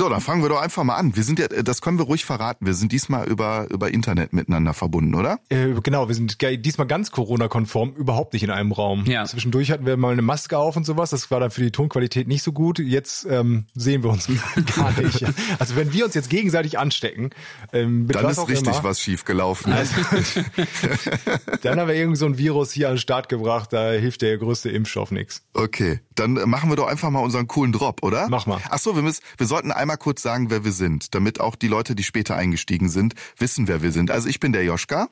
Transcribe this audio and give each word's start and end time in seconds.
So, 0.00 0.08
dann 0.08 0.22
fangen 0.22 0.40
wir 0.40 0.48
doch 0.48 0.62
einfach 0.62 0.82
mal 0.82 0.94
an. 0.94 1.14
Wir 1.14 1.24
sind 1.24 1.38
ja, 1.38 1.48
das 1.48 1.82
können 1.82 1.98
wir 1.98 2.06
ruhig 2.06 2.24
verraten. 2.24 2.64
Wir 2.64 2.72
sind 2.72 2.90
diesmal 2.90 3.28
über, 3.28 3.66
über 3.68 3.92
Internet 3.92 4.32
miteinander 4.32 4.72
verbunden, 4.72 5.14
oder? 5.14 5.40
Äh, 5.50 5.74
genau, 5.82 6.08
wir 6.08 6.14
sind 6.14 6.38
diesmal 6.40 6.86
ganz 6.86 7.10
Corona-konform, 7.10 7.92
überhaupt 7.96 8.32
nicht 8.32 8.42
in 8.42 8.48
einem 8.48 8.72
Raum. 8.72 9.04
Ja. 9.04 9.26
Zwischendurch 9.26 9.70
hatten 9.70 9.84
wir 9.84 9.98
mal 9.98 10.12
eine 10.12 10.22
Maske 10.22 10.56
auf 10.56 10.74
und 10.78 10.86
sowas. 10.86 11.10
Das 11.10 11.30
war 11.30 11.38
dann 11.38 11.50
für 11.50 11.60
die 11.60 11.70
Tonqualität 11.70 12.28
nicht 12.28 12.42
so 12.42 12.52
gut. 12.52 12.78
Jetzt 12.78 13.26
ähm, 13.28 13.66
sehen 13.74 14.02
wir 14.02 14.08
uns 14.08 14.26
gar 14.74 14.98
nicht. 14.98 15.22
Also 15.58 15.76
wenn 15.76 15.92
wir 15.92 16.06
uns 16.06 16.14
jetzt 16.14 16.30
gegenseitig 16.30 16.78
anstecken, 16.78 17.28
ähm, 17.74 18.08
dann 18.08 18.24
ist 18.30 18.48
richtig 18.48 18.68
immer, 18.68 18.82
was 18.82 19.00
schief 19.00 19.26
gelaufen. 19.26 19.70
Also, 19.70 19.96
dann 21.60 21.78
haben 21.78 21.88
wir 21.88 21.94
irgendwie 21.94 22.16
so 22.16 22.24
ein 22.24 22.38
Virus 22.38 22.72
hier 22.72 22.88
an 22.88 22.94
den 22.94 23.00
Start 23.00 23.28
gebracht. 23.28 23.74
Da 23.74 23.90
hilft 23.90 24.22
der 24.22 24.38
größte 24.38 24.70
Impfstoff 24.70 25.10
nichts. 25.10 25.42
Okay, 25.52 26.00
dann 26.14 26.32
machen 26.48 26.70
wir 26.70 26.76
doch 26.76 26.86
einfach 26.86 27.10
mal 27.10 27.20
unseren 27.20 27.46
coolen 27.48 27.72
Drop, 27.72 28.02
oder? 28.02 28.28
Mach 28.30 28.46
mal. 28.46 28.60
Ach 28.70 28.78
so, 28.78 28.96
wir 28.96 29.02
müssen, 29.02 29.22
wir 29.36 29.46
sollten 29.46 29.72
einmal 29.72 29.89
kurz 29.96 30.22
sagen, 30.22 30.50
wer 30.50 30.64
wir 30.64 30.72
sind, 30.72 31.14
damit 31.14 31.40
auch 31.40 31.56
die 31.56 31.68
Leute, 31.68 31.94
die 31.94 32.02
später 32.02 32.36
eingestiegen 32.36 32.88
sind, 32.88 33.14
wissen, 33.36 33.68
wer 33.68 33.82
wir 33.82 33.92
sind. 33.92 34.10
Also 34.10 34.28
ich 34.28 34.40
bin 34.40 34.52
der 34.52 34.64
Joschka. 34.64 35.08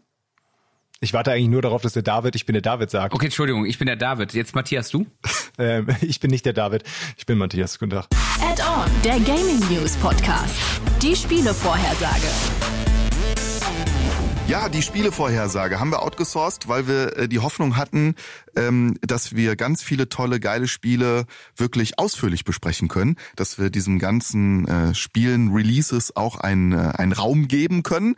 Ich 1.01 1.13
warte 1.13 1.31
eigentlich 1.31 1.49
nur 1.49 1.63
darauf, 1.63 1.81
dass 1.83 1.93
der 1.93 2.03
David, 2.03 2.35
ich 2.35 2.45
bin 2.45 2.55
der 2.55 2.63
David 2.63 2.91
sagt. 2.91 3.15
Okay, 3.15 3.27
Entschuldigung, 3.27 3.67
ich 3.67 3.79
bin 3.79 3.87
der 3.87 3.95
David. 3.97 4.35
Jetzt 4.35 4.57
Matthias, 4.57 4.91
du? 4.91 5.07
ähm, 5.59 5.87
ich 6.01 6.19
bin 6.19 6.31
nicht 6.31 6.45
der 6.45 6.55
David, 6.55 6.83
ich 7.17 7.25
bin 7.25 7.39
Matthias. 7.39 7.79
Guten 7.79 7.91
Tag. 7.91 8.07
Add-on, 8.41 8.91
der 9.05 9.21
Gaming 9.21 9.61
News 9.71 9.97
Podcast. 9.97 10.55
Die 11.01 11.15
Spielevorhersage. 11.15 12.29
Ja, 14.49 14.71
die 14.71 14.81
Spielevorhersage 14.81 15.79
haben 15.79 15.91
wir 15.91 16.03
outgesourced, 16.03 16.69
weil 16.69 16.89
wir 16.89 17.17
äh, 17.19 17.29
die 17.29 17.39
Hoffnung 17.39 17.77
hatten, 17.77 18.15
dass 19.03 19.35
wir 19.35 19.57
ganz 19.57 19.83
viele 19.83 20.09
tolle, 20.09 20.41
geile 20.41 20.69
Spiele 20.69 21.27
wirklich 21.57 21.99
ausführlich 21.99 22.45
besprechen 22.45 22.89
können, 22.89 23.17
dass 23.37 23.59
wir 23.59 23.71
diesem 23.71 23.99
ganzen 23.99 24.67
äh, 24.67 24.95
Spielen, 24.95 25.53
Releases 25.53 26.17
auch 26.17 26.37
einen, 26.37 26.73
äh, 26.73 26.93
einen 26.97 27.13
Raum 27.13 27.49
geben 27.49 27.83
können. 27.83 28.17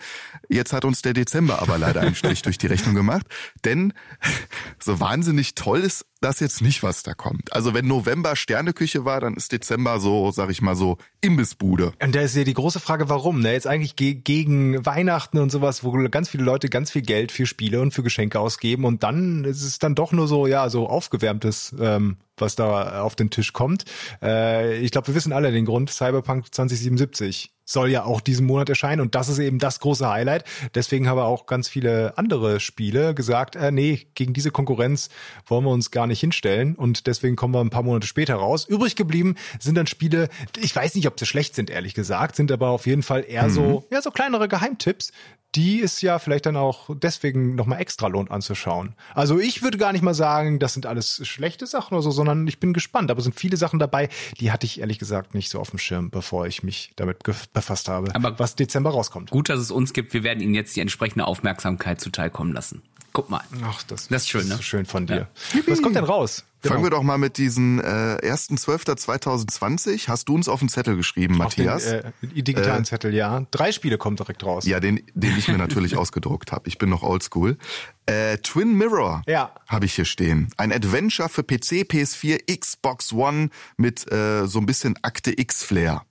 Jetzt 0.49 0.73
hat 0.73 0.85
uns 0.85 1.03
der 1.03 1.13
Dezember 1.13 1.63
aber 1.63 1.79
leider 1.79 2.01
einen 2.01 2.15
Strich 2.15 2.43
durch 2.43 2.59
die 2.59 2.67
Rechnung 2.67 2.95
gemacht, 2.95 3.27
denn 3.65 3.93
so 4.79 5.01
wahnsinnig 5.01 5.55
toll 5.55 5.81
ist 5.81 6.07
das 6.21 6.41
jetzt 6.41 6.61
nicht, 6.61 6.83
was 6.83 7.03
da 7.03 7.15
kommt. 7.15 7.53
Also 7.53 7.73
wenn 7.73 7.87
November 7.87 8.37
Sterneküche 8.37 9.05
war, 9.05 9.21
dann 9.21 9.35
ist 9.35 9.53
Dezember 9.53 10.01
so, 10.01 10.31
sag 10.31 10.51
ich 10.51 10.61
mal 10.61 10.77
so, 10.77 10.99
Imbissbude. 11.23 11.93
Und 12.03 12.15
da 12.15 12.21
ist 12.21 12.37
ja 12.37 12.45
die 12.45 12.55
große 12.55 12.79
Frage, 12.79 13.09
warum? 13.09 13.41
Ne? 13.41 13.53
Jetzt 13.53 13.67
eigentlich 13.67 13.97
ge 13.97 14.15
gegen 14.15 14.85
Weihnachten 14.85 15.39
und 15.39 15.51
sowas, 15.51 15.83
wo 15.83 15.93
ganz 16.11 16.29
viele 16.29 16.45
Leute 16.45 16.69
ganz 16.69 16.91
viel 16.91 17.03
Geld 17.03 17.33
für 17.33 17.47
Spiele 17.47 17.81
und 17.81 17.93
für 17.93 18.03
Geschenke 18.03 18.39
ausgeben 18.39 18.85
und 18.85 19.03
dann 19.03 19.45
ist 19.45 19.63
es 19.63 19.79
dann 19.79 19.95
doch 19.95 20.13
nur 20.13 20.29
so, 20.31 20.47
ja, 20.47 20.71
so 20.71 20.89
aufgewärmtes, 20.89 21.75
ähm, 21.79 22.17
was 22.39 22.57
da 22.57 23.03
auf 23.03 23.17
den 23.17 23.29
Tisch 23.29 23.53
kommt. 23.53 23.85
Äh, 24.23 24.79
ich 24.79 24.91
glaube, 24.91 25.09
wir 25.09 25.15
wissen 25.15 25.35
alle 25.35 25.53
den 25.53 25.67
Grund. 25.67 25.91
Cyberpunk 25.91 26.55
2077 26.55 27.53
soll 27.71 27.91
ja 27.91 28.05
auch 28.05 28.21
diesen 28.21 28.47
Monat 28.47 28.69
erscheinen 28.69 29.01
und 29.01 29.15
das 29.15 29.29
ist 29.29 29.39
eben 29.39 29.59
das 29.59 29.81
große 29.81 30.09
Highlight. 30.09 30.45
Deswegen 30.75 31.09
haben 31.09 31.21
auch 31.21 31.47
ganz 31.47 31.69
viele 31.69 32.19
andere 32.19 32.59
Spiele 32.59 33.15
gesagt, 33.15 33.57
äh, 33.57 33.71
nee, 33.71 34.07
gegen 34.15 34.33
diese 34.33 34.51
Konkurrenz 34.51 35.09
wollen 35.47 35.65
wir 35.65 35.71
uns 35.71 35.91
gar 35.91 36.07
nicht 36.07 36.21
hinstellen 36.21 36.75
und 36.75 37.07
deswegen 37.07 37.37
kommen 37.37 37.55
wir 37.55 37.61
ein 37.61 37.71
paar 37.71 37.83
Monate 37.83 38.07
später 38.07 38.35
raus. 38.35 38.67
Übrig 38.67 38.97
geblieben 38.97 39.37
sind 39.61 39.77
dann 39.77 39.87
Spiele, 39.87 40.29
ich 40.61 40.75
weiß 40.75 40.95
nicht, 40.97 41.07
ob 41.07 41.19
sie 41.19 41.27
schlecht 41.27 41.55
sind, 41.55 41.71
ehrlich 41.71 41.95
gesagt, 41.95 42.37
sind 42.37 42.51
aber 42.51 42.71
auf 42.71 42.87
jeden 42.87 43.03
Fall 43.03 43.25
eher 43.27 43.45
mhm. 43.45 43.51
so, 43.51 43.85
ja, 43.91 44.03
so 44.03 44.11
kleinere 44.11 44.49
Geheimtipps, 44.49 45.13
die 45.55 45.83
es 45.83 46.01
ja 46.01 46.19
vielleicht 46.19 46.47
dann 46.47 46.57
auch 46.57 46.91
deswegen 46.95 47.55
nochmal 47.55 47.81
extra 47.81 48.07
lohnt 48.07 48.31
anzuschauen. 48.31 48.95
Also 49.15 49.39
ich 49.39 49.63
würde 49.63 49.79
gar 49.79 49.93
nicht 49.93 50.03
mal 50.03 50.15
sagen, 50.15 50.59
das 50.59 50.75
sind 50.75 50.87
alles 50.87 51.27
schlechte 51.27 51.67
Sachen 51.67 51.95
oder 51.95 52.03
so, 52.03 52.11
sondern 52.11 52.47
ich 52.47 52.61
bin 52.61 52.73
gespannt. 52.73 53.11
Aber 53.11 53.19
es 53.19 53.25
sind 53.25 53.39
viele 53.39 53.57
Sachen 53.57 53.79
dabei, 53.79 54.09
die 54.39 54.53
hatte 54.53 54.67
ich 54.67 54.81
ehrlich 54.81 54.99
gesagt 54.99 55.35
nicht 55.35 55.51
so 55.51 55.59
auf 55.59 55.71
dem 55.71 55.79
Schirm, 55.79 56.11
bevor 56.11 56.47
ich 56.47 56.63
mich 56.63 56.93
damit 56.97 57.23
befasst 57.53 57.89
habe, 57.89 58.15
Aber 58.15 58.39
was 58.39 58.55
Dezember 58.55 58.91
rauskommt. 58.91 59.31
Gut, 59.31 59.49
dass 59.49 59.59
es 59.59 59.71
uns 59.71 59.93
gibt. 59.93 60.15
Wir 60.15 60.23
werden 60.23 60.41
Ihnen 60.41 60.55
jetzt 60.55 60.77
die 60.77 60.81
entsprechende 60.81 61.27
Aufmerksamkeit 61.27 62.01
zuteilkommen 62.01 62.53
lassen. 62.53 62.83
Guck 63.13 63.29
mal. 63.29 63.43
Ach, 63.65 63.83
das, 63.85 64.09
das 64.09 64.23
ist 64.23 64.29
schön, 64.29 64.47
ne? 64.49 64.55
Ist 64.55 64.65
schön 64.65 64.87
von 64.87 65.07
dir. 65.07 65.29
Ja. 65.55 65.61
Was 65.67 65.83
kommt 65.83 65.97
denn 65.97 66.05
raus? 66.05 66.45
Genau. 66.63 66.75
Fangen 66.75 66.85
wir 66.85 66.91
doch 66.91 67.03
mal 67.03 67.17
mit 67.17 67.39
diesen 67.39 67.79
äh, 67.81 68.19
1.12.2020. 68.23 70.09
Hast 70.09 70.29
du 70.29 70.35
uns 70.35 70.47
auf 70.47 70.61
den 70.61 70.69
Zettel 70.69 70.97
geschrieben, 70.97 71.39
Matthias? 71.39 71.85
Den, 71.85 72.03
äh, 72.31 72.43
digitalen 72.43 72.83
äh, 72.83 72.87
Zettel, 72.87 73.15
ja. 73.15 73.47
Drei 73.51 73.73
Spiele 73.73 73.97
kommen 73.97 74.17
direkt 74.17 74.45
raus. 74.45 74.67
Ja, 74.67 74.79
den, 74.79 75.03
den 75.15 75.39
ich 75.39 75.49
mir 75.49 75.57
natürlich 75.57 75.97
ausgedruckt 75.99 76.53
habe. 76.53 76.69
Ich 76.69 76.77
bin 76.77 76.91
noch 76.91 77.03
oldschool. 77.03 77.57
Äh, 78.05 78.37
Twin 78.39 78.77
Mirror 78.77 79.23
ja. 79.27 79.55
habe 79.69 79.87
ich 79.87 79.95
hier 79.95 80.05
stehen. 80.05 80.49
Ein 80.59 80.73
Adventure 80.73 81.31
für 81.31 81.43
PC, 81.43 81.87
PS4, 81.89 82.59
Xbox 82.59 83.13
One 83.13 83.49
mit 83.79 84.11
äh, 84.13 84.47
so 84.47 84.59
ein 84.59 84.67
bisschen 84.67 84.99
Akte 85.03 85.39
X-Flair. 85.39 86.05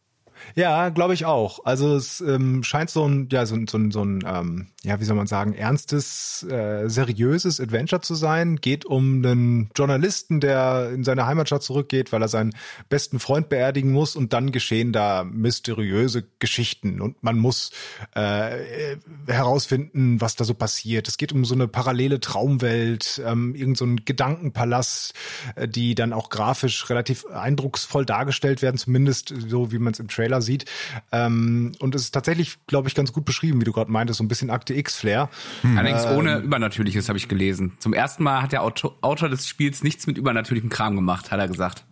Ja, 0.55 0.89
glaube 0.89 1.13
ich 1.13 1.25
auch. 1.25 1.65
Also 1.65 1.95
es 1.95 2.21
ähm, 2.21 2.63
scheint 2.63 2.89
so 2.89 3.07
ein, 3.07 3.29
ja, 3.31 3.45
so, 3.45 3.57
so, 3.69 3.79
so 3.91 4.03
ein, 4.03 4.23
ähm, 4.25 4.67
ja, 4.83 4.99
wie 4.99 5.03
soll 5.03 5.15
man 5.15 5.27
sagen, 5.27 5.53
ernstes, 5.53 6.43
äh, 6.49 6.87
seriöses 6.87 7.59
Adventure 7.59 8.01
zu 8.01 8.15
sein. 8.15 8.57
Geht 8.57 8.85
um 8.85 9.25
einen 9.25 9.69
Journalisten, 9.75 10.39
der 10.39 10.91
in 10.93 11.03
seine 11.03 11.25
Heimatstadt 11.25 11.63
zurückgeht, 11.63 12.11
weil 12.11 12.21
er 12.21 12.27
seinen 12.27 12.55
besten 12.89 13.19
Freund 13.19 13.49
beerdigen 13.49 13.91
muss 13.91 14.15
und 14.15 14.33
dann 14.33 14.51
geschehen 14.51 14.93
da 14.93 15.23
mysteriöse 15.23 16.23
Geschichten 16.39 17.01
und 17.01 17.21
man 17.23 17.37
muss 17.37 17.71
äh, 18.15 18.95
herausfinden, 19.27 20.21
was 20.21 20.35
da 20.35 20.45
so 20.45 20.53
passiert. 20.53 21.07
Es 21.07 21.17
geht 21.17 21.33
um 21.33 21.45
so 21.45 21.55
eine 21.55 21.67
parallele 21.67 22.19
Traumwelt, 22.19 23.21
ähm, 23.25 23.55
irgend 23.55 23.77
so 23.77 23.85
ein 23.85 24.05
Gedankenpalast, 24.05 25.13
äh, 25.55 25.67
die 25.67 25.95
dann 25.95 26.13
auch 26.13 26.29
grafisch 26.29 26.89
relativ 26.89 27.25
eindrucksvoll 27.25 28.05
dargestellt 28.05 28.61
werden, 28.61 28.77
zumindest 28.77 29.33
so 29.47 29.71
wie 29.71 29.79
man 29.79 29.93
es 29.93 29.99
im 29.99 30.07
Trailer 30.07 30.38
Trailer 30.39 30.41
sieht. 30.41 30.65
Ähm, 31.11 31.73
und 31.79 31.95
es 31.95 32.03
ist 32.03 32.11
tatsächlich, 32.11 32.57
glaube 32.67 32.87
ich, 32.87 32.95
ganz 32.95 33.13
gut 33.13 33.25
beschrieben, 33.25 33.61
wie 33.61 33.65
du 33.65 33.71
gerade 33.71 33.91
meintest, 33.91 34.17
so 34.17 34.23
ein 34.23 34.27
bisschen 34.27 34.49
Akte 34.49 34.73
X-Flair. 34.73 35.29
Hm. 35.61 35.77
Allerdings 35.77 36.05
ähm, 36.05 36.17
ohne 36.17 36.37
Übernatürliches 36.39 37.09
habe 37.09 37.17
ich 37.17 37.27
gelesen. 37.27 37.73
Zum 37.79 37.93
ersten 37.93 38.23
Mal 38.23 38.41
hat 38.41 38.51
der 38.51 38.63
Autor, 38.63 38.97
Autor 39.01 39.29
des 39.29 39.47
Spiels 39.47 39.83
nichts 39.83 40.07
mit 40.07 40.17
übernatürlichem 40.17 40.69
Kram 40.69 40.95
gemacht, 40.95 41.31
hat 41.31 41.39
er 41.39 41.47
gesagt. 41.47 41.85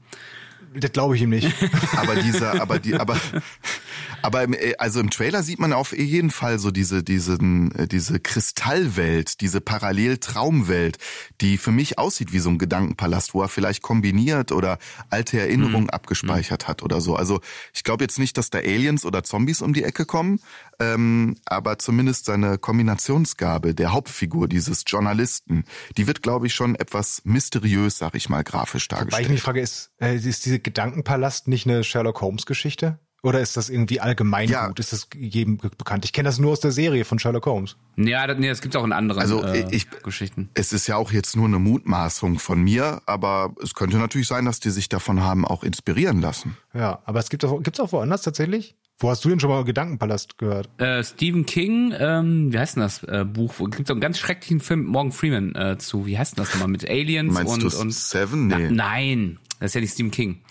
Das 0.76 0.92
glaube 0.92 1.16
ich 1.16 1.22
ihm 1.22 1.30
nicht. 1.30 1.54
aber 1.96 2.16
dieser, 2.16 2.62
aber 2.62 2.80
die, 2.80 2.96
aber 2.96 3.18
aber 4.22 4.44
im, 4.44 4.54
äh, 4.54 4.74
also 4.78 5.00
im 5.00 5.10
Trailer 5.10 5.44
sieht 5.44 5.60
man 5.60 5.74
auf 5.74 5.98
jeden 5.98 6.32
Fall 6.32 6.60
so 6.60 6.72
diese, 6.72 7.04
diesen, 7.04 7.74
äh, 7.76 7.88
diese 7.88 8.20
Kristallwelt, 8.20 9.42
diese 9.42 9.62
Paralleltraumwelt, 9.62 10.98
die 11.42 11.58
für 11.58 11.72
mich 11.72 11.98
aussieht 11.98 12.34
wie 12.34 12.40
so 12.40 12.50
ein 12.50 12.58
Gedankenpalast, 12.58 13.34
wo 13.34 13.42
er 13.42 13.48
vielleicht 13.48 13.82
kombiniert 13.82 14.52
oder 14.52 14.80
alte 15.10 15.40
Erinnerungen 15.40 15.84
mhm. 15.84 15.90
abgespeichert 15.90 16.68
hat 16.68 16.84
oder 16.84 17.02
so. 17.02 17.16
Also 17.16 17.42
ich 17.74 17.84
glaube 17.84 18.04
jetzt 18.04 18.20
nicht, 18.20 18.38
dass 18.38 18.50
da 18.50 18.60
Aliens 18.60 19.06
oder 19.06 19.24
Zombies 19.24 19.62
um 19.62 19.74
die 19.74 19.84
Ecke 19.84 20.06
kommen, 20.06 20.40
ähm, 20.80 21.36
aber 21.46 21.80
zumindest 21.80 22.26
seine 22.26 22.58
Kombinationsgabe 22.58 23.74
der 23.74 23.94
Hauptfigur 23.94 24.48
dieses 24.48 24.84
Journalisten, 24.86 25.64
die 25.98 26.08
wird, 26.08 26.22
glaube 26.22 26.48
ich, 26.48 26.54
schon 26.54 26.76
etwas 26.76 27.22
mysteriös, 27.24 27.98
sag 27.98 28.16
ich 28.16 28.30
mal, 28.30 28.44
grafisch 28.44 28.88
dargestellt. 28.88 29.14
Weil 29.14 29.24
ich 29.24 29.30
mich 29.30 29.42
frage, 29.42 29.62
ist, 29.62 29.92
äh, 30.00 30.16
ist 30.16 30.46
diese 30.46 30.60
Gedankenpalast 30.60 31.48
nicht 31.48 31.68
eine 31.68 31.84
Sherlock 31.84 32.22
Holmes 32.22 32.46
Geschichte? 32.46 33.00
Oder 33.24 33.42
ist 33.42 33.58
das 33.58 33.70
irgendwie 33.70 34.00
allgemein 34.00 34.48
ja. 34.48 34.68
gut? 34.68 34.80
Ist 34.80 34.94
das 34.94 35.10
jedem 35.16 35.58
bekannt? 35.58 36.06
Ich 36.06 36.14
kenne 36.14 36.30
das 36.30 36.38
nur 36.38 36.52
aus 36.52 36.60
der 36.60 36.72
Serie 36.72 37.04
von 37.04 37.18
Sherlock 37.18 37.46
Holmes. 37.48 37.76
Ja, 37.96 38.28
das, 38.28 38.38
nee, 38.38 38.48
das 38.48 38.62
gibt 38.62 38.76
auch 38.76 38.84
in 38.84 38.94
anderen 38.94 39.22
also, 39.22 39.44
äh, 39.44 39.68
ich, 39.72 39.90
Geschichten. 39.90 40.50
Es 40.54 40.72
ist 40.72 40.88
ja 40.88 40.98
auch 40.98 41.12
jetzt 41.12 41.36
nur 41.36 41.46
eine 41.46 41.60
Mutmaßung 41.60 42.38
von 42.40 42.62
mir, 42.62 43.02
aber 43.06 43.56
es 43.62 43.74
könnte 43.74 43.98
natürlich 43.98 44.28
sein, 44.28 44.46
dass 44.46 44.60
die 44.60 44.70
sich 44.70 44.88
davon 44.88 45.24
haben 45.24 45.46
auch 45.46 45.64
inspirieren 45.64 46.22
lassen. 46.22 46.58
Ja, 46.74 47.00
aber 47.06 47.20
es 47.20 47.30
gibt 47.30 47.44
auch, 47.44 47.62
gibt's 47.64 47.80
auch 47.80 47.92
woanders 47.92 48.22
tatsächlich? 48.22 48.76
Wo 49.00 49.10
hast 49.12 49.24
du 49.24 49.30
denn 49.30 49.40
schon 49.40 49.52
mal 49.52 49.64
Gedankenpalast 49.64 50.40
gehört? 50.40 50.70
Äh, 50.82 51.04
Stephen 51.04 51.46
King, 51.46 51.94
ähm, 51.98 52.52
wie 52.52 52.58
heißt 52.58 52.78
denn 52.78 52.84
das 52.84 53.04
äh, 53.04 53.26
Buch? 53.26 53.58
Gibt 53.58 53.82
es 53.82 53.92
einen 53.92 54.02
ganz 54.02 54.18
schrecklichen 54.18 54.60
Film 54.60 54.82
mit 54.82 54.90
Morgan 54.90 55.12
Freeman 55.12 55.54
äh, 55.54 55.78
zu? 55.78 56.08
Wie 56.08 56.18
heißt 56.18 56.36
denn 56.36 56.44
das 56.44 56.54
nochmal? 56.54 56.70
Mit 56.70 56.90
Aliens 56.90 57.34
Meinst 57.34 57.54
und, 57.54 57.74
du 57.74 57.80
und 57.80 57.94
Seven? 57.94 58.48
Nee. 58.48 58.70
Na, 58.72 58.72
nein, 58.72 59.40
das 59.60 59.72
ist 59.72 59.76
ja 59.76 59.82
nicht 59.82 59.94
Stephen 59.94 60.12
King. 60.12 60.42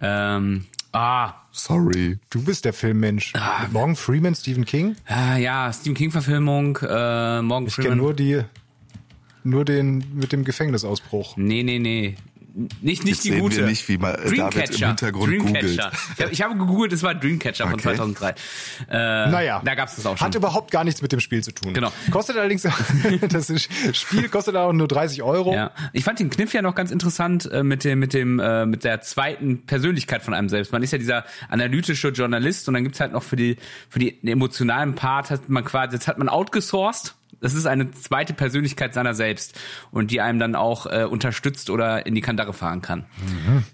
Ähm, 0.00 0.66
ah, 0.92 1.34
Sorry. 1.58 2.18
Du 2.30 2.42
bist 2.42 2.64
der 2.64 2.72
Filmmensch. 2.72 3.32
Ah, 3.34 3.66
Morgan 3.72 3.96
Freeman, 3.96 4.34
Stephen 4.34 4.64
King? 4.64 4.96
Ah, 5.06 5.36
ja, 5.36 5.72
Stephen 5.72 5.96
King-Verfilmung, 5.96 6.78
äh, 6.82 7.42
Morgan 7.42 7.66
ich 7.66 7.74
Freeman. 7.74 7.74
Ich 7.74 7.76
kenne 7.76 7.96
nur 7.96 8.14
die, 8.14 8.42
nur 9.42 9.64
den 9.64 10.04
mit 10.14 10.32
dem 10.32 10.44
Gefängnisausbruch. 10.44 11.36
Nee, 11.36 11.64
nee, 11.64 11.78
nee. 11.78 12.16
Nicht, 12.58 13.04
nicht 13.04 13.06
Jetzt 13.06 13.24
die 13.24 13.38
gute. 13.38 13.58
Wir 13.58 13.66
nicht, 13.66 13.88
wie 13.88 13.98
mal 13.98 14.14
David 14.14 14.80
im 14.80 14.86
Hintergrund 14.88 15.30
Dreamcatcher. 15.30 15.60
googelt. 15.60 15.92
Ich 16.16 16.22
habe, 16.22 16.32
ich 16.32 16.42
habe 16.42 16.56
gegoogelt, 16.56 16.92
es 16.92 17.04
war 17.04 17.14
Dreamcatcher 17.14 17.64
okay. 17.64 17.70
von 17.72 17.80
2003. 17.80 18.28
Äh, 18.30 18.34
naja. 18.90 19.62
Da 19.64 19.74
gab 19.76 19.88
es 19.88 19.94
das 19.94 20.06
auch 20.06 20.18
schon. 20.18 20.26
Hat 20.26 20.34
überhaupt 20.34 20.72
gar 20.72 20.82
nichts 20.82 21.00
mit 21.00 21.12
dem 21.12 21.20
Spiel 21.20 21.42
zu 21.44 21.52
tun. 21.52 21.72
Genau. 21.72 21.92
Kostet 22.10 22.36
allerdings, 22.36 22.62
das 23.30 23.68
Spiel 23.92 24.28
kostet 24.28 24.56
auch 24.56 24.72
nur 24.72 24.88
30 24.88 25.22
Euro. 25.22 25.54
Ja. 25.54 25.70
Ich 25.92 26.02
fand 26.02 26.18
den 26.18 26.30
Kniff 26.30 26.52
ja 26.52 26.62
noch 26.62 26.74
ganz 26.74 26.90
interessant 26.90 27.48
äh, 27.50 27.62
mit 27.62 27.84
dem, 27.84 28.00
mit 28.00 28.12
dem, 28.12 28.40
äh, 28.40 28.66
mit 28.66 28.82
der 28.82 29.02
zweiten 29.02 29.64
Persönlichkeit 29.64 30.22
von 30.22 30.34
einem 30.34 30.48
selbst. 30.48 30.72
Man 30.72 30.82
ist 30.82 30.92
ja 30.92 30.98
dieser 30.98 31.24
analytische 31.48 32.08
Journalist 32.08 32.66
und 32.66 32.74
dann 32.74 32.82
gibt's 32.82 32.98
halt 32.98 33.12
noch 33.12 33.22
für 33.22 33.36
die, 33.36 33.56
für 33.88 34.00
die 34.00 34.18
emotionalen 34.26 34.96
Part 34.96 35.30
hat 35.30 35.48
man 35.48 35.64
quasi, 35.64 35.94
jetzt 35.94 36.08
hat 36.08 36.18
man 36.18 36.28
outgesourced 36.28 37.14
das 37.40 37.54
ist 37.54 37.66
eine 37.66 37.90
zweite 37.90 38.34
Persönlichkeit 38.34 38.94
seiner 38.94 39.14
selbst 39.14 39.58
und 39.90 40.10
die 40.10 40.20
einem 40.20 40.38
dann 40.38 40.54
auch 40.54 40.86
äh, 40.86 41.04
unterstützt 41.04 41.70
oder 41.70 42.06
in 42.06 42.14
die 42.14 42.20
Kandare 42.20 42.52
fahren 42.52 42.82
kann. 42.82 43.06
Mhm. 43.20 43.64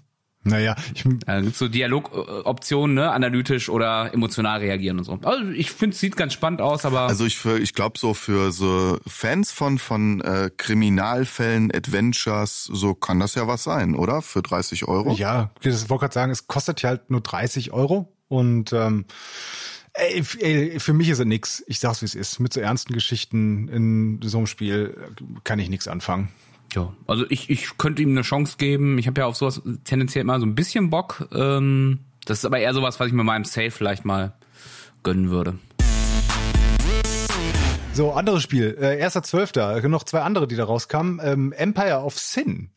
Naja, 0.47 0.75
ich, 0.93 1.03
Da 1.25 1.41
gibt's 1.41 1.57
so 1.57 1.67
Dialogoptionen, 1.67 2.95
ne? 2.95 3.11
analytisch 3.11 3.67
oder 3.67 4.13
emotional 4.13 4.59
reagieren 4.59 4.99
und 4.99 5.03
so. 5.03 5.19
Also 5.23 5.49
ich 5.49 5.71
finde, 5.71 5.95
es 5.95 5.99
sieht 5.99 6.15
ganz 6.15 6.33
spannend 6.33 6.61
aus, 6.61 6.85
aber 6.85 7.01
Also 7.01 7.25
ich 7.25 7.39
für, 7.39 7.57
ich 7.57 7.73
glaube 7.73 7.97
so 7.97 8.13
für 8.13 8.51
so 8.51 8.99
Fans 9.07 9.51
von 9.51 9.79
von 9.79 10.21
äh, 10.21 10.51
Kriminalfällen, 10.55 11.71
Adventures, 11.73 12.65
so 12.65 12.93
kann 12.93 13.19
das 13.19 13.33
ja 13.33 13.47
was 13.47 13.63
sein, 13.63 13.95
oder? 13.95 14.21
Für 14.21 14.43
30 14.43 14.87
Euro. 14.87 15.13
ja, 15.13 15.49
ich 15.61 15.89
wollte 15.89 16.01
gerade 16.01 16.13
sagen, 16.13 16.31
es 16.31 16.45
kostet 16.45 16.83
ja 16.83 16.89
halt 16.89 17.09
nur 17.09 17.21
30 17.21 17.73
Euro 17.73 18.13
und 18.27 18.71
ähm, 18.71 19.05
ey, 19.95 20.19
f- 20.19 20.37
ey, 20.39 20.79
für 20.79 20.93
mich 20.93 21.09
ist 21.09 21.19
es 21.19 21.25
nix. 21.25 21.63
Ich 21.67 21.79
sag's 21.79 22.01
wie 22.01 22.05
es 22.05 22.15
ist. 22.15 22.39
Mit 22.39 22.53
so 22.53 22.59
ernsten 22.59 22.93
Geschichten 22.93 23.67
in 23.69 24.19
so 24.23 24.37
einem 24.37 24.47
Spiel 24.47 24.95
äh, 24.97 25.23
kann 25.43 25.59
ich 25.59 25.69
nichts 25.69 25.87
anfangen. 25.87 26.29
ja. 26.73 26.93
Also 27.07 27.25
ich, 27.29 27.49
ich 27.49 27.77
könnte 27.77 28.01
ihm 28.01 28.09
eine 28.11 28.21
Chance 28.21 28.55
geben. 28.57 28.97
Ich 28.97 29.07
habe 29.07 29.21
ja 29.21 29.27
auf 29.27 29.35
sowas 29.37 29.61
tendenziell 29.83 30.21
immer 30.21 30.39
so 30.39 30.45
ein 30.45 30.55
bisschen 30.55 30.89
Bock. 30.89 31.27
Ähm, 31.33 31.99
das 32.25 32.39
ist 32.39 32.45
aber 32.45 32.59
eher 32.59 32.73
sowas, 32.73 32.99
was 32.99 33.07
ich 33.07 33.13
mir 33.13 33.23
meinem 33.23 33.45
Safe 33.45 33.71
vielleicht 33.71 34.05
mal 34.05 34.33
gönnen 35.03 35.29
würde. 35.29 35.57
So, 37.93 38.11
anderes 38.11 38.43
Spiel. 38.43 38.77
Äh, 38.79 38.97
erster 38.99 39.23
Zwölfter. 39.23 39.87
Noch 39.87 40.03
zwei 40.03 40.21
andere, 40.21 40.47
die 40.47 40.55
da 40.57 40.65
rauskamen. 40.65 41.21
Ähm, 41.23 41.53
Empire 41.53 42.01
of 42.01 42.19
Sin. 42.19 42.69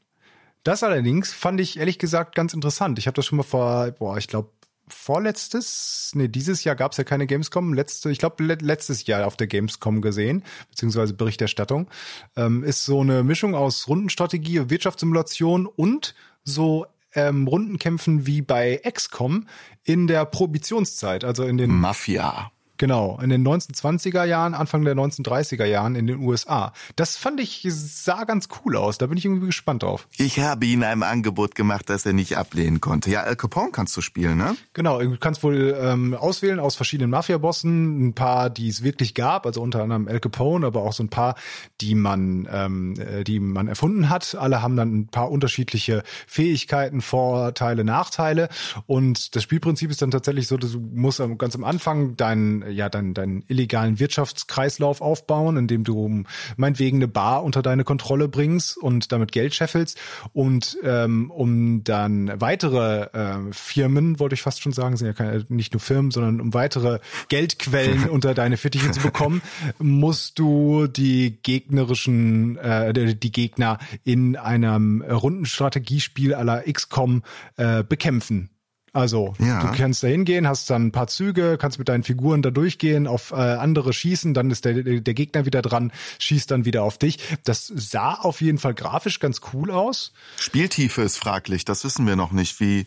Das 0.62 0.82
allerdings 0.82 1.32
fand 1.32 1.60
ich 1.60 1.78
ehrlich 1.78 1.98
gesagt 1.98 2.34
ganz 2.34 2.52
interessant. 2.54 2.98
Ich 2.98 3.06
habe 3.06 3.14
das 3.14 3.26
schon 3.26 3.38
mal 3.38 3.42
vor, 3.42 3.90
boah, 3.92 4.18
ich 4.18 4.28
glaube, 4.28 4.50
vorletztes, 4.90 6.12
nee, 6.14 6.28
dieses 6.28 6.64
Jahr 6.64 6.76
gab 6.76 6.92
es 6.92 6.98
ja 6.98 7.04
keine 7.04 7.26
Gamescom, 7.26 7.74
letzte, 7.74 8.10
ich 8.10 8.18
glaube 8.18 8.42
le 8.44 8.58
letztes 8.60 9.06
Jahr 9.06 9.26
auf 9.26 9.36
der 9.36 9.46
Gamescom 9.46 10.00
gesehen, 10.00 10.42
beziehungsweise 10.70 11.14
Berichterstattung, 11.14 11.88
ähm, 12.36 12.64
ist 12.64 12.84
so 12.84 13.00
eine 13.00 13.24
Mischung 13.24 13.54
aus 13.54 13.88
Rundenstrategie, 13.88 14.70
Wirtschaftssimulation 14.70 15.66
und 15.66 16.14
so 16.44 16.86
ähm, 17.14 17.46
Rundenkämpfen 17.46 18.26
wie 18.26 18.42
bei 18.42 18.80
XCOM 18.84 19.46
in 19.84 20.06
der 20.06 20.24
Prohibitionszeit, 20.24 21.24
also 21.24 21.44
in 21.44 21.56
den 21.56 21.70
Mafia. 21.70 22.50
Genau, 22.78 23.18
in 23.20 23.30
den 23.30 23.46
1920er 23.46 24.24
Jahren, 24.24 24.54
Anfang 24.54 24.84
der 24.84 24.94
1930er 24.94 25.64
Jahren 25.64 25.96
in 25.96 26.06
den 26.06 26.20
USA. 26.20 26.72
Das 26.96 27.16
fand 27.16 27.40
ich, 27.40 27.66
sah 27.68 28.24
ganz 28.24 28.48
cool 28.64 28.76
aus. 28.76 28.98
Da 28.98 29.06
bin 29.06 29.18
ich 29.18 29.24
irgendwie 29.24 29.46
gespannt 29.46 29.82
drauf. 29.82 30.06
Ich 30.16 30.38
habe 30.38 30.64
ihm 30.64 30.82
ein 30.84 31.02
Angebot 31.02 31.56
gemacht, 31.56 31.90
das 31.90 32.06
er 32.06 32.12
nicht 32.12 32.36
ablehnen 32.36 32.80
konnte. 32.80 33.10
Ja, 33.10 33.22
Al 33.22 33.36
Capone 33.36 33.72
kannst 33.72 33.96
du 33.96 34.00
spielen, 34.00 34.38
ne? 34.38 34.56
Genau, 34.74 35.00
du 35.00 35.16
kannst 35.18 35.42
wohl 35.42 35.76
ähm, 35.80 36.14
auswählen 36.14 36.60
aus 36.60 36.76
verschiedenen 36.76 37.10
Mafia-Bossen, 37.10 38.08
ein 38.08 38.14
paar, 38.14 38.48
die 38.48 38.68
es 38.68 38.84
wirklich 38.84 39.14
gab, 39.14 39.44
also 39.44 39.60
unter 39.60 39.82
anderem 39.82 40.06
Al 40.06 40.20
Capone, 40.20 40.66
aber 40.66 40.82
auch 40.82 40.92
so 40.92 41.02
ein 41.02 41.08
paar, 41.08 41.34
die 41.80 41.96
man, 41.96 42.48
ähm, 42.52 42.94
äh, 42.98 43.24
die 43.24 43.40
man 43.40 43.66
erfunden 43.66 44.08
hat. 44.08 44.36
Alle 44.36 44.62
haben 44.62 44.76
dann 44.76 44.94
ein 44.94 45.08
paar 45.08 45.30
unterschiedliche 45.30 46.04
Fähigkeiten, 46.26 47.00
Vorteile, 47.00 47.82
Nachteile. 47.82 48.48
Und 48.86 49.34
das 49.34 49.42
Spielprinzip 49.42 49.90
ist 49.90 50.00
dann 50.00 50.12
tatsächlich 50.12 50.46
so, 50.46 50.56
dass 50.56 50.72
du 50.72 50.80
musst 50.80 51.20
ganz 51.38 51.56
am 51.56 51.64
Anfang 51.64 52.16
deinen, 52.16 52.62
ja, 52.70 52.88
deinen, 52.88 53.14
deinen 53.14 53.44
illegalen 53.48 53.98
Wirtschaftskreislauf 53.98 55.00
aufbauen, 55.00 55.56
indem 55.56 55.84
du 55.84 56.24
meinetwegen 56.56 56.98
eine 56.98 57.08
Bar 57.08 57.44
unter 57.44 57.62
deine 57.62 57.84
Kontrolle 57.84 58.28
bringst 58.28 58.76
und 58.76 59.12
damit 59.12 59.32
Geld 59.32 59.54
scheffelst. 59.54 59.98
Und 60.32 60.78
ähm, 60.82 61.30
um 61.30 61.84
dann 61.84 62.40
weitere 62.40 63.08
äh, 63.12 63.52
Firmen, 63.52 64.18
wollte 64.20 64.34
ich 64.34 64.42
fast 64.42 64.62
schon 64.62 64.72
sagen, 64.72 64.96
sind 64.96 65.06
ja 65.06 65.12
keine, 65.12 65.44
nicht 65.48 65.72
nur 65.72 65.80
Firmen, 65.80 66.10
sondern 66.10 66.40
um 66.40 66.54
weitere 66.54 67.00
Geldquellen 67.28 68.08
unter 68.08 68.34
deine 68.34 68.56
Fittiche 68.56 68.90
zu 68.90 69.00
bekommen, 69.00 69.42
musst 69.78 70.38
du 70.38 70.86
die 70.86 71.38
gegnerischen, 71.42 72.56
äh, 72.58 73.14
die 73.14 73.32
Gegner 73.32 73.78
in 74.04 74.36
einem 74.36 75.02
Rundenstrategiespiel 75.02 76.34
aller 76.34 76.62
XCOM 76.62 77.22
äh, 77.56 77.82
bekämpfen. 77.82 78.50
Also 78.98 79.34
Ja. 79.38 79.60
du 79.60 79.72
kannst 79.76 80.02
da 80.02 80.08
hingehen, 80.08 80.46
hast 80.48 80.68
dann 80.70 80.86
ein 80.88 80.92
paar 80.92 81.06
Züge, 81.06 81.56
kannst 81.58 81.78
mit 81.78 81.88
deinen 81.88 82.02
Figuren 82.02 82.42
da 82.42 82.50
durchgehen, 82.50 83.06
auf 83.06 83.30
äh, 83.30 83.34
andere 83.36 83.92
schießen, 83.92 84.34
dann 84.34 84.50
ist 84.50 84.64
der, 84.64 84.74
der 84.82 85.14
Gegner 85.14 85.46
wieder 85.46 85.62
dran, 85.62 85.92
schießt 86.18 86.50
dann 86.50 86.64
wieder 86.64 86.82
auf 86.82 86.98
dich. 86.98 87.18
Das 87.44 87.66
sah 87.74 88.14
auf 88.14 88.40
jeden 88.40 88.58
Fall 88.58 88.74
grafisch 88.74 89.20
ganz 89.20 89.40
cool 89.52 89.70
aus. 89.70 90.12
Spieltiefe 90.38 91.02
ist 91.02 91.16
fraglich, 91.16 91.64
das 91.64 91.84
wissen 91.84 92.06
wir 92.06 92.16
noch 92.16 92.32
nicht, 92.32 92.60
wie, 92.60 92.86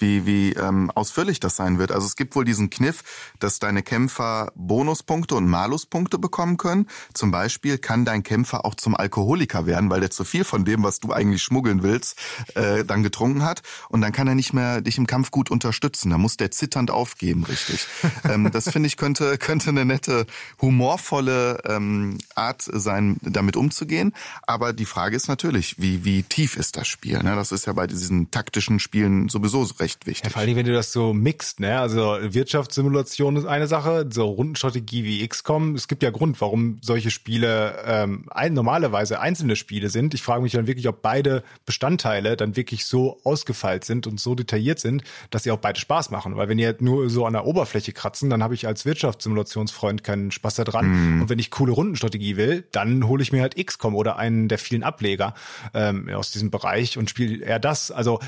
wie, 0.00 0.26
wie 0.26 0.52
ähm, 0.52 0.90
ausführlich 0.90 1.40
das 1.40 1.56
sein 1.56 1.78
wird. 1.78 1.92
Also 1.92 2.06
es 2.06 2.16
gibt 2.16 2.34
wohl 2.36 2.44
diesen 2.44 2.70
Kniff, 2.70 3.02
dass 3.38 3.58
deine 3.58 3.82
Kämpfer 3.82 4.52
Bonuspunkte 4.54 5.34
und 5.34 5.46
Maluspunkte 5.46 6.18
bekommen 6.18 6.56
können. 6.56 6.86
Zum 7.14 7.30
Beispiel 7.30 7.78
kann 7.78 8.04
dein 8.04 8.22
Kämpfer 8.22 8.64
auch 8.64 8.74
zum 8.74 8.94
Alkoholiker 8.94 9.66
werden, 9.66 9.90
weil 9.90 10.00
der 10.00 10.10
zu 10.10 10.24
viel 10.24 10.44
von 10.44 10.64
dem, 10.64 10.82
was 10.82 11.00
du 11.00 11.12
eigentlich 11.12 11.42
schmuggeln 11.42 11.82
willst, 11.82 12.18
äh, 12.54 12.84
dann 12.84 13.02
getrunken 13.02 13.44
hat. 13.44 13.62
Und 13.88 14.00
dann 14.00 14.12
kann 14.12 14.28
er 14.28 14.34
nicht 14.34 14.52
mehr 14.52 14.80
dich 14.80 14.98
im 14.98 15.06
Kampf 15.06 15.30
gut 15.30 15.50
unterstützen. 15.50 16.10
Da 16.10 16.18
muss 16.18 16.36
der 16.36 16.50
zitternd 16.50 16.90
aufgeben, 16.90 17.44
richtig. 17.44 17.86
ähm, 18.24 18.50
das 18.52 18.70
finde 18.70 18.86
ich 18.86 18.96
könnte, 18.96 19.38
könnte 19.38 19.70
eine 19.70 19.84
nette, 19.84 20.26
humorvolle 20.60 21.62
ähm, 21.64 22.18
Art 22.34 22.62
sein, 22.62 23.16
damit 23.22 23.56
umzugehen. 23.56 24.12
Aber 24.42 24.72
die 24.72 24.84
Frage 24.84 25.16
ist 25.16 25.28
natürlich, 25.28 25.76
wie, 25.78 26.04
wie 26.04 26.22
tief 26.22 26.56
ist 26.56 26.76
das 26.76 26.88
Spiel? 26.88 27.22
Ne? 27.22 27.34
Das 27.34 27.52
ist 27.52 27.66
ja 27.66 27.72
bei 27.72 27.86
diesen 27.86 28.30
taktischen 28.30 28.78
Spielen 28.78 29.28
sowieso 29.28 29.62
recht 29.78 29.89
Ja, 30.02 30.06
wichtig. 30.06 30.32
vor 30.32 30.42
allem, 30.42 30.56
wenn 30.56 30.66
du 30.66 30.72
das 30.72 30.92
so 30.92 31.12
mixt, 31.12 31.60
ne? 31.60 31.78
Also 31.78 32.18
Wirtschaftssimulation 32.20 33.36
ist 33.36 33.44
eine 33.44 33.66
Sache, 33.66 34.08
so 34.10 34.26
Rundenstrategie 34.26 35.04
wie 35.04 35.26
XCOM. 35.26 35.74
Es 35.74 35.88
gibt 35.88 36.02
ja 36.02 36.10
Grund, 36.10 36.40
warum 36.40 36.78
solche 36.82 37.10
Spiele 37.10 37.82
ähm, 37.84 38.26
ein, 38.30 38.52
normalerweise 38.52 39.20
einzelne 39.20 39.56
Spiele 39.56 39.88
sind. 39.88 40.14
Ich 40.14 40.22
frage 40.22 40.42
mich 40.42 40.52
dann 40.52 40.66
wirklich, 40.66 40.88
ob 40.88 41.02
beide 41.02 41.42
Bestandteile 41.66 42.36
dann 42.36 42.56
wirklich 42.56 42.84
so 42.86 43.18
ausgefeilt 43.24 43.84
sind 43.84 44.06
und 44.06 44.20
so 44.20 44.34
detailliert 44.34 44.78
sind, 44.78 45.02
dass 45.30 45.44
sie 45.44 45.50
auch 45.50 45.58
beide 45.58 45.80
Spaß 45.80 46.10
machen. 46.10 46.36
Weil 46.36 46.48
wenn 46.48 46.58
die 46.58 46.66
halt 46.66 46.82
nur 46.82 47.10
so 47.10 47.26
an 47.26 47.32
der 47.32 47.46
Oberfläche 47.46 47.92
kratzen, 47.92 48.30
dann 48.30 48.42
habe 48.42 48.54
ich 48.54 48.66
als 48.66 48.84
Wirtschaftssimulationsfreund 48.84 50.04
keinen 50.04 50.30
Spaß 50.30 50.56
daran. 50.56 51.20
Und 51.20 51.28
wenn 51.28 51.38
ich 51.38 51.50
coole 51.50 51.72
Rundenstrategie 51.72 52.36
will, 52.36 52.64
dann 52.72 53.06
hole 53.06 53.22
ich 53.22 53.32
mir 53.32 53.42
halt 53.42 53.56
XCOM 53.56 53.94
oder 53.94 54.16
einen 54.16 54.48
der 54.48 54.58
vielen 54.58 54.82
Ableger 54.82 55.34
ähm, 55.74 56.08
aus 56.10 56.32
diesem 56.32 56.50
Bereich 56.50 56.98
und 56.98 57.10
spiele 57.10 57.44
eher 57.44 57.58
das. 57.58 57.90
Also 57.90 58.20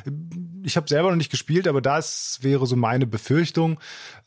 ich 0.62 0.76
habe 0.76 0.88
selber 0.88 1.10
noch 1.10 1.16
nicht 1.16 1.30
gespielt, 1.30 1.42
aber 1.68 1.80
das 1.80 2.38
wäre 2.42 2.66
so 2.66 2.76
meine 2.76 3.06
Befürchtung. 3.06 3.78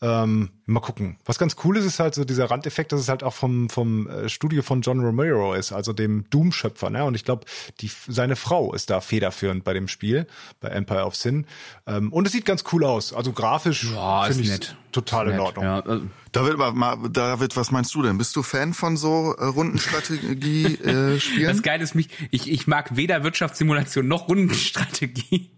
Ähm, 0.01 0.50
mal 0.66 0.80
gucken. 0.80 1.18
Was 1.25 1.38
ganz 1.39 1.56
cool 1.63 1.77
ist, 1.77 1.86
ist 1.86 2.00
halt 2.00 2.16
so 2.16 2.25
dieser 2.25 2.50
Randeffekt, 2.51 2.92
dass 2.92 3.00
es 3.00 3.07
halt 3.10 3.24
auch 3.24 3.33
vom, 3.33 3.69
vom 3.69 4.07
äh, 4.07 4.30
Studio 4.30 4.62
von 4.62 4.81
John 4.81 5.00
Romero 5.00 5.54
ist, 5.54 5.72
also 5.72 5.94
dem 5.94 6.30
Doom-Schöpfer. 6.30 6.89
Ne? 6.89 7.04
Und 7.06 7.16
ich 7.16 7.24
glaube, 7.24 7.45
die 7.81 7.89
seine 8.07 8.36
Frau 8.36 8.74
ist 8.74 8.89
da 8.89 9.00
federführend 9.01 9.63
bei 9.63 9.74
dem 9.74 9.88
Spiel, 9.88 10.27
bei 10.60 10.69
Empire 10.69 11.06
of 11.06 11.16
Sin. 11.16 11.45
Ähm, 11.88 12.12
und 12.12 12.25
es 12.27 12.33
sieht 12.33 12.45
ganz 12.45 12.63
cool 12.74 12.83
aus. 12.83 13.13
Also 13.13 13.31
grafisch 13.31 13.86
Ja, 13.94 14.28
ist 14.28 14.36
finde 14.36 14.44
ich 14.44 14.50
nett. 14.51 14.75
total 14.92 15.28
Ist 15.28 15.31
in 15.31 15.38
nett, 15.38 15.45
Ordnung. 15.45 15.63
Ja, 15.66 15.80
also, 15.80 16.06
David, 16.31 16.57
ma- 16.57 16.71
ma- 16.71 17.07
David, 17.09 17.56
was 17.56 17.71
meinst 17.71 17.95
du 17.95 18.02
denn? 18.02 18.18
Bist 18.18 18.35
du 18.35 18.44
Fan 18.44 18.73
von 18.73 18.97
so 18.97 19.33
äh, 19.38 19.45
Rundenstrategie-Spielen? 19.45 21.16
Äh, 21.16 21.19
Spielen? 21.19 21.47
Das 21.47 21.61
Geile 21.61 21.83
ist 21.83 21.95
mich, 21.95 22.09
ich, 22.31 22.52
ich 22.52 22.68
mag 22.68 22.95
weder 22.97 23.23
Wirtschaftssimulation 23.23 24.07
noch 24.07 24.28
Rundenstrategie. 24.28 25.50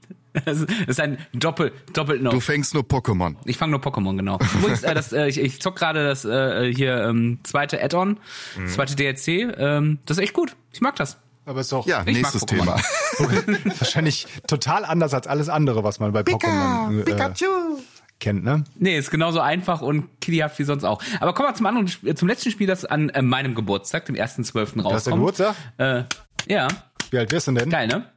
Das 0.45 0.65
ist 0.87 0.99
ein 0.99 1.17
Doppel, 1.33 1.71
doppelt 1.93 2.21
no. 2.21 2.31
du 2.31 2.39
fängst 2.39 2.73
nur 2.73 2.83
Pokémon. 2.83 3.35
Ich 3.45 3.57
fange 3.57 3.71
nur 3.71 3.81
Pokémon, 3.81 4.15
genau. 4.15 4.39
Übrigens, 4.59 4.83
äh, 4.83 4.93
das, 4.93 5.13
äh, 5.13 5.27
ich, 5.27 5.39
ich 5.39 5.61
zock 5.61 5.75
gerade 5.75 6.05
das 6.05 6.25
äh, 6.25 6.73
hier 6.73 7.03
ähm, 7.03 7.39
zweite 7.43 7.81
Add-on, 7.83 8.19
das 8.61 8.73
zweite 8.73 8.95
DLC. 8.95 9.57
Ähm, 9.57 9.99
das 10.05 10.17
ist 10.17 10.23
echt 10.23 10.33
gut. 10.33 10.55
Ich 10.71 10.81
mag 10.81 10.95
das. 10.95 11.17
Aber 11.45 11.61
ist 11.61 11.71
doch 11.71 11.87
Ja, 11.87 12.03
Ich 12.05 12.17
nächstes. 12.17 12.45
Thema. 12.45 12.75
wahrscheinlich 13.79 14.27
total 14.47 14.83
anders 14.83 15.13
als 15.13 15.27
alles 15.27 15.47
andere, 15.47 15.83
was 15.83 15.99
man 15.99 16.11
bei 16.11 16.21
Pokémon 16.21 17.07
äh, 17.07 17.81
kennt, 18.19 18.43
ne? 18.43 18.65
Nee, 18.75 18.97
ist 18.97 19.11
genauso 19.11 19.39
einfach 19.39 19.81
und 19.81 20.19
kiddyhaft 20.19 20.59
wie 20.59 20.63
sonst 20.63 20.83
auch. 20.83 21.01
Aber 21.19 21.33
kommen 21.33 21.49
wir 21.49 21.55
zum 21.55 21.65
anderen, 21.65 21.87
zum 21.87 22.27
letzten 22.27 22.51
Spiel, 22.51 22.67
das 22.67 22.83
an 22.83 23.09
äh, 23.09 23.21
meinem 23.21 23.55
Geburtstag, 23.55 24.05
dem 24.05 24.15
1.12. 24.15 24.81
rauskommt. 24.81 24.85
Du 24.85 24.91
hast 24.91 25.05
ja 25.07 25.11
Geburtstag? 25.13 25.55
Äh, 25.77 26.03
ja, 26.47 26.67
Wie 27.11 27.17
alt 27.17 27.31
wirst 27.31 27.47
du 27.47 27.53
denn? 27.53 27.69
geil, 27.69 27.87
ne? 27.87 28.09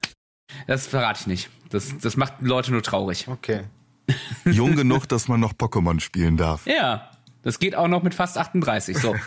Das 0.66 0.86
verrate 0.86 1.20
ich 1.22 1.26
nicht. 1.26 1.50
Das, 1.70 1.96
das 1.98 2.16
macht 2.16 2.34
Leute 2.40 2.72
nur 2.72 2.82
traurig. 2.82 3.28
Okay. 3.28 3.64
Jung 4.44 4.76
genug, 4.76 5.08
dass 5.08 5.28
man 5.28 5.40
noch 5.40 5.52
Pokémon 5.52 6.00
spielen 6.00 6.36
darf. 6.36 6.66
Ja, 6.66 7.10
das 7.42 7.58
geht 7.58 7.74
auch 7.74 7.88
noch 7.88 8.02
mit 8.02 8.14
fast 8.14 8.38
38. 8.38 8.98
So. 8.98 9.14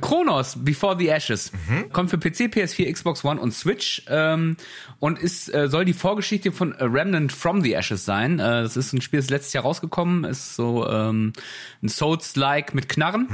Chronos 0.00 0.56
Before 0.64 0.96
the 0.98 1.08
Ashes 1.08 1.52
kommt 1.92 2.08
für 2.08 2.16
PC, 2.16 2.48
PS4, 2.50 2.90
Xbox 2.90 3.22
One 3.22 3.38
und 3.38 3.52
Switch 3.52 4.02
ähm, 4.08 4.56
und 4.98 5.18
ist 5.18 5.52
äh, 5.52 5.68
soll 5.68 5.84
die 5.84 5.92
Vorgeschichte 5.92 6.52
von 6.52 6.74
A 6.76 6.86
Remnant 6.86 7.32
from 7.32 7.60
the 7.60 7.74
Ashes 7.74 8.06
sein. 8.06 8.38
Äh, 8.38 8.62
das 8.62 8.78
ist 8.78 8.94
ein 8.94 9.02
Spiel, 9.02 9.20
das 9.20 9.28
letztes 9.28 9.52
Jahr 9.52 9.64
rausgekommen, 9.64 10.24
ist 10.24 10.56
so 10.56 10.88
ähm, 10.88 11.34
ein 11.82 11.90
Souls-like 11.90 12.74
mit 12.74 12.88
Knarren. 12.88 13.28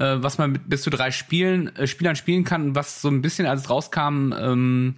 Äh, 0.00 0.22
was 0.22 0.38
man 0.38 0.52
mit 0.52 0.68
bis 0.68 0.82
zu 0.82 0.88
drei 0.88 1.10
Spielen, 1.10 1.76
äh, 1.76 1.86
Spielern 1.86 2.16
spielen 2.16 2.44
kann, 2.44 2.74
was 2.74 3.02
so 3.02 3.08
ein 3.08 3.20
bisschen, 3.20 3.46
als 3.46 3.62
es 3.62 3.70
rauskam, 3.70 4.32
ähm, 4.32 4.94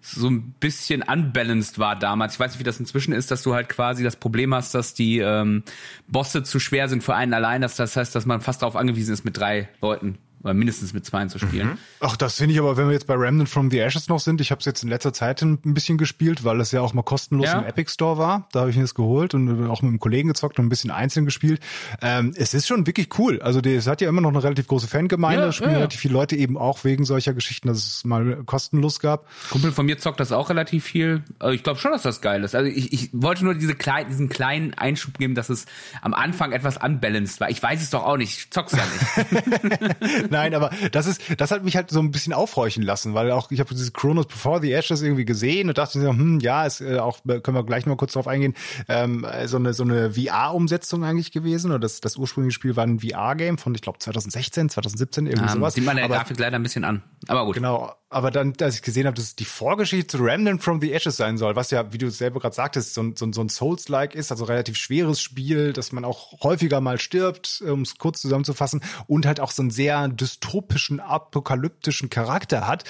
so 0.00 0.28
ein 0.30 0.52
bisschen 0.52 1.02
unbalanced 1.02 1.78
war 1.78 1.94
damals. 1.94 2.34
Ich 2.34 2.40
weiß 2.40 2.52
nicht, 2.52 2.60
wie 2.60 2.64
das 2.64 2.80
inzwischen 2.80 3.12
ist, 3.12 3.30
dass 3.30 3.42
du 3.42 3.52
halt 3.52 3.68
quasi 3.68 4.02
das 4.02 4.16
Problem 4.16 4.54
hast, 4.54 4.74
dass 4.74 4.94
die 4.94 5.18
ähm, 5.18 5.62
Bosse 6.08 6.42
zu 6.42 6.58
schwer 6.58 6.88
sind 6.88 7.04
für 7.04 7.14
einen 7.14 7.34
allein. 7.34 7.60
Das, 7.60 7.76
das 7.76 7.96
heißt, 7.96 8.14
dass 8.14 8.24
man 8.24 8.40
fast 8.40 8.62
darauf 8.62 8.76
angewiesen 8.76 9.12
ist, 9.12 9.24
mit 9.24 9.36
drei 9.36 9.68
Leuten 9.82 10.16
oder 10.42 10.54
mindestens 10.54 10.94
mit 10.94 11.04
zweien 11.04 11.28
zu 11.28 11.38
spielen. 11.38 11.68
Mhm. 11.68 11.78
Ach, 12.00 12.16
das 12.16 12.36
finde 12.36 12.54
ich 12.54 12.60
aber, 12.60 12.76
wenn 12.76 12.86
wir 12.86 12.92
jetzt 12.92 13.06
bei 13.06 13.14
Remnant 13.14 13.48
from 13.48 13.70
the 13.70 13.78
Ashes 13.78 14.08
noch 14.08 14.20
sind, 14.20 14.40
ich 14.40 14.50
habe 14.50 14.60
es 14.60 14.64
jetzt 14.64 14.82
in 14.82 14.88
letzter 14.88 15.12
Zeit 15.12 15.42
ein 15.42 15.58
bisschen 15.58 15.98
gespielt, 15.98 16.44
weil 16.44 16.60
es 16.60 16.72
ja 16.72 16.80
auch 16.80 16.94
mal 16.94 17.02
kostenlos 17.02 17.46
ja. 17.46 17.60
im 17.60 17.66
Epic 17.66 17.90
Store 17.92 18.16
war. 18.16 18.48
Da 18.52 18.60
habe 18.60 18.70
ich 18.70 18.76
mir 18.76 18.82
das 18.82 18.94
geholt 18.94 19.34
und 19.34 19.68
auch 19.68 19.82
mit 19.82 19.90
einem 19.90 19.98
Kollegen 19.98 20.28
gezockt 20.28 20.58
und 20.58 20.66
ein 20.66 20.68
bisschen 20.68 20.90
einzeln 20.90 21.26
gespielt. 21.26 21.60
Ähm, 22.00 22.32
es 22.36 22.54
ist 22.54 22.66
schon 22.66 22.86
wirklich 22.86 23.18
cool. 23.18 23.42
Also 23.42 23.60
es 23.60 23.86
hat 23.86 24.00
ja 24.00 24.08
immer 24.08 24.22
noch 24.22 24.30
eine 24.30 24.42
relativ 24.42 24.66
große 24.66 24.88
Fangemeinde, 24.88 25.44
ja, 25.44 25.52
spielen 25.52 25.72
ja. 25.72 25.76
relativ 25.76 26.00
viele 26.00 26.14
Leute 26.14 26.36
eben 26.36 26.56
auch 26.56 26.84
wegen 26.84 27.04
solcher 27.04 27.34
Geschichten, 27.34 27.68
dass 27.68 27.78
es 27.78 28.04
mal 28.04 28.42
kostenlos 28.46 29.00
gab. 29.00 29.26
Kumpel 29.50 29.72
von 29.72 29.84
mir 29.84 29.98
zockt 29.98 30.20
das 30.20 30.32
auch 30.32 30.48
relativ 30.48 30.84
viel. 30.84 31.22
Also 31.38 31.52
ich 31.52 31.62
glaube 31.62 31.78
schon, 31.78 31.92
dass 31.92 32.02
das 32.02 32.22
geil 32.22 32.42
ist. 32.44 32.54
Also 32.54 32.70
ich, 32.70 32.92
ich 32.92 33.10
wollte 33.12 33.44
nur 33.44 33.54
diese 33.54 33.74
klein, 33.74 34.06
diesen 34.08 34.30
kleinen 34.30 34.72
Einschub 34.74 35.18
geben, 35.18 35.34
dass 35.34 35.50
es 35.50 35.66
am 36.00 36.14
Anfang 36.14 36.52
etwas 36.52 36.78
unbalanced 36.78 37.40
war. 37.40 37.50
Ich 37.50 37.62
weiß 37.62 37.82
es 37.82 37.90
doch 37.90 38.04
auch 38.04 38.16
nicht. 38.16 38.38
Ich 38.38 38.50
zock's 38.50 38.72
ja 38.72 38.84
nicht. 38.84 40.29
Nein, 40.40 40.54
aber 40.54 40.70
das 40.92 41.06
ist, 41.06 41.20
das 41.38 41.50
hat 41.50 41.64
mich 41.64 41.76
halt 41.76 41.90
so 41.90 42.00
ein 42.00 42.10
bisschen 42.10 42.32
aufhorchen 42.32 42.82
lassen, 42.82 43.14
weil 43.14 43.30
auch 43.32 43.50
ich 43.50 43.60
habe 43.60 43.70
dieses 43.70 43.92
Chronos 43.92 44.26
Before 44.26 44.60
the 44.60 44.72
Ashes 44.72 45.02
irgendwie 45.02 45.24
gesehen 45.24 45.68
und 45.68 45.78
dachte 45.78 45.98
mir, 45.98 46.08
hm, 46.08 46.40
ja, 46.40 46.64
ist 46.64 46.80
äh, 46.80 46.98
auch 46.98 47.18
können 47.24 47.56
wir 47.56 47.64
gleich 47.64 47.84
noch 47.84 47.92
mal 47.92 47.96
kurz 47.96 48.12
drauf 48.12 48.28
eingehen, 48.28 48.54
ähm, 48.88 49.26
so 49.46 49.56
eine 49.56 49.74
so 49.74 49.82
eine 49.82 50.12
VR-Umsetzung 50.12 51.04
eigentlich 51.04 51.32
gewesen 51.32 51.70
oder 51.70 51.80
das 51.80 52.00
das 52.00 52.16
ursprüngliche 52.16 52.54
Spiel 52.54 52.76
war 52.76 52.84
ein 52.84 53.00
VR-Game 53.00 53.58
von 53.58 53.74
ich 53.74 53.82
glaube 53.82 53.98
2016, 53.98 54.70
2017 54.70 55.26
irgendwie 55.26 55.48
um, 55.48 55.54
sowas. 55.54 55.74
Sieht 55.74 55.84
man 55.84 55.96
der 55.96 56.08
Grafik 56.08 56.38
leider 56.38 56.56
ein 56.56 56.62
bisschen 56.62 56.84
an, 56.84 57.02
aber 57.26 57.44
gut. 57.44 57.56
Genau, 57.56 57.92
aber 58.12 58.32
dann, 58.32 58.54
als 58.60 58.74
ich 58.74 58.82
gesehen 58.82 59.06
habe, 59.06 59.14
dass 59.14 59.36
die 59.36 59.44
Vorgeschichte 59.44 60.18
zu 60.18 60.22
Remnant 60.22 60.62
from 60.62 60.80
the 60.80 60.92
Ashes 60.92 61.16
sein 61.16 61.38
soll, 61.38 61.54
was 61.54 61.70
ja, 61.70 61.92
wie 61.92 61.98
du 61.98 62.10
selber 62.10 62.40
gerade 62.40 62.56
sagtest, 62.56 62.92
so, 62.92 63.12
so, 63.14 63.32
so 63.32 63.40
ein 63.40 63.48
Souls-like 63.48 64.16
ist, 64.16 64.32
also 64.32 64.44
relativ 64.44 64.76
schweres 64.76 65.20
Spiel, 65.20 65.72
dass 65.72 65.92
man 65.92 66.04
auch 66.04 66.42
häufiger 66.42 66.80
mal 66.80 66.98
stirbt, 66.98 67.62
um 67.64 67.82
es 67.82 67.98
kurz 67.98 68.20
zusammenzufassen, 68.20 68.82
und 69.06 69.26
halt 69.26 69.38
auch 69.38 69.52
so 69.52 69.62
einen 69.62 69.70
sehr 69.70 70.08
dystopischen, 70.08 70.98
apokalyptischen 70.98 72.10
Charakter 72.10 72.66
hat, 72.66 72.82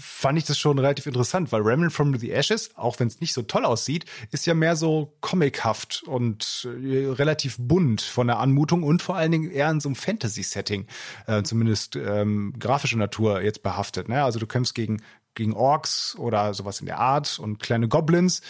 fand 0.00 0.38
ich 0.38 0.44
das 0.44 0.58
schon 0.58 0.78
relativ 0.78 1.04
interessant, 1.04 1.52
weil 1.52 1.60
Remnant 1.60 1.92
from 1.92 2.18
the 2.18 2.30
Ashes, 2.32 2.70
auch 2.74 2.98
wenn 3.00 3.08
es 3.08 3.20
nicht 3.20 3.34
so 3.34 3.42
toll 3.42 3.66
aussieht, 3.66 4.06
ist 4.30 4.46
ja 4.46 4.54
mehr 4.54 4.76
so 4.76 5.14
comichaft 5.20 6.04
und 6.06 6.66
äh, 6.82 7.06
relativ 7.06 7.56
bunt 7.58 8.00
von 8.00 8.28
der 8.28 8.38
Anmutung 8.38 8.82
und 8.82 9.02
vor 9.02 9.16
allen 9.16 9.32
Dingen 9.32 9.50
eher 9.50 9.70
in 9.70 9.80
so 9.80 9.90
einem 9.90 9.96
Fantasy-Setting, 9.96 10.86
äh, 11.26 11.42
zumindest 11.42 11.96
ähm, 11.96 12.54
grafische 12.58 12.96
Natur 12.96 13.42
jetzt 13.42 13.62
behaftet. 13.62 14.08
Ne? 14.08 14.24
Also 14.24 14.37
also 14.38 14.46
du 14.46 14.52
kämpfst 14.52 14.74
gegen 14.74 15.02
gegen 15.34 15.52
Orks 15.52 16.16
oder 16.18 16.52
sowas 16.52 16.80
in 16.80 16.86
der 16.86 16.98
Art 16.98 17.38
und 17.38 17.60
kleine 17.60 17.86
Goblins 17.86 18.42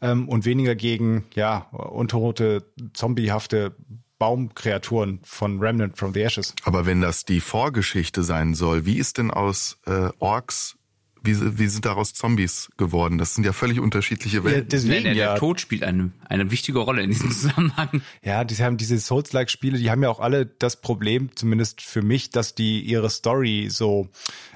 ähm, 0.00 0.28
und 0.28 0.44
weniger 0.44 0.76
gegen 0.76 1.26
ja 1.34 1.66
unterrote 1.72 2.64
zombiehafte 2.92 3.74
Baumkreaturen 4.18 5.20
von 5.24 5.58
Remnant 5.58 5.98
from 5.98 6.14
the 6.14 6.22
Ashes. 6.22 6.54
Aber 6.64 6.86
wenn 6.86 7.00
das 7.00 7.24
die 7.24 7.40
Vorgeschichte 7.40 8.22
sein 8.22 8.54
soll, 8.54 8.86
wie 8.86 8.96
ist 8.96 9.18
denn 9.18 9.30
aus 9.30 9.78
äh, 9.86 10.10
Orks 10.20 10.78
wie, 11.26 11.58
wie 11.58 11.66
sind 11.66 11.84
daraus 11.84 12.14
Zombies 12.14 12.70
geworden? 12.76 13.18
Das 13.18 13.34
sind 13.34 13.44
ja 13.44 13.52
völlig 13.52 13.80
unterschiedliche 13.80 14.44
Welten. 14.44 14.62
Ja, 14.62 14.66
deswegen, 14.68 15.04
der, 15.04 15.14
der, 15.14 15.24
ja. 15.24 15.38
Tod 15.38 15.60
spielt 15.60 15.82
eine, 15.82 16.10
eine 16.28 16.50
wichtige 16.50 16.78
Rolle 16.78 17.02
in 17.02 17.10
diesem 17.10 17.30
Zusammenhang. 17.30 18.02
Ja, 18.22 18.44
die 18.44 18.54
haben 18.56 18.76
diese 18.76 18.98
Souls-like-Spiele, 18.98 19.78
die 19.78 19.90
haben 19.90 20.02
ja 20.02 20.08
auch 20.08 20.20
alle 20.20 20.46
das 20.46 20.80
Problem, 20.80 21.30
zumindest 21.34 21.82
für 21.82 22.02
mich, 22.02 22.30
dass 22.30 22.54
die 22.54 22.80
ihre 22.80 23.10
Story 23.10 23.68
so, 23.70 24.08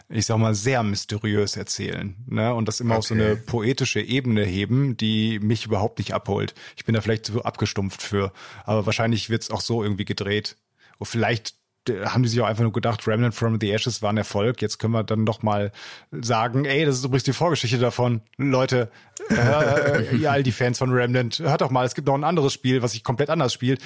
ich 0.08 0.26
sag 0.26 0.38
mal, 0.38 0.54
sehr 0.54 0.82
mysteriös 0.82 1.56
erzählen. 1.56 2.14
Ne? 2.26 2.54
Und 2.54 2.66
das 2.66 2.80
immer 2.80 2.94
okay. 2.94 2.98
auf 2.98 3.06
so 3.06 3.14
eine 3.14 3.36
poetische 3.36 4.00
Ebene 4.00 4.44
heben, 4.44 4.96
die 4.96 5.38
mich 5.40 5.66
überhaupt 5.66 5.98
nicht 5.98 6.14
abholt. 6.14 6.54
Ich 6.76 6.84
bin 6.84 6.94
da 6.94 7.00
vielleicht 7.00 7.26
so 7.26 7.42
abgestumpft 7.42 8.02
für. 8.02 8.32
Aber 8.64 8.86
wahrscheinlich 8.86 9.30
wird's 9.30 9.50
auch 9.50 9.60
so 9.60 9.82
irgendwie 9.82 10.04
gedreht. 10.04 10.56
Und 10.98 11.06
vielleicht 11.06 11.59
haben 11.88 12.22
die 12.22 12.28
sich 12.28 12.40
auch 12.40 12.46
einfach 12.46 12.62
nur 12.62 12.72
gedacht, 12.72 13.06
Remnant 13.06 13.34
from 13.34 13.58
the 13.60 13.70
Ashes 13.70 14.02
war 14.02 14.12
ein 14.12 14.16
Erfolg. 14.18 14.60
Jetzt 14.60 14.78
können 14.78 14.92
wir 14.92 15.02
dann 15.02 15.24
doch 15.24 15.42
mal 15.42 15.72
sagen, 16.12 16.64
ey, 16.64 16.84
das 16.84 16.96
ist 16.96 17.04
übrigens 17.04 17.24
die 17.24 17.32
Vorgeschichte 17.32 17.78
davon. 17.78 18.20
Leute, 18.36 18.90
äh, 19.30 20.14
ihr 20.16 20.30
all 20.30 20.42
die 20.42 20.52
Fans 20.52 20.78
von 20.78 20.90
Remnant, 20.90 21.38
hört 21.38 21.62
doch 21.62 21.70
mal, 21.70 21.86
es 21.86 21.94
gibt 21.94 22.06
noch 22.06 22.14
ein 22.14 22.24
anderes 22.24 22.52
Spiel, 22.52 22.82
was 22.82 22.92
sich 22.92 23.02
komplett 23.02 23.30
anders 23.30 23.52
spielt. 23.52 23.80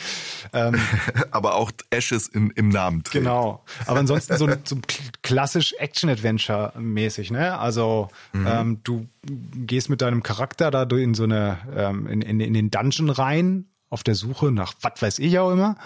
Ähm, 0.53 0.75
Aber 1.31 1.55
auch 1.55 1.71
Ashes 1.91 2.27
in, 2.29 2.51
im 2.51 2.69
Namen. 2.69 3.05
Trägt. 3.05 3.25
Genau. 3.25 3.65
Aber 3.87 4.01
ansonsten 4.01 4.37
so, 4.37 4.49
so 4.65 4.77
klassisch 5.23 5.75
Action-Adventure-mäßig, 5.79 7.31
ne? 7.31 7.59
Also 7.59 8.09
mhm. 8.33 8.47
ähm, 8.47 8.81
du 8.83 9.07
gehst 9.23 9.89
mit 9.89 10.03
deinem 10.03 10.23
Charakter 10.23 10.71
da 10.71 10.83
in 10.83 11.15
so 11.15 11.25
eine, 11.25 11.59
ähm, 11.75 12.07
in, 12.07 12.23
in, 12.23 12.41
in 12.41 12.55
den 12.55 12.71
Dungeon 12.71 13.11
rein 13.11 13.67
auf 13.91 14.03
der 14.03 14.17
Suche 14.17 14.51
nach 14.51 14.75
was 14.81 15.01
weiß 15.01 15.19
ich 15.21 15.39
auch 15.39 15.53
immer 15.53 15.77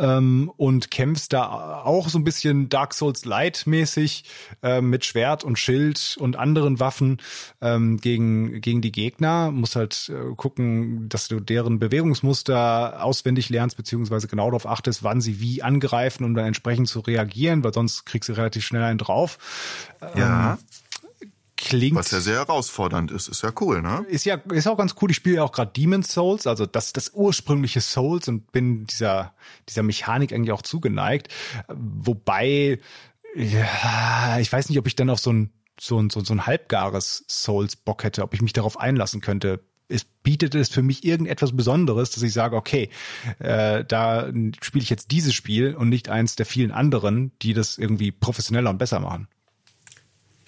ähm, 0.00 0.50
und 0.56 0.90
kämpfst 0.90 1.32
da 1.32 1.82
auch 1.84 2.08
so 2.08 2.18
ein 2.18 2.24
bisschen 2.24 2.68
Dark 2.68 2.94
Souls 2.94 3.24
Light 3.24 3.66
mäßig 3.66 4.24
äh, 4.62 4.80
mit 4.80 5.04
Schwert 5.04 5.44
und 5.44 5.58
Schild 5.58 6.16
und 6.18 6.36
anderen 6.36 6.80
Waffen 6.80 7.18
ähm, 7.60 7.98
gegen 7.98 8.60
gegen 8.60 8.80
die 8.80 8.92
Gegner. 8.92 9.50
Musst 9.50 9.76
halt 9.76 10.10
äh, 10.10 10.34
gucken, 10.34 11.08
dass 11.08 11.28
du 11.28 11.40
deren 11.40 11.78
Bewegungsmuster 11.78 13.04
auswendig 13.04 13.50
lernst 13.50 13.76
beziehungsweise 13.76 14.26
genau 14.26 14.46
darauf 14.46 14.66
achtest, 14.66 15.02
wann 15.02 15.20
sie 15.20 15.40
wie 15.40 15.62
angreifen, 15.62 16.24
um 16.24 16.34
dann 16.34 16.46
entsprechend 16.46 16.88
zu 16.88 17.00
reagieren, 17.00 17.62
weil 17.62 17.74
sonst 17.74 18.06
kriegst 18.06 18.28
du 18.28 18.32
relativ 18.32 18.64
schnell 18.64 18.82
einen 18.82 18.98
drauf. 18.98 19.38
Ja. 20.16 20.52
Ähm, 20.52 20.58
klingt. 21.70 21.96
Was 21.96 22.10
ja 22.10 22.20
sehr 22.20 22.36
herausfordernd 22.36 23.10
ist, 23.10 23.28
ist 23.28 23.42
ja 23.42 23.52
cool, 23.60 23.82
ne? 23.82 24.04
Ist 24.08 24.24
ja, 24.24 24.36
ist 24.52 24.66
auch 24.66 24.76
ganz 24.76 24.94
cool. 25.00 25.10
Ich 25.10 25.16
spiele 25.16 25.36
ja 25.36 25.44
auch 25.44 25.52
gerade 25.52 25.72
Demon's 25.72 26.12
Souls, 26.12 26.46
also 26.46 26.66
das, 26.66 26.92
das 26.92 27.12
ursprüngliche 27.14 27.80
Souls 27.80 28.28
und 28.28 28.52
bin 28.52 28.86
dieser, 28.86 29.34
dieser 29.68 29.82
Mechanik 29.82 30.32
eigentlich 30.32 30.52
auch 30.52 30.62
zugeneigt. 30.62 31.28
Wobei, 31.68 32.80
ja, 33.34 34.38
ich 34.38 34.52
weiß 34.52 34.68
nicht, 34.68 34.78
ob 34.78 34.86
ich 34.86 34.96
dann 34.96 35.10
auf 35.10 35.20
so 35.20 35.32
ein, 35.32 35.52
so 35.78 35.98
ein, 35.98 36.10
so 36.10 36.20
ein 36.20 36.46
halbgares 36.46 37.24
Souls 37.28 37.76
Bock 37.76 38.04
hätte, 38.04 38.22
ob 38.22 38.34
ich 38.34 38.42
mich 38.42 38.52
darauf 38.52 38.78
einlassen 38.78 39.20
könnte 39.20 39.60
es 39.90 40.04
bietet 40.04 40.54
es 40.54 40.68
für 40.68 40.82
mich 40.82 41.04
irgendetwas 41.04 41.54
Besonderes, 41.56 42.10
dass 42.12 42.22
ich 42.22 42.32
sage, 42.32 42.56
okay, 42.56 42.90
äh, 43.40 43.84
da 43.84 44.28
spiele 44.62 44.82
ich 44.82 44.90
jetzt 44.90 45.10
dieses 45.10 45.34
Spiel 45.34 45.74
und 45.74 45.88
nicht 45.88 46.08
eins 46.08 46.36
der 46.36 46.46
vielen 46.46 46.70
anderen, 46.70 47.32
die 47.42 47.54
das 47.54 47.76
irgendwie 47.76 48.12
professioneller 48.12 48.70
und 48.70 48.78
besser 48.78 49.00
machen. 49.00 49.28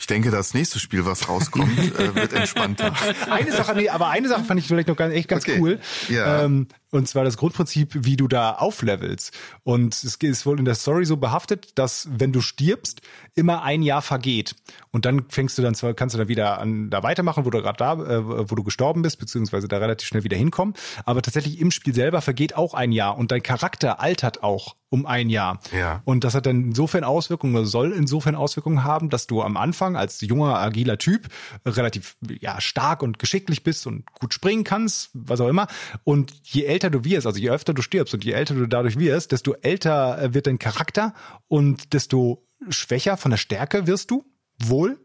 Ich 0.03 0.09
denke, 0.09 0.33
das 0.33 0.53
nächste 0.53 0.81
Spiel, 0.81 1.07
was 1.07 1.29
rauskommt, 1.29 1.79
äh, 1.99 2.17
wird 2.17 2.33
entspannter. 2.33 2.93
Eine 3.31 3.53
Sache, 3.53 3.77
nee, 3.77 3.89
aber 3.89 4.09
eine 4.09 4.29
Sache 4.29 4.43
fand 4.43 4.59
ich 4.59 4.67
vielleicht 4.67 4.89
noch 4.89 4.97
ganz, 4.97 5.15
echt 5.15 5.29
ganz 5.29 5.45
okay. 5.45 5.61
cool. 5.61 5.79
Ja. 6.09 6.43
Ähm, 6.43 6.67
und 6.91 7.07
zwar 7.07 7.23
das 7.23 7.37
Grundprinzip, 7.37 7.91
wie 7.95 8.17
du 8.17 8.27
da 8.27 8.51
auflevelst. 8.51 9.33
Und 9.63 9.95
es 9.95 10.17
ist 10.17 10.45
wohl 10.45 10.59
in 10.59 10.65
der 10.65 10.75
Story 10.75 11.05
so 11.05 11.19
behaftet, 11.19 11.79
dass 11.79 12.09
wenn 12.11 12.33
du 12.33 12.41
stirbst, 12.41 13.01
immer 13.37 13.63
ein 13.63 13.81
Jahr 13.81 14.03
vergeht. 14.03 14.57
Und 14.91 15.05
dann 15.05 15.27
fängst 15.29 15.57
du 15.57 15.63
dann 15.63 15.77
zwar, 15.77 15.95
kannst 15.95 16.17
du 16.17 16.19
dann 16.19 16.27
wieder 16.27 16.59
an, 16.59 16.91
da 16.91 17.05
weitermachen, 17.05 17.45
wo 17.45 17.51
du 17.51 17.63
gerade 17.63 17.79
da, 17.79 17.93
äh, 17.93 18.51
wo 18.51 18.57
du 18.57 18.65
gestorben 18.65 19.03
bist, 19.03 19.21
beziehungsweise 19.21 19.69
da 19.69 19.79
relativ 19.79 20.09
schnell 20.09 20.25
wieder 20.25 20.37
hinkommen. 20.37 20.75
Aber 21.05 21.23
tatsächlich 21.23 21.61
im 21.61 21.71
Spiel 21.71 21.95
selber 21.95 22.23
vergeht 22.23 22.57
auch 22.57 22.75
ein 22.75 22.91
Jahr 22.91 23.17
und 23.17 23.31
dein 23.31 23.45
Charakter 23.45 24.01
altert 24.01 24.43
auch 24.43 24.75
um 24.93 25.07
ein 25.07 25.31
Jahr. 25.31 25.59
Ja. 25.75 26.03
Und 26.05 26.23
das 26.23 26.35
hat 26.35 26.45
dann 26.45 26.65
insofern 26.67 27.03
Auswirkungen, 27.03 27.57
oder 27.57 27.65
soll 27.65 27.93
insofern 27.93 28.35
Auswirkungen 28.35 28.85
haben, 28.85 29.09
dass 29.09 29.27
du 29.27 29.41
am 29.41 29.57
Anfang 29.57 29.97
als 29.97 30.21
junger, 30.21 30.59
agiler 30.59 30.99
Typ 30.99 31.29
relativ 31.65 32.17
ja, 32.41 32.61
stark 32.61 33.03
und 33.03 33.19
geschicklich 33.19 33.65
bist 33.65 33.87
und 33.87 34.05
gut 34.13 34.35
springen 34.35 34.65
kannst, 34.65 35.09
was 35.15 35.41
auch 35.41 35.49
immer. 35.49 35.67
Und 36.05 36.35
je 36.43 36.65
älter 36.65 36.91
du 36.91 37.05
wirst, 37.05 37.27
also 37.27 37.41
je 37.41 37.49
öfter 37.49 37.73
du 37.73 37.81
stirbst 37.81 38.13
und 38.13 38.23
je 38.23 38.33
älter 38.33 38.55
du 38.55 38.67
dadurch 38.67 38.99
wirst, 38.99 39.33
desto 39.33 39.55
älter 39.55 40.21
äh, 40.21 40.35
wird 40.35 40.47
dein 40.47 40.59
Charakter 40.59 41.15
und 41.49 41.95
desto 41.95 42.47
schwächer 42.69 43.17
von 43.17 43.31
der 43.31 43.39
Stärke 43.39 43.87
wirst 43.87 44.11
du, 44.11 44.27
wohl, 44.63 44.99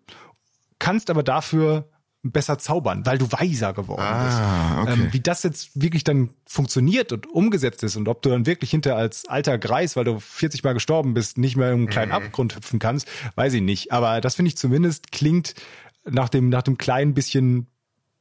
kannst 0.79 1.09
aber 1.09 1.23
dafür 1.23 1.89
besser 2.31 2.57
zaubern, 2.59 3.05
weil 3.05 3.17
du 3.17 3.31
weiser 3.31 3.73
geworden 3.73 4.01
ah, 4.01 4.83
bist. 4.83 4.93
Okay. 4.93 5.03
Ähm, 5.03 5.13
wie 5.13 5.19
das 5.19 5.43
jetzt 5.43 5.69
wirklich 5.73 6.03
dann 6.03 6.29
funktioniert 6.45 7.11
und 7.11 7.27
umgesetzt 7.27 7.83
ist 7.83 7.95
und 7.95 8.07
ob 8.07 8.21
du 8.21 8.29
dann 8.29 8.45
wirklich 8.45 8.71
hinter 8.71 8.95
als 8.95 9.27
alter 9.27 9.57
Greis, 9.57 9.95
weil 9.95 10.05
du 10.05 10.19
40 10.19 10.63
Mal 10.63 10.73
gestorben 10.73 11.13
bist, 11.13 11.37
nicht 11.37 11.55
mehr 11.55 11.71
in 11.71 11.79
einen 11.79 11.89
kleinen 11.89 12.09
mhm. 12.09 12.17
Abgrund 12.17 12.55
hüpfen 12.55 12.79
kannst, 12.79 13.07
weiß 13.35 13.53
ich 13.53 13.61
nicht. 13.61 13.91
Aber 13.91 14.21
das 14.21 14.35
finde 14.35 14.49
ich 14.49 14.57
zumindest 14.57 15.11
klingt 15.11 15.55
nach 16.05 16.29
dem, 16.29 16.49
nach 16.49 16.63
dem 16.63 16.77
kleinen 16.77 17.13
bisschen 17.13 17.67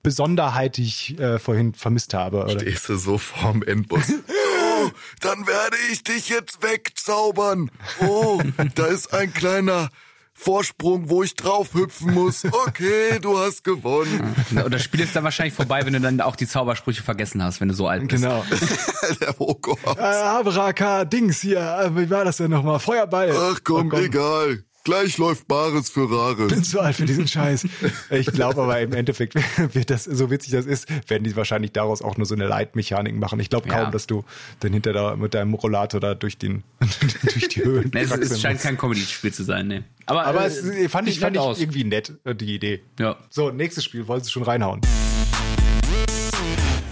Besonderheit, 0.02 0.76
die 0.76 0.84
ich 0.84 1.18
äh, 1.18 1.40
vorhin 1.40 1.74
vermisst 1.74 2.14
habe. 2.14 2.44
Oder? 2.44 2.60
Stehst 2.60 2.88
du 2.88 2.96
so 2.96 3.18
vorm 3.18 3.62
Endboss. 3.64 4.08
oh, 4.28 4.90
dann 5.20 5.46
werde 5.48 5.76
ich 5.90 6.04
dich 6.04 6.28
jetzt 6.28 6.62
wegzaubern. 6.62 7.72
Oh, 8.06 8.40
da 8.76 8.86
ist 8.86 9.12
ein 9.12 9.32
kleiner 9.34 9.88
Vorsprung, 10.38 11.08
wo 11.08 11.22
ich 11.22 11.34
drauf 11.34 11.72
hüpfen 11.72 12.12
muss. 12.12 12.44
Okay, 12.44 13.18
du 13.20 13.38
hast 13.38 13.64
gewonnen. 13.64 14.34
Und 14.50 14.72
das 14.72 14.82
Spiel 14.82 15.00
ist 15.00 15.16
dann 15.16 15.24
wahrscheinlich 15.24 15.54
vorbei, 15.54 15.84
wenn 15.84 15.94
du 15.94 16.00
dann 16.00 16.20
auch 16.20 16.36
die 16.36 16.46
Zaubersprüche 16.46 17.02
vergessen 17.02 17.42
hast, 17.42 17.60
wenn 17.60 17.68
du 17.68 17.74
so 17.74 17.88
alt 17.88 18.06
bist. 18.06 18.22
Genau. 18.22 18.44
Der 19.20 19.38
Hogwarts. 19.38 19.98
Äh, 19.98 20.02
Abraka, 20.02 21.04
Dings 21.04 21.40
hier. 21.40 21.58
Äh, 21.58 21.96
wie 21.96 22.10
war 22.10 22.24
das 22.24 22.36
denn 22.36 22.50
nochmal? 22.50 22.78
Feuerball. 22.78 23.34
Ach 23.34 23.60
komm, 23.64 23.90
oh, 23.92 23.96
egal. 23.96 24.64
Gleich 24.86 25.18
läuft 25.18 25.48
Bares 25.48 25.90
für 25.90 26.08
Rares. 26.08 26.46
bin 26.52 26.62
zu 26.62 26.78
alt 26.80 26.94
für 26.94 27.06
diesen 27.06 27.26
Scheiß. 27.26 27.66
Ich 28.10 28.26
glaube 28.28 28.62
aber 28.62 28.80
im 28.80 28.92
Endeffekt 28.92 29.34
wird 29.74 29.90
das, 29.90 30.04
so 30.04 30.30
witzig 30.30 30.52
das 30.52 30.64
ist, 30.64 30.88
werden 31.10 31.24
die 31.24 31.34
wahrscheinlich 31.34 31.72
daraus 31.72 32.02
auch 32.02 32.16
nur 32.16 32.24
so 32.24 32.36
eine 32.36 32.46
Leitmechanik 32.46 33.16
machen. 33.16 33.40
Ich 33.40 33.50
glaube 33.50 33.68
kaum, 33.68 33.80
Ja. 33.86 33.90
dass 33.90 34.06
du 34.06 34.24
dann 34.60 34.72
hinter 34.72 34.92
da 34.92 35.16
mit 35.16 35.34
deinem 35.34 35.54
Rollator 35.54 35.98
da 36.00 36.14
durch 36.14 36.38
den, 36.38 36.62
durch 37.32 37.48
die 37.48 37.64
Höhen 37.64 37.90
Nee, 37.92 38.02
es, 38.02 38.12
es 38.12 38.40
scheint 38.40 38.60
kein 38.60 38.78
Comedy-Spiel 38.78 39.32
zu 39.34 39.42
sein, 39.42 39.66
ne. 39.66 39.82
Aber, 40.06 40.24
Aber 40.24 40.44
äh, 40.44 40.46
es 40.46 40.60
fand 40.92 41.08
ich, 41.08 41.18
fand 41.18 41.34
ich 41.34 41.42
aus. 41.42 41.58
irgendwie 41.58 41.82
nett, 41.82 42.12
äh, 42.22 42.36
die 42.36 42.54
Idee. 42.54 42.80
Ja. 43.00 43.16
So, 43.28 43.50
nächstes 43.50 43.82
Spiel, 43.84 44.06
wolltest 44.06 44.30
du 44.30 44.34
schon 44.34 44.44
reinhauen. 44.44 44.80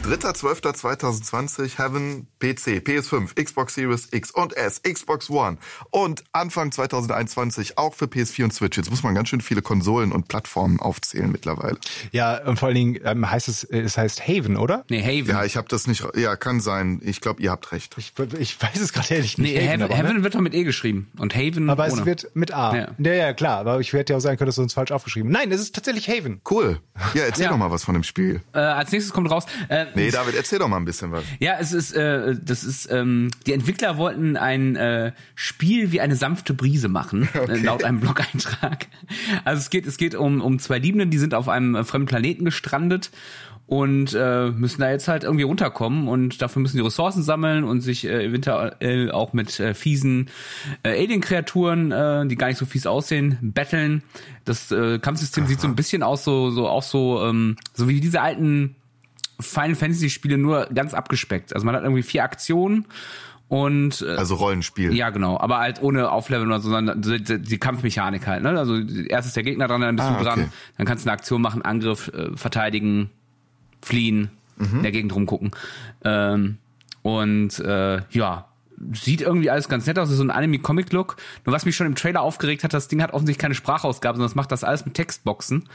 3.12.2020 0.04 1.78
Heaven 1.78 2.26
PC, 2.38 2.82
PS5, 2.86 3.42
Xbox 3.42 3.74
Series 3.74 4.08
X 4.12 4.30
und 4.30 4.54
S, 4.54 4.82
Xbox 4.82 5.30
One 5.30 5.56
und 5.90 6.24
Anfang 6.32 6.70
2021 6.72 7.78
auch 7.78 7.94
für 7.94 8.04
PS4 8.04 8.44
und 8.44 8.52
Switch. 8.52 8.76
Jetzt 8.76 8.90
muss 8.90 9.02
man 9.02 9.14
ganz 9.14 9.30
schön 9.30 9.40
viele 9.40 9.62
Konsolen 9.62 10.12
und 10.12 10.28
Plattformen 10.28 10.78
aufzählen 10.78 11.32
mittlerweile. 11.32 11.78
Ja, 12.12 12.44
und 12.44 12.58
vor 12.58 12.66
allen 12.68 12.74
Dingen 12.76 12.98
ähm, 13.02 13.30
heißt 13.30 13.48
es, 13.48 13.64
äh, 13.64 13.80
es 13.80 13.96
heißt 13.96 14.28
Haven, 14.28 14.58
oder? 14.58 14.84
Nee, 14.90 15.02
Haven. 15.02 15.26
Ja, 15.34 15.44
ich 15.44 15.56
habe 15.56 15.68
das 15.68 15.86
nicht. 15.86 16.04
Ja, 16.16 16.36
kann 16.36 16.60
sein. 16.60 17.00
Ich 17.02 17.22
glaube, 17.22 17.40
ihr 17.42 17.50
habt 17.50 17.72
recht. 17.72 17.94
Ich, 17.96 18.12
ich 18.38 18.60
weiß 18.60 18.80
es 18.80 18.92
gerade 18.92 19.14
ehrlich 19.14 19.38
nicht. 19.38 19.54
nee, 19.54 19.58
Heaven, 19.60 19.82
aber, 19.84 19.94
Heaven, 19.96 20.16
ne? 20.18 20.22
wird 20.22 20.34
doch 20.34 20.40
mit 20.40 20.52
E 20.54 20.64
geschrieben. 20.64 21.10
Und 21.16 21.34
Haven 21.34 21.70
aber 21.70 21.84
ohne. 21.90 22.00
es 22.00 22.04
wird 22.06 22.30
mit 22.34 22.52
A. 22.52 22.76
Ja. 22.76 22.88
Ja. 22.98 23.12
ja, 23.14 23.32
klar. 23.32 23.58
Aber 23.60 23.80
ich 23.80 23.92
hätte 23.94 24.12
ja 24.12 24.18
auch 24.18 24.20
sagen 24.20 24.36
können, 24.36 24.46
dass 24.48 24.56
du 24.56 24.62
uns 24.62 24.74
falsch 24.74 24.92
aufgeschrieben. 24.92 25.30
Nein, 25.32 25.50
es 25.50 25.62
ist 25.62 25.74
tatsächlich 25.74 26.08
Haven. 26.10 26.42
Cool. 26.50 26.80
Ja, 27.14 27.22
erzähl 27.22 27.44
Ja. 27.44 27.50
doch 27.50 27.56
mal 27.56 27.70
was 27.70 27.84
von 27.84 27.94
dem 27.94 28.02
Spiel. 28.04 28.42
äh, 28.52 28.58
als 28.58 28.92
nächstes 28.92 29.12
kommt 29.14 29.30
raus. 29.30 29.46
Äh, 29.68 29.86
Nee, 29.94 30.10
David, 30.10 30.34
erzähl 30.34 30.58
doch 30.58 30.68
mal 30.68 30.76
ein 30.76 30.84
bisschen 30.84 31.12
was. 31.12 31.24
Ja, 31.38 31.56
es 31.58 31.72
ist, 31.72 31.92
äh, 31.92 32.36
das 32.42 32.64
ist, 32.64 32.90
ähm, 32.90 33.30
die 33.46 33.52
Entwickler 33.52 33.96
wollten 33.96 34.36
ein 34.36 34.76
äh, 34.76 35.12
Spiel 35.34 35.92
wie 35.92 36.00
eine 36.00 36.16
sanfte 36.16 36.54
Brise 36.54 36.88
machen, 36.88 37.28
äh, 37.48 37.58
laut 37.58 37.84
einem 37.84 38.00
Blog-Eintrag. 38.00 38.86
Also 39.44 39.60
es 39.60 39.70
geht, 39.70 39.86
es 39.86 39.96
geht 39.96 40.14
um, 40.14 40.40
um 40.40 40.58
zwei 40.58 40.78
Liebenden, 40.78 41.10
die 41.10 41.18
sind 41.18 41.34
auf 41.34 41.48
einem 41.48 41.74
äh, 41.74 41.84
fremden 41.84 42.06
Planeten 42.06 42.44
gestrandet 42.44 43.10
und 43.66 44.14
äh, 44.14 44.50
müssen 44.50 44.82
da 44.82 44.90
jetzt 44.90 45.08
halt 45.08 45.24
irgendwie 45.24 45.44
runterkommen 45.44 46.06
und 46.06 46.42
dafür 46.42 46.60
müssen 46.60 46.76
die 46.76 46.82
Ressourcen 46.82 47.22
sammeln 47.22 47.64
und 47.64 47.80
sich 47.80 48.04
äh, 48.04 48.24
eventuell 48.24 49.10
auch 49.10 49.32
mit 49.32 49.58
äh, 49.58 49.72
fiesen 49.72 50.28
äh, 50.82 50.90
Alien-Kreaturen, 50.90 51.90
äh, 51.90 52.26
die 52.26 52.36
gar 52.36 52.48
nicht 52.48 52.58
so 52.58 52.66
fies 52.66 52.86
aussehen, 52.86 53.38
betteln. 53.40 54.02
Das 54.44 54.70
äh, 54.70 54.98
Kampfsystem 54.98 55.46
sieht 55.46 55.60
so 55.60 55.68
ein 55.68 55.76
bisschen 55.76 56.02
aus, 56.02 56.24
so, 56.24 56.50
so 56.50 56.68
auch 56.68 56.82
so, 56.82 57.24
ähm, 57.24 57.56
so 57.72 57.88
wie 57.88 58.00
diese 58.00 58.20
alten 58.20 58.76
Final 59.40 59.74
Fantasy 59.74 60.10
Spiele 60.10 60.38
nur 60.38 60.66
ganz 60.74 60.94
abgespeckt. 60.94 61.54
Also 61.54 61.66
man 61.66 61.74
hat 61.74 61.82
irgendwie 61.82 62.02
vier 62.02 62.24
Aktionen 62.24 62.86
und 63.48 64.00
äh, 64.02 64.14
Also 64.16 64.36
Rollenspiel. 64.36 64.94
ja 64.94 65.10
genau, 65.10 65.38
aber 65.38 65.58
halt 65.58 65.82
ohne 65.82 66.10
Aufleveln 66.10 66.48
oder 66.48 66.60
so, 66.60 66.70
sondern 66.70 67.02
die, 67.02 67.22
die 67.40 67.58
Kampfmechanik 67.58 68.26
halt. 68.26 68.42
Ne? 68.42 68.58
Also 68.58 68.76
erst 68.78 69.28
ist 69.28 69.36
der 69.36 69.42
Gegner 69.42 69.66
dran, 69.68 69.80
dann 69.80 69.96
bist 69.96 70.08
Ah, 70.08 70.18
du 70.18 70.24
dran, 70.24 70.40
okay. 70.40 70.48
dann 70.78 70.86
kannst 70.86 71.04
du 71.04 71.10
eine 71.10 71.14
Aktion 71.18 71.42
machen, 71.42 71.62
Angriff, 71.62 72.08
äh, 72.14 72.36
verteidigen, 72.36 73.10
fliehen, 73.82 74.30
Mhm. 74.56 74.76
in 74.76 74.82
der 74.84 74.92
Gegend 74.92 75.14
rumgucken. 75.14 75.50
Ähm, 76.04 76.58
und 77.02 77.58
äh, 77.58 78.00
ja, 78.10 78.46
sieht 78.92 79.20
irgendwie 79.20 79.50
alles 79.50 79.68
ganz 79.68 79.86
nett 79.86 79.98
aus, 79.98 80.10
ist 80.10 80.16
so 80.16 80.22
ein 80.24 80.30
Anime-Comic-Look. 80.30 81.16
Nur 81.44 81.52
was 81.54 81.64
mich 81.64 81.74
schon 81.76 81.86
im 81.88 81.94
Trailer 81.96 82.22
aufgeregt 82.22 82.64
hat, 82.64 82.72
das 82.72 82.88
Ding 82.88 83.02
hat 83.02 83.12
offensichtlich 83.12 83.40
keine 83.42 83.54
Sprachausgabe, 83.54 84.16
sondern 84.16 84.28
es 84.30 84.34
macht 84.36 84.52
das 84.52 84.64
alles 84.64 84.84
mit 84.84 84.94
Textboxen. 84.94 85.68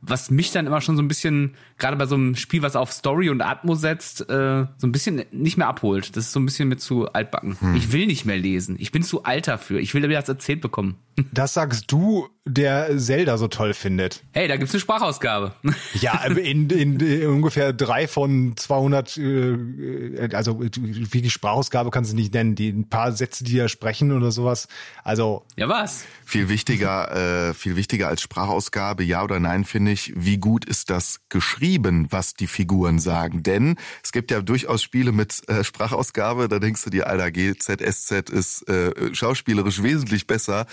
Was 0.00 0.30
mich 0.30 0.52
dann 0.52 0.66
immer 0.66 0.80
schon 0.80 0.96
so 0.96 1.02
ein 1.02 1.08
bisschen, 1.08 1.54
gerade 1.78 1.96
bei 1.96 2.06
so 2.06 2.14
einem 2.14 2.36
Spiel, 2.36 2.62
was 2.62 2.76
auf 2.76 2.92
Story 2.92 3.30
und 3.30 3.40
Atmo 3.40 3.74
setzt, 3.74 4.22
äh, 4.28 4.66
so 4.76 4.86
ein 4.86 4.92
bisschen 4.92 5.24
nicht 5.32 5.56
mehr 5.56 5.68
abholt. 5.68 6.16
Das 6.16 6.26
ist 6.26 6.32
so 6.32 6.40
ein 6.40 6.46
bisschen 6.46 6.68
mit 6.68 6.80
zu 6.80 7.12
altbacken. 7.12 7.56
Hm. 7.60 7.74
Ich 7.74 7.92
will 7.92 8.06
nicht 8.06 8.24
mehr 8.24 8.36
lesen. 8.36 8.76
Ich 8.78 8.92
bin 8.92 9.02
zu 9.02 9.24
alt 9.24 9.48
dafür. 9.48 9.80
Ich 9.80 9.94
will 9.94 10.06
mir 10.06 10.14
das 10.14 10.28
erzählt 10.28 10.60
bekommen. 10.60 10.96
Das 11.32 11.54
sagst 11.54 11.90
du, 11.90 12.28
der 12.46 12.96
Zelda 12.98 13.38
so 13.38 13.48
toll 13.48 13.74
findet. 13.74 14.24
Hey, 14.32 14.48
da 14.48 14.56
gibt's 14.56 14.72
eine 14.74 14.80
Sprachausgabe. 14.80 15.52
Ja, 16.00 16.24
in, 16.24 16.70
in, 16.70 17.00
in 17.00 17.26
ungefähr 17.26 17.72
drei 17.72 18.06
von 18.06 18.56
200, 18.56 19.16
äh, 19.16 20.28
also 20.32 20.60
wie 20.60 21.22
die 21.22 21.30
Sprachausgabe 21.30 21.90
kannst 21.90 22.12
du 22.12 22.16
nicht 22.16 22.34
nennen, 22.34 22.54
die 22.54 22.68
ein 22.68 22.88
paar 22.88 23.12
Sätze, 23.12 23.42
die 23.42 23.56
da 23.56 23.68
sprechen 23.68 24.12
oder 24.12 24.30
sowas. 24.30 24.68
Also 25.02 25.44
ja, 25.56 25.68
was? 25.68 26.04
Viel 26.24 26.48
wichtiger, 26.48 27.48
äh, 27.48 27.54
viel 27.54 27.76
wichtiger 27.76 28.08
als 28.08 28.22
Sprachausgabe, 28.22 29.02
ja 29.02 29.24
oder 29.24 29.40
nein, 29.40 29.64
finde 29.64 29.87
ich, 29.88 30.12
wie 30.16 30.38
gut 30.38 30.64
ist 30.64 30.90
das 30.90 31.20
geschrieben, 31.28 32.06
was 32.10 32.34
die 32.34 32.46
Figuren 32.46 32.98
sagen. 32.98 33.42
Denn 33.42 33.76
es 34.02 34.12
gibt 34.12 34.30
ja 34.30 34.40
durchaus 34.40 34.82
Spiele 34.82 35.12
mit 35.12 35.48
äh, 35.48 35.64
Sprachausgabe, 35.64 36.48
da 36.48 36.58
denkst 36.58 36.84
du 36.84 36.90
dir, 36.90 37.06
Alter, 37.06 37.30
GZSZ 37.30 38.30
ist 38.30 38.68
äh, 38.68 39.14
schauspielerisch 39.14 39.82
wesentlich 39.82 40.26
besser. 40.26 40.66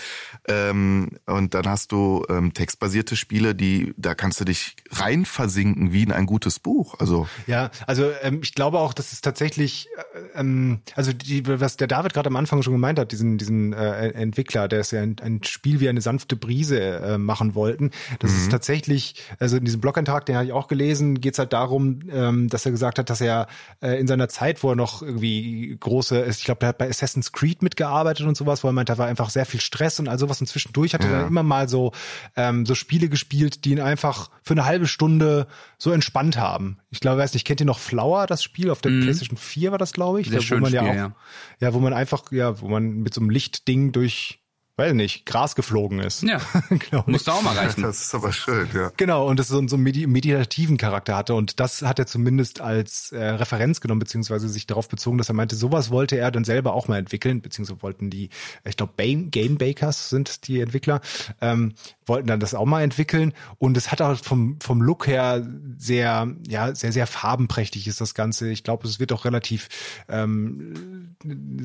Ähm, 0.48 1.10
und 1.26 1.54
dann 1.54 1.66
hast 1.66 1.92
du 1.92 2.24
ähm, 2.28 2.52
textbasierte 2.52 3.16
Spiele, 3.16 3.54
die, 3.54 3.94
da 3.96 4.14
kannst 4.14 4.40
du 4.40 4.44
dich 4.44 4.76
rein 4.90 5.24
versinken 5.24 5.92
wie 5.92 6.02
in 6.02 6.12
ein 6.12 6.26
gutes 6.26 6.58
Buch. 6.58 6.94
Also 6.98 7.28
Ja, 7.46 7.70
also 7.86 8.10
ähm, 8.22 8.40
ich 8.42 8.54
glaube 8.54 8.78
auch, 8.78 8.94
dass 8.94 9.12
es 9.12 9.20
tatsächlich, 9.20 9.88
äh, 10.34 10.40
ähm, 10.40 10.80
also 10.94 11.12
die, 11.12 11.46
was 11.46 11.76
der 11.76 11.86
David 11.86 12.14
gerade 12.14 12.28
am 12.28 12.36
Anfang 12.36 12.62
schon 12.62 12.72
gemeint 12.72 12.98
hat, 12.98 13.12
diesen 13.12 13.38
diesen 13.38 13.72
äh, 13.72 14.08
Entwickler, 14.10 14.68
der 14.68 14.80
es 14.80 14.90
ja 14.90 15.02
ein, 15.02 15.16
ein 15.20 15.42
Spiel 15.42 15.80
wie 15.80 15.88
eine 15.88 16.00
sanfte 16.00 16.36
Brise 16.36 16.80
äh, 16.80 17.18
machen 17.18 17.54
wollten, 17.54 17.90
das 18.18 18.32
ist 18.32 18.50
tatsächlich, 18.50 19.05
also 19.38 19.56
in 19.56 19.64
diesem 19.64 19.80
Blog-Eintrag, 19.80 20.26
den 20.26 20.36
habe 20.36 20.46
ich 20.46 20.52
auch 20.52 20.68
gelesen, 20.68 21.20
geht 21.20 21.34
es 21.34 21.38
halt 21.38 21.52
darum, 21.52 22.00
ähm, 22.10 22.48
dass 22.48 22.64
er 22.66 22.72
gesagt 22.72 22.98
hat, 22.98 23.10
dass 23.10 23.20
er 23.20 23.46
äh, 23.80 23.98
in 24.00 24.06
seiner 24.06 24.28
Zeit, 24.28 24.62
wo 24.62 24.70
er 24.70 24.76
noch 24.76 25.02
irgendwie 25.02 25.76
große, 25.78 26.24
ich 26.26 26.44
glaube, 26.44 26.62
er 26.62 26.68
hat 26.68 26.78
bei 26.78 26.88
Assassin's 26.88 27.32
Creed 27.32 27.62
mitgearbeitet 27.62 28.26
und 28.26 28.36
sowas, 28.36 28.64
wo 28.64 28.68
er 28.68 28.72
meinte, 28.72 28.92
da 28.92 28.98
war 28.98 29.06
einfach 29.06 29.30
sehr 29.30 29.46
viel 29.46 29.60
Stress 29.60 30.00
und 30.00 30.08
all 30.08 30.18
sowas 30.18 30.40
und 30.40 30.46
zwischendurch 30.46 30.94
hat 30.94 31.04
er 31.04 31.10
Ja. 31.10 31.18
dann 31.20 31.28
immer 31.28 31.42
mal 31.42 31.68
so 31.68 31.92
ähm, 32.36 32.66
so 32.66 32.74
Spiele 32.74 33.08
gespielt, 33.08 33.64
die 33.64 33.72
ihn 33.72 33.80
einfach 33.80 34.30
für 34.42 34.54
eine 34.54 34.64
halbe 34.64 34.86
Stunde 34.86 35.46
so 35.78 35.90
entspannt 35.92 36.36
haben. 36.38 36.78
Ich 36.90 37.00
glaube, 37.00 37.20
weiß 37.20 37.34
nicht, 37.34 37.46
kennt 37.46 37.60
ihr 37.60 37.66
noch 37.66 37.78
Flower, 37.78 38.26
das 38.26 38.42
Spiel 38.42 38.70
auf 38.70 38.80
der 38.80 38.90
PlayStation 38.90 39.36
4 39.36 39.70
war 39.72 39.78
das, 39.78 39.92
glaube 39.92 40.20
ich, 40.20 40.28
Mhm. 40.28 40.40
Sehr 40.40 40.40
Da, 40.40 40.56
wo 40.56 40.60
man 40.60 40.72
ja 40.72 40.80
Spiel, 40.80 40.90
auch 40.90 40.94
ja. 40.96 41.12
ja, 41.60 41.74
wo 41.74 41.78
man 41.80 41.92
einfach 41.92 42.24
ja, 42.32 42.60
wo 42.60 42.68
man 42.68 42.98
mit 43.00 43.14
so 43.14 43.20
einem 43.20 43.30
Lichtding 43.30 43.92
durch 43.92 44.40
weiß 44.78 44.92
nicht, 44.92 45.24
Gras 45.24 45.54
geflogen 45.54 46.00
ist. 46.00 46.22
Ja, 46.22 46.38
muss 47.06 47.24
da 47.24 47.32
auch 47.32 47.42
mal 47.42 47.56
reichen. 47.56 47.82
das 47.82 48.02
ist 48.02 48.14
aber 48.14 48.32
schön, 48.32 48.68
ja. 48.74 48.92
Genau, 48.98 49.26
und 49.26 49.38
das 49.38 49.48
so, 49.48 49.66
so 49.66 49.76
einen 49.76 49.82
medi 49.82 50.06
meditativen 50.06 50.76
Charakter 50.76 51.16
hatte. 51.16 51.34
Und 51.34 51.60
das 51.60 51.80
hat 51.80 51.98
er 51.98 52.06
zumindest 52.06 52.60
als 52.60 53.10
äh, 53.12 53.24
Referenz 53.24 53.80
genommen, 53.80 54.00
beziehungsweise 54.00 54.50
sich 54.50 54.66
darauf 54.66 54.88
bezogen, 54.88 55.16
dass 55.16 55.30
er 55.30 55.34
meinte, 55.34 55.56
sowas 55.56 55.90
wollte 55.90 56.16
er 56.18 56.30
dann 56.30 56.44
selber 56.44 56.74
auch 56.74 56.88
mal 56.88 56.98
entwickeln, 56.98 57.40
beziehungsweise 57.40 57.82
wollten 57.82 58.10
die, 58.10 58.28
ich 58.64 58.76
glaube, 58.76 58.92
Game 58.96 59.56
Bakers 59.56 60.10
sind 60.10 60.46
die 60.46 60.60
Entwickler, 60.60 61.00
ähm, 61.40 61.72
wollten 62.04 62.26
dann 62.26 62.40
das 62.40 62.54
auch 62.54 62.66
mal 62.66 62.82
entwickeln. 62.82 63.32
Und 63.56 63.78
es 63.78 63.90
hat 63.90 64.02
auch 64.02 64.18
vom, 64.18 64.58
vom 64.60 64.82
Look 64.82 65.06
her 65.06 65.46
sehr, 65.78 66.28
ja, 66.46 66.74
sehr, 66.74 66.92
sehr 66.92 67.06
farbenprächtig 67.06 67.88
ist 67.88 68.02
das 68.02 68.14
Ganze. 68.14 68.50
Ich 68.50 68.62
glaube, 68.62 68.86
es 68.86 69.00
wird 69.00 69.12
auch 69.12 69.24
relativ, 69.24 69.68
ähm, 70.10 71.16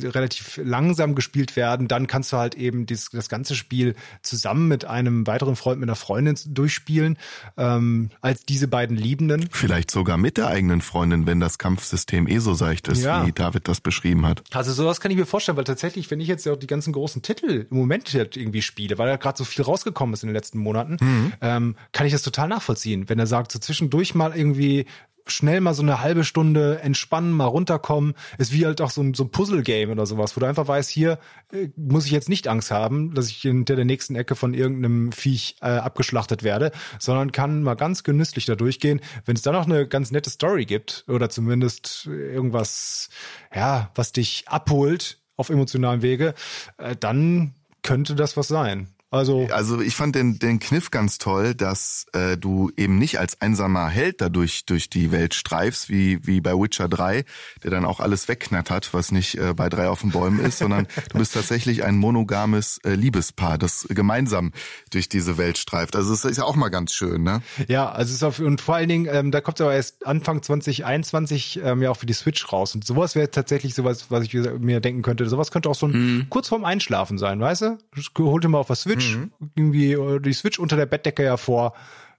relativ 0.01 0.61
langsam 0.63 1.13
gespielt 1.13 1.57
werden. 1.57 1.89
Dann 1.89 2.07
kannst 2.07 2.31
du 2.31 2.37
halt 2.37 2.55
eben 2.55 2.85
dieses, 2.85 3.00
das 3.09 3.29
ganze 3.29 3.55
Spiel 3.55 3.95
zusammen 4.21 4.67
mit 4.67 4.85
einem 4.85 5.25
weiteren 5.27 5.55
Freund, 5.55 5.79
mit 5.79 5.89
einer 5.89 5.95
Freundin 5.95 6.37
durchspielen, 6.47 7.17
ähm, 7.57 8.09
als 8.21 8.45
diese 8.45 8.67
beiden 8.67 8.97
Liebenden. 8.97 9.49
Vielleicht 9.51 9.91
sogar 9.91 10.17
mit 10.17 10.37
der 10.37 10.47
eigenen 10.47 10.81
Freundin, 10.81 11.25
wenn 11.25 11.39
das 11.39 11.57
Kampfsystem 11.57 12.27
eh 12.27 12.39
so 12.39 12.53
seicht 12.53 12.87
ist, 12.87 13.03
Ja. 13.03 13.25
wie 13.25 13.31
David 13.31 13.67
das 13.67 13.81
beschrieben 13.81 14.25
hat. 14.25 14.43
Also 14.53 14.73
sowas 14.73 14.99
kann 15.01 15.11
ich 15.11 15.17
mir 15.17 15.25
vorstellen, 15.25 15.57
weil 15.57 15.63
tatsächlich, 15.63 16.09
wenn 16.11 16.19
ich 16.19 16.27
jetzt 16.27 16.45
ja 16.45 16.53
auch 16.53 16.57
die 16.57 16.67
ganzen 16.67 16.93
großen 16.93 17.21
Titel 17.21 17.67
im 17.69 17.77
Moment 17.77 18.11
jetzt 18.13 18.37
irgendwie 18.37 18.61
spiele, 18.61 18.97
weil 18.97 19.07
da 19.07 19.15
gerade 19.17 19.37
so 19.37 19.43
viel 19.45 19.63
rausgekommen 19.63 20.13
ist 20.13 20.23
in 20.23 20.27
den 20.29 20.35
letzten 20.35 20.59
Monaten, 20.59 20.97
ähm, 21.41 21.75
kann 21.91 22.05
ich 22.05 22.13
das 22.13 22.21
total 22.21 22.47
nachvollziehen. 22.47 23.09
Wenn 23.09 23.19
er 23.19 23.27
sagt, 23.27 23.51
so 23.51 23.59
zwischendurch 23.59 24.15
mal 24.15 24.35
irgendwie 24.35 24.85
schnell 25.27 25.61
mal 25.61 25.73
so 25.73 25.81
eine 25.81 26.01
halbe 26.01 26.23
Stunde 26.23 26.79
entspannen, 26.79 27.31
mal 27.31 27.45
runterkommen, 27.45 28.13
ist 28.37 28.53
wie 28.53 28.65
halt 28.65 28.81
auch 28.81 28.89
so 28.89 29.01
ein, 29.01 29.13
so 29.13 29.23
ein 29.23 29.31
Puzzle-Game 29.31 29.89
oder 29.89 30.05
sowas, 30.05 30.35
wo 30.35 30.39
du 30.39 30.45
einfach 30.45 30.67
weißt, 30.67 30.89
hier 30.89 31.19
äh, 31.51 31.69
muss 31.75 32.05
ich 32.05 32.11
jetzt 32.11 32.29
nicht 32.29 32.47
Angst 32.47 32.71
haben, 32.71 33.13
dass 33.13 33.29
ich 33.29 33.37
hinter 33.37 33.75
der 33.75 33.85
nächsten 33.85 34.15
Ecke 34.15 34.35
von 34.35 34.53
irgendeinem 34.53 35.11
Viech 35.11 35.57
äh, 35.61 35.67
abgeschlachtet 35.67 36.43
werde, 36.43 36.71
sondern 36.99 37.31
kann 37.31 37.63
mal 37.63 37.75
ganz 37.75 38.03
genüsslich 38.03 38.45
da 38.45 38.55
durchgehen. 38.55 39.01
Wenn 39.25 39.35
es 39.35 39.41
dann 39.41 39.53
noch 39.53 39.65
eine 39.65 39.87
ganz 39.87 40.11
nette 40.11 40.29
Story 40.29 40.65
gibt 40.65 41.05
oder 41.07 41.29
zumindest 41.29 42.07
irgendwas, 42.07 43.09
ja, 43.53 43.91
was 43.95 44.11
dich 44.11 44.45
abholt 44.47 45.19
auf 45.37 45.49
emotionalen 45.49 46.01
Wege, 46.01 46.33
äh, 46.77 46.95
dann 46.95 47.55
könnte 47.83 48.15
das 48.15 48.37
was 48.37 48.47
sein. 48.47 48.87
Also 49.11 49.47
Also 49.51 49.81
ich 49.81 49.95
fand 49.95 50.15
den, 50.15 50.39
den 50.39 50.59
Kniff 50.59 50.89
ganz 50.89 51.17
toll, 51.17 51.53
dass 51.53 52.05
äh, 52.13 52.37
du 52.37 52.71
eben 52.77 52.97
nicht 52.97 53.19
als 53.19 53.41
einsamer 53.41 53.89
Held 53.89 54.21
dadurch 54.21 54.65
durch 54.65 54.89
die 54.89 55.11
Welt 55.11 55.33
streifst, 55.33 55.89
wie, 55.89 56.25
wie 56.25 56.39
bei 56.39 56.53
Witcher 56.53 56.87
3, 56.87 57.25
der 57.61 57.71
dann 57.71 57.83
auch 57.83 57.99
alles 57.99 58.29
wegknattert, 58.29 58.93
was 58.93 59.11
nicht 59.11 59.35
äh, 59.35 59.53
bei 59.53 59.67
drei 59.67 59.89
auf 59.89 59.99
den 60.01 60.11
Bäumen 60.11 60.39
ist, 60.39 60.59
sondern 60.59 60.87
du 61.11 61.17
bist 61.17 61.33
tatsächlich 61.33 61.83
ein 61.83 61.97
monogames 61.97 62.79
äh, 62.85 62.95
Liebespaar, 62.95 63.57
das 63.57 63.85
gemeinsam 63.89 64.53
durch 64.91 65.09
diese 65.09 65.37
Welt 65.37 65.57
streift. 65.57 65.97
Also 65.97 66.11
das 66.11 66.23
ist 66.23 66.37
ja 66.37 66.45
auch 66.45 66.55
mal 66.55 66.69
ganz 66.69 66.93
schön, 66.93 67.21
ne? 67.23 67.41
Ja, 67.67 67.91
also 67.91 68.09
es 68.11 68.15
ist 68.15 68.23
auf, 68.23 68.39
und 68.39 68.61
vor 68.61 68.75
allen 68.75 68.87
Dingen, 68.87 69.09
ähm, 69.11 69.31
da 69.31 69.41
kommt 69.41 69.59
es 69.59 69.61
aber 69.61 69.75
erst 69.75 70.07
Anfang 70.07 70.41
2021 70.41 71.59
ähm, 71.63 71.81
ja 71.81 71.91
auch 71.91 71.97
für 71.97 72.05
die 72.05 72.13
Switch 72.13 72.51
raus. 72.53 72.75
Und 72.75 72.85
sowas 72.85 73.15
wäre 73.15 73.29
tatsächlich 73.29 73.75
sowas, 73.75 74.05
was 74.09 74.23
ich 74.23 74.33
mir 74.33 74.79
denken 74.79 75.01
könnte. 75.01 75.27
Sowas 75.27 75.51
könnte 75.51 75.69
auch 75.69 75.75
so 75.75 75.87
ein 75.87 76.27
kurz 76.29 76.47
vorm 76.47 76.63
Einschlafen 76.63 77.17
sein, 77.17 77.41
weißt 77.41 77.61
du? 77.61 77.77
Hol 78.17 78.39
dir 78.39 78.47
mal 78.47 78.59
auf 78.59 78.67
der 78.67 78.75
Switch, 78.77 79.00
Switch 79.01 79.17
irgendwie, 79.55 79.93
äh, 79.93 80.19
die 80.19 80.33
Switch 80.33 80.59
unter 80.59 80.75
der 80.75 80.85
Bettdecke 80.85 81.23
hervor, 81.23 81.73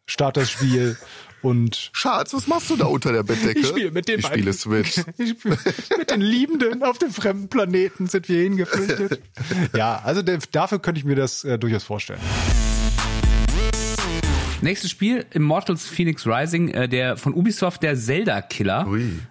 start 0.07 0.37
das 0.37 0.51
Spiel 0.51 0.97
und 1.43 1.91
Schatz, 1.93 2.33
was 2.35 2.47
machst 2.47 2.71
du 2.71 2.77
da 2.77 2.87
unter 2.87 3.13
der 3.13 3.25
Bettdecke? 3.25 3.61
ich 3.61 3.67
spiele 3.67 3.91
mit 3.91 4.09
den 4.09 4.21
ich 4.21 4.25
beiden. 4.25 4.39
spiele 4.39 4.53
Switch. 4.53 5.01
Ich 5.19 5.31
spiel, 5.31 5.59
mit 5.99 6.11
den 6.11 6.21
Liebenden 6.21 6.83
auf 6.83 6.99
dem 6.99 7.11
fremden 7.11 7.49
Planeten 7.49 8.07
sind 8.07 8.29
wir 8.29 8.43
hingeflüchtet. 8.43 9.21
ja, 9.77 10.01
also 10.05 10.23
dafür 10.23 10.79
könnte 10.79 11.01
ich 11.01 11.05
mir 11.05 11.17
das 11.17 11.45
äh, 11.45 11.59
durchaus 11.59 11.85
vorstellen. 11.85 12.21
Nächstes 14.63 14.91
Spiel, 14.91 15.27
Immortals 15.33 15.89
Phoenix 15.89 16.27
Rising, 16.27 16.69
äh, 16.69 16.89
der 16.89 17.17
von 17.17 17.35
Ubisoft, 17.35 17.83
der 17.83 17.97
Zelda-Killer. 17.97 18.87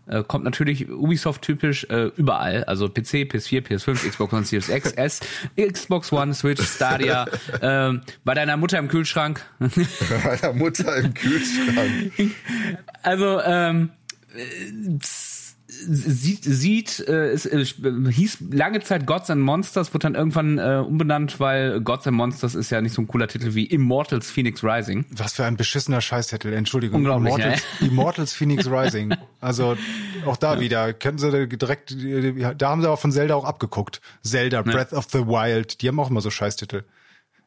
Äh, 0.08 0.24
kommt 0.24 0.44
natürlich 0.44 0.90
Ubisoft-typisch 0.90 1.86
äh, 1.86 2.12
überall. 2.18 2.66
Also 2.66 2.90
PC, 2.90 3.24
PS4, 3.32 3.66
PS5, 3.66 4.10
Xbox 4.10 4.34
One, 4.34 4.44
Series 4.44 4.70
X, 4.70 4.92
S, 4.98 5.20
Xbox 5.56 6.12
One, 6.12 6.34
Switch, 6.34 6.62
Stadia. 6.62 7.26
ähm, 7.62 8.02
bei 8.26 8.34
deiner 8.34 8.58
Mutter 8.58 8.78
im 8.78 8.90
Kühlschrank. 8.90 9.42
Meiner 9.60 10.54
Mutter 10.54 10.98
im 10.98 11.14
Kühlschrank. 11.14 12.12
Also, 13.04 13.42
ähm, 13.42 13.90
äh, 14.36 15.00
sieht, 15.72 16.44
sieht 16.44 17.00
äh, 17.08 17.30
es 17.30 17.46
äh, 17.46 17.66
hieß 17.66 18.40
lange 18.52 18.82
Zeit 18.82 19.06
Gods 19.06 19.30
and 19.30 19.42
Monsters, 19.42 19.94
wurde 19.94 20.04
dann 20.04 20.16
irgendwann 20.16 20.58
äh, 20.58 20.84
umbenannt, 20.86 21.40
weil 21.40 21.80
Gods 21.80 22.08
and 22.08 22.18
Monsters 22.18 22.56
ist 22.56 22.70
ja 22.72 22.82
nicht 22.82 22.94
so 22.94 23.02
ein 23.02 23.08
cooler 23.08 23.28
Titel 23.28 23.54
wie 23.56 23.66
Immortals 23.66 24.30
Phoenix 24.30 24.64
Rising. 24.64 25.06
Was 25.12 25.34
für 25.34 25.46
ein 25.46 25.56
beschissener 25.56 26.02
Scheißtitel, 26.02 26.52
Entschuldigung. 26.52 26.98
Unglaublich, 26.98 27.34
Immortals, 27.34 27.64
Immortals 27.80 28.34
Phoenix 28.34 28.70
Rising. 28.70 29.16
Also 29.40 29.78
auch 30.26 30.38
da 30.38 30.60
wieder, 30.60 30.94
können 30.94 31.18
sie 31.18 31.48
direkt, 31.48 31.96
da 32.58 32.70
haben 32.70 32.82
sie 32.82 32.88
aber 32.88 32.98
von 32.98 33.12
Zelda 33.12 33.36
auch 33.36 33.46
abgeguckt. 33.46 34.02
Zelda, 34.24 34.62
Breath 34.64 34.92
of 34.92 35.08
the 35.12 35.20
Wild, 35.20 35.82
die 35.82 35.88
haben 35.88 36.00
auch 36.00 36.10
immer 36.10 36.22
so 36.22 36.30
Scheißtitel. 36.30 36.84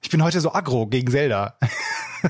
Ich 0.01 0.11
bin 0.11 0.23
heute 0.23 0.41
so 0.41 0.53
aggro 0.53 0.87
gegen 0.87 1.11
Zelda. 1.11 1.59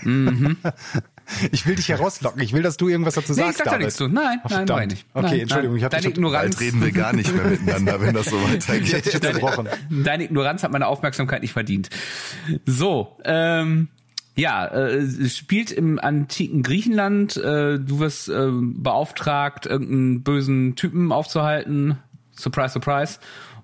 Mhm. 0.03 0.57
Ich 1.53 1.67
will 1.67 1.75
dich 1.75 1.89
herauslocken. 1.89 2.41
Ich 2.43 2.53
will, 2.53 2.63
dass 2.63 2.77
du 2.77 2.89
irgendwas 2.89 3.15
dazu 3.15 3.33
Nee, 3.33 3.41
ich 3.41 3.45
sagst. 3.47 3.59
sag 3.59 3.71
da 3.71 3.79
nichts 3.79 3.97
zu. 3.97 4.09
Nein, 4.09 4.41
Oh, 4.45 4.49
nein, 4.49 4.59
verdammt. 4.59 4.69
nein, 4.71 4.89
nicht. 4.89 5.07
Okay, 5.15 5.27
nein, 5.31 5.41
Entschuldigung, 5.41 5.77
ich 5.77 5.85
hab 5.85 5.91
Deine 5.91 6.03
dich- 6.03 6.11
Ignoranz. 6.17 6.57
Bald 6.57 6.61
reden 6.61 6.83
wir 6.85 6.93
gar 6.93 7.13
nicht 7.15 7.35
mehr 7.35 7.45
miteinander, 7.47 8.01
wenn 8.01 8.15
das 8.15 8.27
so 8.27 8.37
weitergeht. 8.43 9.07
dich 9.07 9.15
unterbrochen. 9.15 9.69
Deine 9.91 10.25
Ignoranz 10.25 10.63
hat 10.63 10.71
meine 10.73 10.87
Aufmerksamkeit 10.87 11.43
nicht 11.43 11.53
verdient. 11.53 11.89
So, 12.67 13.17
ähm, 13.25 13.89
ja, 14.37 14.67
äh, 14.67 14.97
es 14.97 15.37
spielt 15.37 15.71
im 15.71 15.99
antiken 15.99 16.63
Griechenland. 16.63 17.37
Äh, 17.37 17.79
du 17.79 18.01
wirst 18.01 18.29
äh, 18.29 18.49
beauftragt, 18.51 19.67
irgendeinen 19.67 20.23
bösen 20.23 20.77
Typen 20.77 21.13
aufzuhalten. 21.13 21.99
Surprise, 22.37 22.73
surprise. 22.73 23.19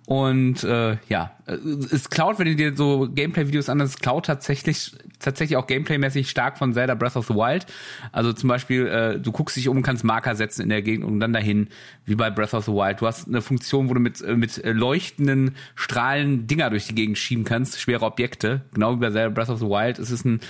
Und 0.07 0.65
äh, 0.65 0.97
ja, 1.09 1.33
äh, 1.47 1.53
es 1.93 2.11
klaut, 2.11 2.39
wenn 2.39 2.47
du 2.47 2.57
dir 2.57 2.77
so 2.77 3.09
Gameplay-Videos 3.09 3.69
anhörst, 3.69 3.95
es 3.95 4.01
klaut 4.01 4.27
tatsächlich 4.27 4.93
tatsächlich 5.21 5.57
auch 5.57 5.67
Gameplay-mäßig 5.67 6.29
stark 6.29 6.59
von 6.59 6.73
Zelda 6.73 6.95
Breath 6.95 7.17
of 7.17 7.27
the 7.27 7.35
Wild. 7.35 7.67
Also 8.11 8.33
zum 8.33 8.49
Beispiel, 8.49 8.87
äh, 8.87 9.21
du 9.21 9.31
guckst 9.31 9.57
dich 9.57 9.69
um, 9.69 9.83
kannst 9.83 10.03
Marker 10.03 10.35
setzen 10.35 10.63
in 10.63 10.69
der 10.71 10.83
Gegend 10.83 11.05
und 11.05 11.21
dann 11.21 11.33
dahin, 11.33 11.69
wie 12.07 12.17
bei 12.17 12.31
Breath 12.31 12.55
of 12.55 12.65
the 12.65 12.73
Wild. 12.73 13.01
Du 13.01 13.07
hast 13.07 13.29
eine 13.29 13.43
Funktion, 13.43 13.89
wo 13.89 13.95
du 13.95 14.01
mit, 14.01 14.21
äh, 14.21 14.35
mit 14.35 14.61
leuchtenden 14.65 15.55
Strahlen 15.75 16.47
Dinger 16.47 16.71
durch 16.71 16.89
die 16.89 16.95
Gegend 16.95 17.19
schieben 17.19 17.45
kannst, 17.45 17.81
schwere 17.81 18.05
Objekte. 18.05 18.63
Genau 18.75 18.95
wie 18.95 19.01
bei 19.01 19.11
Zelda 19.11 19.29
Breath 19.29 19.51
of 19.51 19.61
the 19.61 19.67
Wild. 19.67 19.99
Es 19.99 20.11
ist 20.11 20.25
ein 20.25 20.41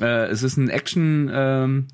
äh, 0.00 0.26
es 0.26 0.42
ist 0.42 0.56
ein 0.56 0.68
Action 0.68 1.30
ähm, 1.32 1.86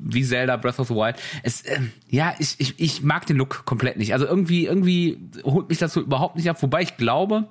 wie 0.00 0.24
Zelda 0.24 0.56
Breath 0.56 0.78
of 0.78 0.88
the 0.88 0.94
Wild. 0.94 1.16
Es 1.42 1.62
ähm, 1.66 1.92
ja, 2.08 2.34
ich, 2.38 2.56
ich 2.58 2.78
ich 2.78 3.02
mag 3.02 3.26
den 3.26 3.36
Look 3.36 3.64
komplett 3.64 3.96
nicht. 3.96 4.12
Also 4.12 4.26
irgendwie 4.26 4.66
irgendwie 4.66 5.18
holt 5.44 5.68
mich 5.68 5.78
das 5.78 5.92
so 5.92 6.00
überhaupt 6.00 6.36
nicht 6.36 6.48
ab, 6.48 6.62
wobei 6.62 6.82
ich 6.82 6.96
glaube, 6.96 7.48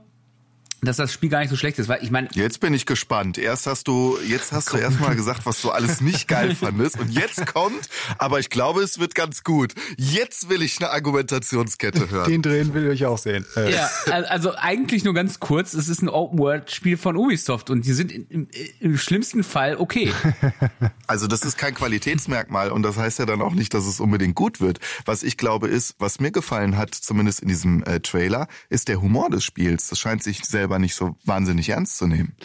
dass 0.82 0.98
das 0.98 1.12
Spiel 1.12 1.30
gar 1.30 1.40
nicht 1.40 1.50
so 1.50 1.56
schlecht 1.56 1.80
ist, 1.80 1.88
weil 1.90 2.04
ich 2.04 2.12
meine, 2.12 2.28
Jetzt 2.34 2.60
bin 2.60 2.74
ich 2.74 2.86
gespannt. 2.86 3.38
Erst 3.38 3.68
hast 3.68 3.88
du, 3.88 4.18
jetzt 4.28 4.52
hast 4.52 4.72
du 4.74 4.78
erstmal 4.78 5.16
gesagt, 5.16 5.46
was 5.46 5.62
du 5.62 5.72
alles 5.72 6.02
nicht 6.02 6.28
geil 6.28 6.56
fandest. 6.56 7.00
Und 7.00 7.10
jetzt 7.12 7.46
kommt, 7.48 7.90
aber 8.18 8.40
ich 8.40 8.50
glaube, 8.50 8.82
es 8.82 9.00
wird 9.00 9.16
ganz 9.16 9.44
gut. 9.44 9.74
Jetzt 9.98 10.50
will 10.50 10.62
ich 10.62 10.78
eine 10.80 10.92
Argumentationskette 10.92 12.10
hören. 12.10 12.30
Den 12.30 12.42
drehen 12.42 12.74
will 12.74 12.92
ich 12.92 13.06
auch 13.06 13.18
sehen. 13.18 13.46
Äh, 13.56 13.74
Ja, 13.74 13.90
al- 14.12 14.26
also 14.26 14.54
eigentlich 14.56 15.04
nur 15.04 15.14
ganz 15.14 15.40
kurz, 15.40 15.74
es 15.74 15.88
ist 15.90 16.02
ein 16.02 16.10
Open-World-Spiel 16.10 16.98
von 16.98 17.16
Ubisoft 17.16 17.70
und 17.70 17.86
die 17.86 17.94
sind 17.94 18.12
im, 18.12 18.28
im, 18.30 18.48
im 18.80 18.98
schlimmsten 18.98 19.44
Fall 19.44 19.78
okay. 19.78 20.12
Also 21.08 21.28
das 21.28 21.42
ist 21.44 21.58
kein 21.58 21.74
Qualitätsmerkmal 21.74 22.72
und 22.72 22.84
das 22.84 22.98
heißt 22.98 23.20
ja 23.20 23.26
dann 23.26 23.42
auch 23.42 23.54
nicht, 23.54 23.74
dass 23.74 23.86
es 23.86 24.00
unbedingt 24.00 24.36
gut 24.36 24.60
wird. 24.60 24.80
Was 25.06 25.24
ich 25.24 25.38
glaube 25.38 25.68
ist, 25.68 25.96
was 26.00 26.20
mir 26.20 26.32
gefallen 26.32 26.78
hat, 26.78 26.94
zumindest 26.94 27.40
in 27.42 27.48
diesem 27.48 27.84
äh, 27.84 28.00
Trailer, 28.02 28.48
ist 28.70 28.88
der 28.90 29.02
Humor 29.02 29.30
des 29.30 29.44
Spiels. 29.44 29.88
Das 29.88 30.00
scheint 30.00 30.22
sich 30.24 30.44
selber 30.68 30.80
nicht 30.80 30.96
so 30.96 31.16
wahnsinnig 31.24 31.70
ernst 31.70 31.98
zu 31.98 32.08
nehmen. 32.08 32.36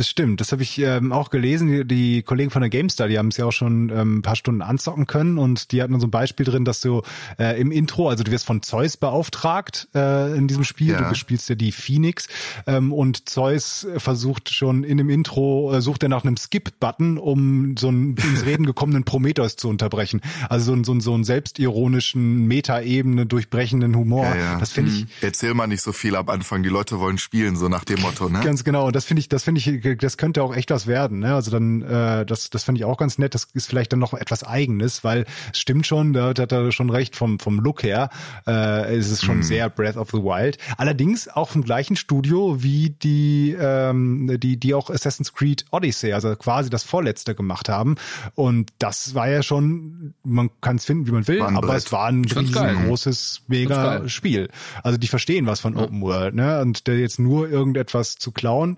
Das 0.00 0.08
stimmt, 0.08 0.40
das 0.40 0.50
habe 0.52 0.62
ich 0.62 0.78
ähm, 0.78 1.12
auch 1.12 1.28
gelesen. 1.28 1.68
Die, 1.68 1.84
die 1.84 2.22
Kollegen 2.22 2.50
von 2.50 2.62
der 2.62 2.70
GameStar, 2.70 3.08
die 3.08 3.18
haben 3.18 3.28
es 3.28 3.36
ja 3.36 3.44
auch 3.44 3.52
schon 3.52 3.90
ähm, 3.90 4.16
ein 4.18 4.22
paar 4.22 4.34
Stunden 4.34 4.62
anzocken 4.62 5.06
können 5.06 5.36
und 5.36 5.72
die 5.72 5.82
hatten 5.82 6.00
so 6.00 6.06
ein 6.06 6.10
Beispiel 6.10 6.46
drin, 6.46 6.64
dass 6.64 6.80
du 6.80 7.02
äh, 7.38 7.60
im 7.60 7.70
Intro, 7.70 8.08
also 8.08 8.24
du 8.24 8.30
wirst 8.30 8.46
von 8.46 8.62
Zeus 8.62 8.96
beauftragt 8.96 9.88
äh, 9.94 10.34
in 10.36 10.48
diesem 10.48 10.64
Spiel, 10.64 10.92
Ja. 10.94 11.06
du 11.10 11.14
spielst 11.14 11.50
ja 11.50 11.54
die 11.54 11.70
Phoenix 11.70 12.28
ähm, 12.66 12.94
und 12.94 13.28
Zeus 13.28 13.86
versucht 13.98 14.48
schon 14.54 14.84
in 14.84 14.96
dem 14.96 15.10
Intro, 15.10 15.70
äh, 15.74 15.82
sucht 15.82 16.02
er 16.02 16.08
nach 16.08 16.24
einem 16.24 16.38
Skip-Button, 16.38 17.18
um 17.18 17.76
so 17.76 17.88
einen 17.88 18.16
ins 18.30 18.46
Reden 18.46 18.64
gekommenen 18.64 19.04
Prometheus 19.04 19.56
zu 19.56 19.68
unterbrechen. 19.68 20.22
Also 20.48 20.64
so, 20.64 20.72
einen- 20.72 20.84
so, 20.84 20.92
einen- 20.92 21.00
so 21.02 21.12
einen 21.12 21.24
selbstironischen, 21.24 22.46
Metaebene 22.46 23.26
durchbrechenden 23.26 23.94
Humor. 23.96 24.24
Ja, 24.24 24.36
ja. 24.36 24.58
Das 24.58 24.72
finde 24.72 24.92
ich 24.92 25.06
Erzähl 25.20 25.52
mal 25.54 25.66
nicht 25.66 25.82
so 25.82 25.92
viel 25.92 26.16
am 26.16 26.28
Anfang. 26.30 26.62
Die 26.62 26.68
Leute 26.68 26.98
wollen 27.00 27.18
spielen, 27.18 27.56
so 27.56 27.68
nach 27.68 27.84
dem 27.84 28.00
Motto, 28.00 28.28
ne? 28.30 28.40
Ganz 28.44 28.64
genau. 28.64 28.86
Und 28.86 28.96
das 28.96 29.04
finde 29.04 29.20
ich, 29.20 29.28
das 29.28 29.44
finde 29.44 29.58
ich, 29.60 29.66
das 29.96 30.16
könnte 30.16 30.42
auch 30.42 30.54
echt 30.54 30.70
was 30.70 30.86
werden. 30.86 31.20
Ne? 31.20 31.34
Also 31.34 31.50
dann, 31.50 31.82
äh, 31.82 32.24
das, 32.26 32.50
das 32.50 32.64
finde 32.64 32.80
ich 32.80 32.84
auch 32.84 32.96
ganz 32.96 33.18
nett. 33.18 33.34
Das 33.34 33.48
ist 33.54 33.66
vielleicht 33.66 33.92
dann 33.92 33.98
noch 33.98 34.14
etwas 34.14 34.44
Eigenes, 34.44 35.04
weil 35.04 35.26
es 35.52 35.58
stimmt 35.58 35.86
schon, 35.86 36.12
da 36.12 36.28
hat 36.28 36.52
er 36.52 36.72
schon 36.72 36.90
recht 36.90 37.16
vom 37.16 37.38
vom 37.38 37.58
Look 37.60 37.82
her. 37.82 38.10
Äh, 38.46 38.98
ist 38.98 39.10
es 39.10 39.22
schon 39.22 39.42
sehr 39.42 39.68
Breath 39.68 39.96
of 39.96 40.10
the 40.10 40.18
Wild. 40.18 40.58
Allerdings 40.76 41.28
auch 41.28 41.48
vom 41.48 41.62
gleichen 41.62 41.96
Studio 41.96 42.62
wie 42.62 42.90
die, 42.90 43.56
ähm, 43.58 44.38
die, 44.40 44.56
die 44.56 44.74
auch 44.74 44.90
Assassin's 44.90 45.32
Creed 45.32 45.64
Odyssey, 45.70 46.12
also 46.12 46.34
quasi 46.36 46.70
das 46.70 46.84
vorletzte 46.84 47.34
gemacht 47.34 47.68
haben. 47.68 47.96
Und 48.34 48.70
das 48.78 49.14
war 49.14 49.28
ja 49.28 49.42
schon, 49.42 50.14
man 50.22 50.50
kann 50.60 50.76
es 50.76 50.84
finden, 50.84 51.06
wie 51.06 51.12
man 51.12 51.26
will, 51.26 51.42
aber 51.42 51.74
es 51.74 51.92
war 51.92 52.06
ein 52.06 52.24
riesengroßes, 52.24 53.42
mega. 53.48 54.08
Spiel. 54.08 54.48
Also 54.82 54.98
die 54.98 55.08
verstehen 55.08 55.46
was 55.46 55.60
von 55.60 55.76
Open 55.76 56.00
World, 56.02 56.34
ne? 56.34 56.60
Und 56.60 56.86
der 56.86 56.98
jetzt 56.98 57.18
nur 57.18 57.48
irgendetwas 57.48 58.16
zu 58.16 58.32
klauen, 58.32 58.76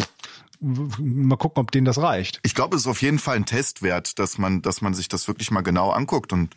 mal 0.62 1.36
gucken, 1.36 1.60
ob 1.60 1.70
denen 1.70 1.84
das 1.84 1.98
reicht. 1.98 2.40
Ich 2.42 2.54
glaube, 2.54 2.76
es 2.76 2.82
ist 2.82 2.88
auf 2.88 3.02
jeden 3.02 3.18
Fall 3.18 3.36
ein 3.36 3.46
Testwert, 3.46 4.18
dass 4.18 4.38
man, 4.38 4.62
dass 4.62 4.80
man 4.80 4.94
sich 4.94 5.08
das 5.08 5.26
wirklich 5.28 5.50
mal 5.50 5.62
genau 5.62 5.90
anguckt 5.90 6.32
und 6.32 6.54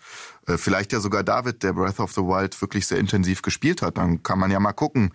äh, 0.48 0.58
vielleicht 0.58 0.94
ja 0.94 1.00
sogar 1.00 1.24
David, 1.24 1.64
der 1.64 1.74
Breath 1.74 2.00
of 2.00 2.14
the 2.14 2.22
Wild 2.22 2.60
wirklich 2.62 2.86
sehr 2.88 3.00
intensiv 3.00 3.42
gespielt 3.42 3.82
hat, 3.82 3.98
dann 3.98 4.22
kann 4.22 4.40
man 4.40 4.52
ja 4.52 4.60
mal 4.60 4.74
gucken, 4.74 5.12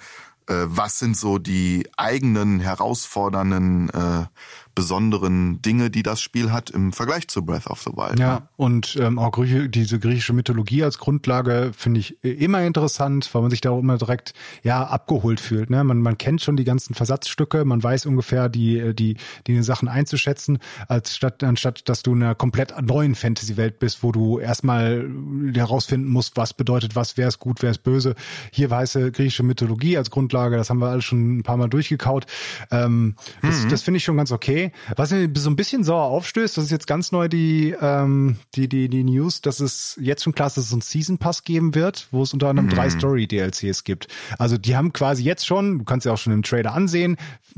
äh, 0.49 0.67
was 0.67 0.99
sind 0.99 1.17
so 1.17 1.39
die 1.39 1.89
eigenen 1.97 2.59
herausfordernden, 2.61 3.91
äh, 3.91 4.27
besonderen 4.75 5.63
Dinge, 5.63 5.91
die 5.91 6.03
das 6.03 6.21
Spiel 6.21 6.53
hat 6.53 6.71
im 6.71 6.93
Vergleich 6.93 7.29
zu 7.29 7.45
Breath 7.45 7.67
of 7.67 7.81
the 7.83 7.91
Wild. 7.91 8.19
Ja, 8.19 8.49
und 8.57 8.97
ähm, 9.01 9.19
auch 9.19 9.33
Grieche, 9.33 9.69
diese 9.69 9.99
griechische 9.99 10.33
Mythologie 10.33 10.85
als 10.85 10.99
Grundlage 10.99 11.73
finde 11.77 12.01
ich 12.01 12.23
äh, 12.25 12.31
immer 12.31 12.63
interessant, 12.63 13.29
weil 13.33 13.43
man 13.43 13.51
sich 13.51 13.61
da 13.61 13.71
auch 13.71 13.79
immer 13.79 13.99
direkt 13.99 14.35
ja 14.63 14.85
abgeholt 14.85 15.41
fühlt. 15.41 15.71
Ne? 15.71 15.83
Man, 15.85 16.01
man 16.01 16.19
kennt 16.19 16.43
schon 16.43 16.57
die 16.57 16.65
ganzen 16.65 16.95
Versatzstücke, 16.95 17.65
man 17.65 17.83
weiß 17.83 18.07
ungefähr 18.07 18.49
die, 18.49 18.79
äh, 18.79 18.95
die, 18.95 19.17
die 19.47 19.63
Sachen 19.63 19.89
einzuschätzen, 19.89 20.59
als 20.89 21.17
statt, 21.17 21.43
anstatt 21.43 21.89
dass 21.89 22.03
du 22.03 22.13
in 22.13 22.23
einer 22.23 22.35
komplett 22.35 22.75
neuen 22.81 23.15
Fantasy-Welt 23.15 23.79
bist, 23.79 24.03
wo 24.03 24.13
du 24.13 24.39
erstmal 24.39 25.09
herausfinden 25.55 26.09
musst, 26.09 26.37
was 26.37 26.55
bedeutet 26.55 26.97
was, 26.97 27.17
wer 27.17 27.29
ist 27.29 27.39
gut, 27.39 27.63
wer 27.63 27.71
ist 27.71 27.83
böse. 27.83 28.15
Hier 28.53 28.71
weiße 28.71 29.13
griechische 29.13 29.43
Mythologie 29.43 29.97
als 29.97 30.11
Grundlage, 30.11 30.57
das 30.57 30.71
haben 30.71 30.81
wir 30.81 30.89
alle 30.89 31.03
schon 31.03 31.39
ein 31.39 31.43
paar 31.43 31.57
Mal 31.57 31.69
durchgekaut. 31.69 32.27
Ähm, 32.71 33.17
das 33.43 33.67
das 33.69 33.83
finde 33.83 33.99
ich 33.99 34.05
schon 34.05 34.17
ganz 34.17 34.33
okay. 34.33 34.60
Was 34.97 35.11
mir 35.11 35.31
so 35.35 35.51
ein 35.51 35.57
bisschen 35.57 35.85
sauer 35.85 36.05
aufstößt, 36.05 36.57
das 36.57 36.65
ist 36.65 36.71
jetzt 36.71 36.87
ganz 36.87 37.13
neu 37.13 37.29
die, 37.29 37.75
ähm, 37.81 38.37
die, 38.55 38.69
die, 38.69 38.89
die 38.89 39.05
News, 39.05 39.41
dass 39.41 39.61
es 39.61 39.99
jetzt 40.01 40.23
schon 40.25 40.35
klar 40.35 40.49
ist, 40.49 40.57
dass 40.57 40.65
es 40.65 40.71
so 40.71 40.77
einen 40.77 40.83
Season 40.83 41.19
Pass 41.19 41.45
geben 41.45 41.75
wird, 41.75 42.09
wo 42.11 42.23
es 42.23 42.33
unter 42.33 42.49
anderem 42.49 42.69
drei 42.69 42.91
Story 42.91 43.27
DLCs 43.27 43.85
gibt. 43.85 44.09
Also 44.39 44.59
die 44.59 44.77
haben 44.77 44.93
quasi 44.93 45.25
jetzt 45.25 45.47
schon, 45.47 45.79
du 45.79 45.85
kannst 45.85 46.07
ja 46.07 46.13
auch 46.13 46.19
schon 46.19 46.33
im 46.33 46.43
Trailer 46.43 46.73
ansehen, 46.73 47.17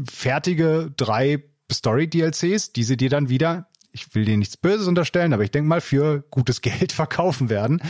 fertige 0.09 0.93
drei 0.97 1.43
Story 1.73 2.09
DLCs, 2.09 2.73
die 2.73 2.85
sie 2.85 2.97
dir 2.97 3.11
dann 3.11 3.29
wieder 3.29 3.69
ich 3.93 4.15
will 4.15 4.25
dir 4.25 4.37
nichts 4.39 4.57
Böses 4.57 4.87
unterstellen, 4.87 5.35
aber 5.35 5.45
ich 5.45 5.51
denke 5.51 5.69
mal 5.69 5.83
für 5.83 6.25
gutes 6.31 6.63
Geld 6.63 6.93
verkaufen 6.93 7.51
werden. 7.51 7.83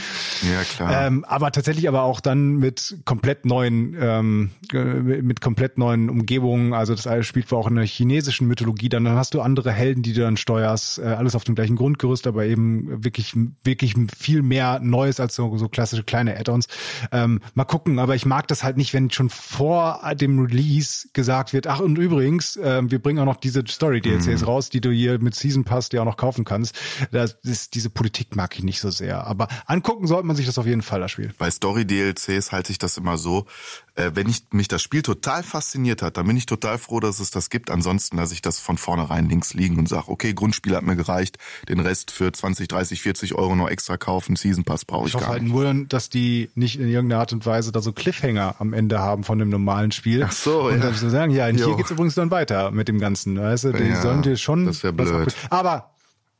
Ja, 0.42 0.62
klar. 0.64 1.06
Ähm, 1.06 1.24
aber 1.24 1.52
tatsächlich 1.52 1.88
aber 1.88 2.02
auch 2.02 2.20
dann 2.20 2.56
mit 2.56 2.98
komplett 3.04 3.46
neuen, 3.46 3.96
ähm, 3.98 4.50
äh, 4.72 4.82
mit 5.22 5.40
komplett 5.40 5.78
neuen 5.78 6.10
Umgebungen. 6.10 6.72
Also 6.72 6.94
das 6.94 7.06
alles 7.06 7.26
spielt 7.26 7.52
auch 7.52 7.68
in 7.68 7.76
der 7.76 7.86
chinesischen 7.86 8.48
Mythologie. 8.48 8.88
Dann, 8.88 9.04
dann 9.04 9.16
hast 9.16 9.34
du 9.34 9.40
andere 9.40 9.70
Helden, 9.70 10.02
die 10.02 10.12
du 10.12 10.22
dann 10.22 10.36
steuerst. 10.36 10.98
Äh, 10.98 11.02
alles 11.02 11.36
auf 11.36 11.44
dem 11.44 11.54
gleichen 11.54 11.76
Grundgerüst, 11.76 12.26
aber 12.26 12.46
eben 12.46 13.04
wirklich, 13.04 13.34
wirklich 13.62 13.94
viel 14.16 14.42
mehr 14.42 14.80
Neues 14.80 15.20
als 15.20 15.36
so, 15.36 15.56
so 15.56 15.68
klassische 15.68 16.02
kleine 16.02 16.36
Add-ons. 16.38 16.66
Ähm, 17.12 17.40
mal 17.54 17.64
gucken, 17.64 18.00
aber 18.00 18.16
ich 18.16 18.26
mag 18.26 18.48
das 18.48 18.64
halt 18.64 18.76
nicht, 18.76 18.92
wenn 18.92 19.10
schon 19.10 19.30
vor 19.30 20.00
dem 20.14 20.40
Release 20.40 21.08
gesagt 21.12 21.52
wird, 21.52 21.68
ach 21.68 21.80
und 21.80 21.96
übrigens, 21.96 22.56
äh, 22.56 22.82
wir 22.84 22.98
bringen 22.98 23.20
auch 23.20 23.26
noch 23.26 23.36
diese 23.36 23.62
Story-DLCs 23.66 24.40
mhm. 24.40 24.46
raus, 24.46 24.68
die 24.70 24.80
du 24.80 24.90
hier 24.90 25.20
mit 25.20 25.34
Season 25.34 25.64
Pass 25.64 25.91
dir 25.92 26.00
auch 26.02 26.06
noch 26.06 26.16
kaufen 26.16 26.44
kannst. 26.44 26.74
Das 27.10 27.36
ist, 27.42 27.74
diese 27.74 27.90
Politik 27.90 28.34
mag 28.36 28.56
ich 28.56 28.64
nicht 28.64 28.80
so 28.80 28.90
sehr. 28.90 29.26
Aber 29.26 29.48
angucken 29.66 30.06
sollte 30.06 30.26
man 30.26 30.36
sich 30.36 30.46
das 30.46 30.58
auf 30.58 30.66
jeden 30.66 30.82
Fall, 30.82 31.00
das 31.00 31.10
Spiel. 31.10 31.32
Bei 31.38 31.50
Story-DLCs 31.50 32.52
halte 32.52 32.72
ich 32.72 32.78
das 32.78 32.96
immer 32.96 33.16
so, 33.18 33.46
äh, 33.94 34.10
wenn 34.14 34.28
ich 34.28 34.44
mich 34.52 34.68
das 34.68 34.82
Spiel 34.82 35.02
total 35.02 35.42
fasziniert 35.42 36.02
hat, 36.02 36.16
dann 36.16 36.26
bin 36.26 36.36
ich 36.36 36.46
total 36.46 36.78
froh, 36.78 37.00
dass 37.00 37.20
es 37.20 37.30
das 37.30 37.50
gibt. 37.50 37.70
Ansonsten 37.70 38.16
lasse 38.16 38.34
ich 38.34 38.42
das 38.42 38.58
von 38.58 38.78
vornherein 38.78 39.28
links 39.28 39.54
liegen 39.54 39.78
und 39.78 39.88
sage, 39.88 40.08
okay, 40.08 40.32
Grundspiel 40.34 40.74
hat 40.76 40.82
mir 40.82 40.96
gereicht, 40.96 41.36
den 41.68 41.80
Rest 41.80 42.10
für 42.10 42.32
20, 42.32 42.68
30, 42.68 43.02
40 43.02 43.34
Euro 43.34 43.54
noch 43.54 43.68
extra 43.68 43.96
kaufen, 43.96 44.36
Season 44.36 44.64
Pass 44.64 44.84
brauche 44.84 45.04
ich, 45.06 45.10
ich 45.10 45.14
hoffe 45.14 45.24
gar 45.24 45.32
halt 45.34 45.42
nicht. 45.42 45.52
nur, 45.52 45.74
dass 45.88 46.08
die 46.08 46.50
nicht 46.54 46.78
in 46.80 46.88
irgendeiner 46.88 47.20
Art 47.20 47.32
und 47.32 47.44
Weise 47.44 47.72
da 47.72 47.80
so 47.82 47.92
Cliffhanger 47.92 48.56
am 48.58 48.72
Ende 48.72 48.98
haben 49.00 49.24
von 49.24 49.38
dem 49.38 49.48
normalen 49.50 49.92
Spiel. 49.92 50.22
Ach 50.24 50.32
so, 50.32 50.62
und 50.68 50.76
ja. 50.76 50.80
dann 50.80 50.94
so 50.94 51.08
sagen, 51.10 51.32
ja, 51.32 51.48
und 51.48 51.56
hier 51.56 51.76
geht's 51.76 51.90
übrigens 51.90 52.14
dann 52.14 52.30
weiter 52.30 52.70
mit 52.70 52.88
dem 52.88 52.98
Ganzen. 52.98 53.38
Weißt 53.38 53.64
du, 53.64 53.72
die 53.72 53.82
Ja, 53.84 54.00
sollen 54.00 54.22
dir 54.22 54.36
schon. 54.36 54.66
das 54.66 54.82
wär 54.82 54.96
was 54.96 55.08
blöd. 55.08 55.28
ab- 55.28 55.34
Aber 55.50 55.81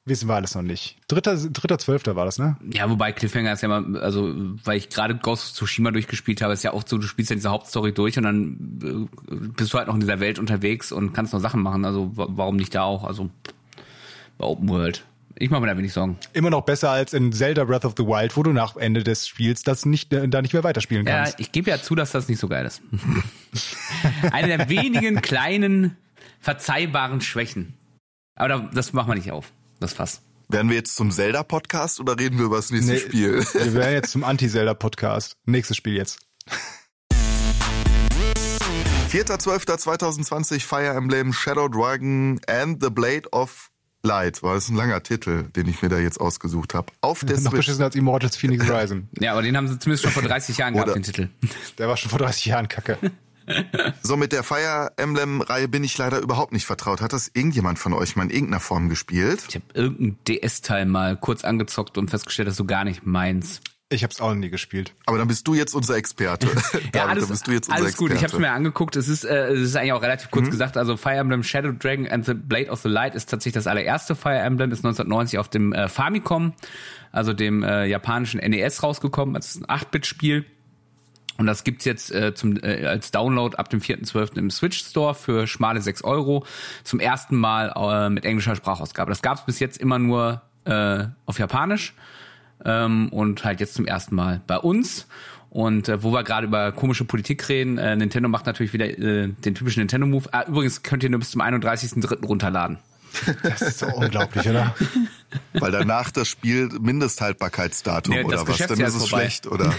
wissen 0.05 0.29
wir 0.29 0.35
alles 0.35 0.55
noch 0.55 0.63
nicht. 0.63 0.97
Dritter, 1.09 1.37
dritter 1.37 1.79
Zwölfter 1.79 2.17
war 2.17 2.25
das, 2.25 2.39
ne? 2.39 2.57
Ja, 2.73 2.91
wobei 2.91 3.13
Cliffhanger 3.13 3.53
ist 3.53 3.63
ja 3.63 3.69
mal, 3.69 3.97
also 3.99 4.35
weil 4.65 4.77
ich 4.79 4.89
gerade 4.89 5.15
Ghost 5.17 5.51
of 5.51 5.53
Tsushima 5.57 5.91
durchgespielt 5.91 6.43
habe, 6.43 6.53
ist 6.53 6.65
ja 6.65 6.73
oft 6.73 6.89
so, 6.89 6.99
du 6.99 7.07
spielst 7.07 7.31
ja 7.31 7.37
diese 7.37 7.51
Hauptstory 7.51 7.93
durch 7.93 8.17
und 8.19 8.25
dann 8.25 9.09
äh, 9.31 9.35
bist 9.57 9.73
du 9.73 9.79
halt 9.79 9.87
noch 9.89 9.95
in 9.95 10.01
dieser 10.01 10.21
Welt 10.21 10.39
unterwegs 10.39 10.91
und 10.93 11.13
kannst 11.13 11.33
noch 11.33 11.41
Sachen 11.41 11.63
machen. 11.63 11.85
Also 11.85 12.17
wa- 12.17 12.27
warum 12.31 12.57
nicht 12.57 12.75
da 12.75 12.83
auch? 12.83 13.05
Also 13.05 13.31
bei 14.39 14.45
Open 14.47 14.69
World. 14.69 15.05
Ich 15.37 15.51
mache 15.51 15.61
mir 15.63 15.67
da 15.69 15.77
wenig 15.79 15.93
Sorgen. 15.93 16.19
Immer 16.35 16.51
noch 16.51 16.61
besser 16.63 16.91
als 16.91 17.15
in 17.15 17.33
Zelda 17.33 17.65
Breath 17.65 17.85
of 17.85 17.95
the 17.97 18.05
Wild, 18.05 18.37
wo 18.37 18.43
du 18.43 18.53
nach 18.53 18.77
Ende 18.77 19.03
des 19.03 19.27
Spiels 19.27 19.63
das 19.63 19.87
nicht, 19.87 20.13
äh, 20.13 20.29
da 20.29 20.43
nicht 20.43 20.53
mehr 20.53 20.63
weiterspielen 20.63 21.07
Ja, 21.07 21.23
kannst. 21.25 21.41
ich 21.41 21.53
gebe 21.53 21.71
ja 21.71 21.81
zu, 21.81 21.95
dass 21.95 22.13
das 22.13 22.29
nicht 22.29 22.39
so 22.39 22.49
geil 22.49 22.67
ist. 22.67 22.83
Eine 24.33 24.49
der 24.59 24.69
wenigen 24.69 25.21
kleinen, 25.23 25.97
verzeihbaren 26.41 27.21
Schwächen. 27.21 27.75
Aber 28.35 28.49
da, 28.49 28.59
das 28.75 28.93
machen 28.93 29.09
wir 29.11 29.15
nicht 29.15 29.31
auf. 29.31 29.53
Das 29.83 29.93
Fass. 29.95 30.21
Werden 30.49 30.69
wir 30.69 30.77
jetzt 30.77 30.95
zum 30.95 31.11
Zelda-Podcast 31.11 31.99
oder 31.99 32.17
reden 32.17 32.39
wir 32.39 32.45
über 32.45 32.57
das 32.57 32.71
nächste 32.71 32.93
Nee, 32.93 32.99
Spiel? 33.01 33.45
Wir 33.55 33.75
werden 33.75 33.95
jetzt 33.95 34.13
zum 34.13 34.23
Anti-Zelda-Podcast. 34.23 35.37
Nächstes 35.45 35.77
Spiel 35.77 35.95
jetzt. 35.97 36.19
4.12.2020 39.11 40.61
Fire 40.65 40.95
Emblem 40.95 41.33
Shadow 41.33 41.69
Dragon 41.69 42.41
and 42.47 42.83
the 42.83 42.91
Blade 42.91 43.29
of 43.33 43.71
Light. 44.05 44.43
War 44.45 44.55
das 44.55 44.69
ein 44.69 44.77
langer 44.77 45.03
Titel, 45.03 45.45
den 45.57 45.67
ich 45.69 45.83
mir 45.83 45.89
da 45.89 45.99
jetzt 45.99 46.21
ausgesucht 46.21 46.75
habe. 46.75 46.93
Auf 47.01 47.25
der 47.25 47.37
Noch 47.41 47.51
Switch. 47.51 47.57
beschissen 47.57 47.83
als 47.83 47.97
Immortals 47.97 48.37
Phoenix 48.37 48.69
Rising. 48.71 49.09
Ja, 49.19 49.33
aber 49.33 49.43
den 49.43 49.57
haben 49.57 49.67
sie 49.67 49.79
zumindest 49.81 50.05
schon 50.05 50.13
vor 50.13 50.23
30 50.23 50.59
Jahren 50.59 50.75
gehabt, 50.75 50.95
den 50.95 51.03
Titel. 51.03 51.29
Der 51.79 51.89
war 51.89 51.97
schon 51.97 52.11
vor 52.11 52.21
30 52.21 52.45
Jahren 52.47 52.69
kacke. 52.69 52.99
So, 54.03 54.17
mit 54.17 54.33
der 54.33 54.43
Fire 54.43 54.91
Emblem-Reihe 54.97 55.69
bin 55.69 55.85
ich 55.85 55.97
leider 55.97 56.19
überhaupt 56.21 56.53
nicht 56.53 56.67
vertraut. 56.67 57.01
Hat 57.01 57.13
das 57.13 57.31
irgendjemand 57.35 57.79
von 57.79 57.93
euch 57.93 58.17
mal 58.17 58.25
in 58.25 58.31
irgendeiner 58.31 58.61
Form 58.61 58.89
gespielt? 58.89 59.45
Ich 59.49 59.55
habe 59.55 59.65
irgendein 59.75 60.19
DS-Teil 60.29 60.87
mal 60.87 61.17
kurz 61.17 61.45
angezockt 61.45 61.99
und 61.99 62.11
festgestellt, 62.11 62.49
das 62.49 62.55
ist 62.55 62.59
so 62.59 62.65
gar 62.65 62.85
nicht 62.85 63.07
meins. 63.07 63.61
Ich 63.93 64.03
hab's 64.03 64.21
auch 64.21 64.35
nie 64.35 64.49
gespielt. 64.49 64.95
Aber 65.07 65.19
dann 65.19 65.29
bist 65.29 65.47
du 65.47 65.55
jetzt 65.55 65.75
unser 65.75 65.97
Experte. 65.97 66.49
Ja, 66.95 67.07
David, 67.07 67.11
alles, 67.11 67.29
bist 67.29 67.47
du 67.47 67.53
jetzt 67.53 67.69
unser 67.69 67.83
alles 67.83 67.97
gut. 67.97 68.11
Ich 68.11 68.17
habe 68.17 68.25
Experte. 68.25 68.45
es 68.45 68.49
mir 68.49 68.55
angeguckt. 68.55 68.97
Es 68.97 69.09
ist, 69.09 69.25
äh, 69.25 69.49
es 69.49 69.61
ist 69.61 69.77
eigentlich 69.77 69.93
auch 69.93 70.03
relativ 70.03 70.31
kurz 70.31 70.51
gesagt. 70.51 70.77
Also 70.77 70.97
Fire 70.97 71.17
Emblem 71.17 71.43
Shadow 71.43 71.73
Dragon 71.73 72.07
and 72.09 72.25
the 72.25 72.35
Blade 72.35 72.71
of 72.71 72.81
the 72.81 72.89
Light 72.89 73.15
ist 73.15 73.31
tatsächlich 73.31 73.55
das 73.55 73.67
allererste 73.67 74.15
Fire 74.15 74.39
Emblem. 74.39 74.73
Ist 74.73 74.79
1990 74.79 75.39
auf 75.39 75.49
dem 75.49 75.73
äh, 75.73 75.89
Famicom, 75.89 76.55
also 77.13 77.33
dem 77.33 77.63
äh, 77.63 77.87
japanischen 77.87 78.41
NES 78.41 78.83
rausgekommen. 78.83 79.35
Das 79.35 79.55
ist 79.55 79.69
ein 79.69 79.79
8-Bit-Spiel. 79.79 80.47
Und 81.39 81.47
das 81.47 81.65
gibt's 81.65 81.85
jetzt 81.85 82.13
äh, 82.13 82.35
zum, 82.35 82.63
äh, 82.63 82.87
als 82.87 83.11
Download 83.11 83.57
ab 83.57 83.71
dem 83.71 83.81
4.12. 83.81 84.37
im 84.37 84.51
Switch 84.51 84.81
Store 84.81 85.15
für 85.15 85.47
schmale 85.47 85.81
6 85.81 86.05
Euro. 86.05 86.45
Zum 86.85 87.01
ersten 87.01 87.37
Mal 87.37 87.73
äh, 87.75 88.11
mit 88.11 88.25
englischer 88.25 88.55
Sprachausgabe. 88.55 89.11
Das 89.11 89.23
gab's 89.23 89.45
bis 89.45 89.59
jetzt 89.59 89.79
immer 89.79 89.99
nur 89.99 90.43
äh, 90.65 91.05
auf 91.27 91.39
Japanisch 91.39 91.95
ähm, 92.65 93.09
und 93.09 93.45
halt 93.45 93.61
jetzt 93.61 93.75
zum 93.75 93.87
ersten 93.87 94.15
Mal 94.15 94.41
bei 94.47 94.59
uns. 94.59 95.07
Und 95.51 95.89
äh, 95.89 96.03
wo 96.03 96.13
wir 96.13 96.23
gerade 96.23 96.47
über 96.47 96.73
komische 96.73 97.05
Politik 97.05 97.49
reden, 97.49 97.77
äh, 97.77 97.95
Nintendo 97.95 98.29
macht 98.29 98.47
natürlich 98.47 98.73
wieder 98.73 98.87
äh, 98.87 99.29
den 99.29 99.55
typischen 99.55 99.81
Nintendo-Move. 99.81 100.29
Ah, 100.33 100.45
übrigens 100.47 100.83
könnt 100.83 101.03
ihr 101.03 101.11
nur 101.11 101.21
bis 101.21 101.31
zum 101.31 101.43
31.03. 101.43 102.25
runterladen. 102.25 102.79
Das 103.43 103.63
ist 103.63 103.79
so 103.79 103.87
unglaublich, 103.87 104.49
oder? 104.49 104.75
Weil 105.55 105.71
danach 105.73 106.11
das 106.11 106.29
Spiel 106.29 106.69
Mindesthaltbarkeitsdatum 106.81 108.15
Nee, 108.15 108.25
oder 108.25 108.47
was? 108.47 108.59
Dann 108.59 108.81
ist 108.81 108.89
ist 108.89 108.95
es 108.95 109.09
vorbei. 109.09 109.25
schlecht, 109.25 109.47
oder? 109.47 109.75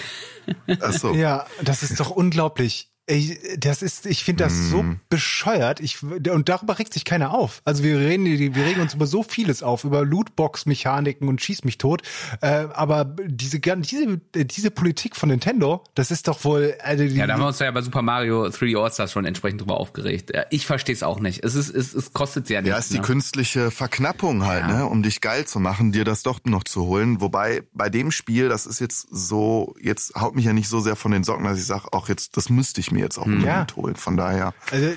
Ach 0.81 0.93
so. 0.93 1.13
Ja, 1.13 1.45
das 1.61 1.83
ist 1.83 1.99
doch 1.99 2.09
unglaublich. 2.09 2.92
Ey, 3.05 3.37
das 3.59 3.81
ist, 3.81 4.05
ich 4.05 4.23
finde 4.23 4.45
das 4.45 4.69
so 4.69 4.85
bescheuert. 5.09 5.81
Ich, 5.81 6.01
und 6.03 6.47
darüber 6.47 6.79
regt 6.79 6.93
sich 6.93 7.03
keiner 7.03 7.33
auf. 7.33 7.61
Also 7.65 7.83
wir 7.83 7.99
reden, 7.99 8.25
wir 8.25 8.65
regen 8.65 8.79
uns 8.79 8.93
über 8.93 9.07
so 9.07 9.23
vieles 9.23 9.61
auf, 9.61 9.83
über 9.83 10.05
Lootbox-Mechaniken 10.05 11.27
und 11.27 11.41
schieß 11.41 11.65
mich 11.65 11.77
tot. 11.77 12.01
Äh, 12.39 12.67
aber 12.73 13.03
diese, 13.25 13.59
diese, 13.59 14.21
diese 14.33 14.71
Politik 14.71 15.17
von 15.17 15.27
Nintendo, 15.27 15.83
das 15.95 16.11
ist 16.11 16.29
doch 16.29 16.45
wohl, 16.45 16.75
also 16.81 17.03
die, 17.03 17.15
Ja, 17.15 17.27
da 17.27 17.33
haben 17.33 17.41
wir 17.41 17.47
uns 17.47 17.59
ja 17.59 17.69
bei 17.71 17.81
Super 17.81 18.01
Mario 18.01 18.45
3D 18.45 18.81
All-Stars 18.81 19.11
schon 19.11 19.25
entsprechend 19.25 19.59
drüber 19.59 19.77
aufgeregt. 19.81 20.31
Ja, 20.33 20.45
Ich 20.49 20.65
verstehe 20.65 20.95
es 20.95 21.03
auch 21.03 21.19
nicht. 21.19 21.43
Es 21.43 21.55
ist, 21.55 21.69
es, 21.75 21.93
es 21.93 22.13
kostet 22.13 22.47
sehr 22.47 22.61
Ja, 22.61 22.75
nichts. 22.75 22.85
ist 22.85 22.93
die 22.93 22.97
ne? 22.99 23.03
künstliche 23.03 23.69
Verknappung 23.71 24.45
halt, 24.45 24.61
Ja. 24.69 24.77
ne, 24.77 24.85
um 24.85 25.03
dich 25.03 25.19
geil 25.19 25.45
zu 25.45 25.59
machen, 25.59 25.91
dir 25.91 26.05
das 26.05 26.23
doch 26.23 26.39
noch 26.45 26.63
zu 26.63 26.85
holen. 26.85 27.19
Wobei 27.19 27.63
bei 27.73 27.89
dem 27.89 28.11
Spiel, 28.11 28.47
das 28.47 28.65
ist 28.65 28.79
jetzt 28.79 29.07
so, 29.11 29.75
jetzt 29.81 30.15
haut 30.15 30.35
mich 30.35 30.45
ja 30.45 30.53
nicht 30.53 30.69
so 30.69 30.79
sehr 30.79 30.95
von 30.95 31.11
den 31.11 31.25
Socken, 31.25 31.43
dass 31.43 31.57
ich 31.59 31.65
sage, 31.65 31.91
auch 31.91 32.07
jetzt, 32.07 32.37
das 32.37 32.49
müsste 32.49 32.79
ich 32.79 32.92
mir 32.93 32.99
jetzt 33.01 33.17
auch 33.17 33.25
unbedingt 33.25 33.47
Ja. 33.47 33.67
holen. 33.75 33.95
Von 33.95 34.15
daher. 34.17 34.53
also, 34.71 34.87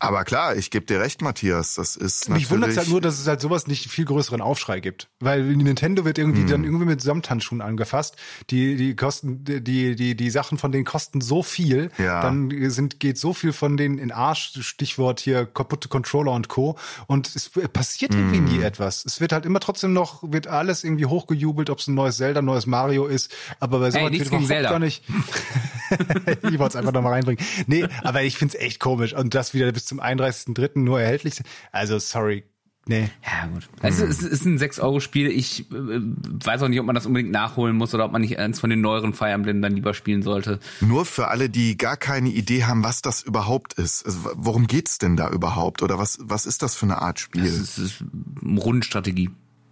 Aber 0.00 0.24
klar, 0.24 0.54
ich 0.56 0.70
gebe 0.70 0.86
dir 0.86 1.00
recht, 1.00 1.22
Matthias. 1.22 1.74
Das 1.74 1.96
ist 1.96 2.28
Mich 2.28 2.50
wundert 2.50 2.70
es 2.70 2.76
halt 2.76 2.86
natürlich- 2.86 2.92
nur, 2.92 3.00
dass 3.00 3.18
es 3.18 3.26
halt 3.26 3.40
sowas 3.40 3.66
nicht 3.66 3.90
viel 3.90 4.04
größeren 4.04 4.40
Aufschrei 4.40 4.80
gibt. 4.80 5.08
Weil 5.18 5.42
Nintendo 5.42 6.04
wird 6.04 6.18
irgendwie 6.18 6.44
dann 6.44 6.62
irgendwie 6.62 6.84
mit 6.84 7.00
Samthandschuhen 7.02 7.60
angefasst. 7.60 8.16
Die, 8.50 8.76
die 8.76 8.94
kosten, 8.94 9.42
die, 9.44 9.96
die, 9.96 10.14
die 10.14 10.30
Sachen 10.30 10.56
von 10.56 10.70
denen 10.70 10.84
kosten 10.84 11.20
so 11.20 11.42
viel. 11.42 11.90
Ja. 11.98 12.22
Dann 12.22 12.52
sind, 12.70 13.00
geht 13.00 13.18
so 13.18 13.34
viel 13.34 13.52
von 13.52 13.76
denen 13.76 13.98
in 13.98 14.12
Arsch. 14.12 14.52
Stichwort 14.60 15.18
hier 15.18 15.46
kaputte 15.46 15.88
Controller 15.88 16.32
und 16.32 16.48
Co. 16.48 16.78
Und 17.08 17.34
es 17.34 17.50
passiert 17.72 18.14
irgendwie 18.14 18.40
nie 18.40 18.62
etwas. 18.62 19.04
Es 19.04 19.20
wird 19.20 19.32
halt 19.32 19.44
immer 19.46 19.58
trotzdem 19.60 19.92
noch, 19.92 20.22
wird 20.22 20.46
alles 20.46 20.84
irgendwie 20.84 21.06
hochgejubelt, 21.06 21.70
ob 21.70 21.80
es 21.80 21.88
ein 21.88 21.94
neues 21.94 22.18
Zelda, 22.18 22.40
ein 22.40 22.44
neues 22.44 22.66
Mario 22.66 23.06
ist. 23.06 23.34
Aber 23.58 23.80
bei 23.80 23.90
sowas 23.90 24.04
Ey, 24.04 24.10
nichts 24.10 24.30
wird 24.30 24.42
überhaupt 24.42 24.62
gar 24.62 24.78
nicht. 24.78 25.02
ich 26.42 26.58
wollte 26.58 26.64
es 26.72 26.76
einfach 26.76 26.92
nochmal 26.92 27.14
reinbringen. 27.14 27.44
Nee, 27.66 27.86
aber 28.04 28.22
ich 28.22 28.36
find's 28.38 28.54
echt 28.54 28.78
komisch. 28.78 29.12
Und 29.12 29.34
das 29.34 29.54
wieder 29.54 29.70
bis 29.72 29.87
zum 29.88 30.00
31.03. 30.00 30.78
nur 30.80 31.00
erhältlich. 31.00 31.34
sind. 31.34 31.46
Also, 31.72 31.98
sorry. 31.98 32.44
Nee. 32.88 33.10
Ja, 33.22 33.46
gut. 33.46 33.68
Also, 33.82 34.06
es 34.06 34.22
ist 34.22 34.46
ein 34.46 34.58
6-Euro-Spiel. 34.58 35.26
Ich 35.30 35.70
äh, 35.70 35.74
weiß 35.74 36.62
auch 36.62 36.68
nicht, 36.68 36.80
ob 36.80 36.86
man 36.86 36.94
das 36.94 37.04
unbedingt 37.04 37.30
nachholen 37.30 37.76
muss 37.76 37.94
oder 37.94 38.06
ob 38.06 38.12
man 38.12 38.22
nicht 38.22 38.38
eins 38.38 38.60
von 38.60 38.70
den 38.70 38.80
neueren 38.80 39.12
Fire 39.12 39.30
Emblem 39.30 39.60
dann 39.60 39.74
lieber 39.74 39.92
spielen 39.92 40.22
sollte. 40.22 40.58
Nur 40.80 41.04
für 41.04 41.28
alle, 41.28 41.50
die 41.50 41.76
gar 41.76 41.98
keine 41.98 42.30
Idee 42.30 42.64
haben, 42.64 42.82
was 42.82 43.02
das 43.02 43.22
überhaupt 43.22 43.74
ist. 43.74 44.06
Also, 44.06 44.30
worum 44.34 44.66
geht's 44.66 44.96
denn 44.96 45.16
da 45.16 45.28
überhaupt? 45.28 45.82
Oder 45.82 45.98
was, 45.98 46.18
was 46.22 46.46
ist 46.46 46.62
das 46.62 46.74
für 46.74 46.86
eine 46.86 47.02
Art 47.02 47.20
Spiel? 47.20 47.44
Es 47.44 47.78
ist 47.78 48.02
eine 48.42 48.58
Rundenstrategie. 48.58 49.30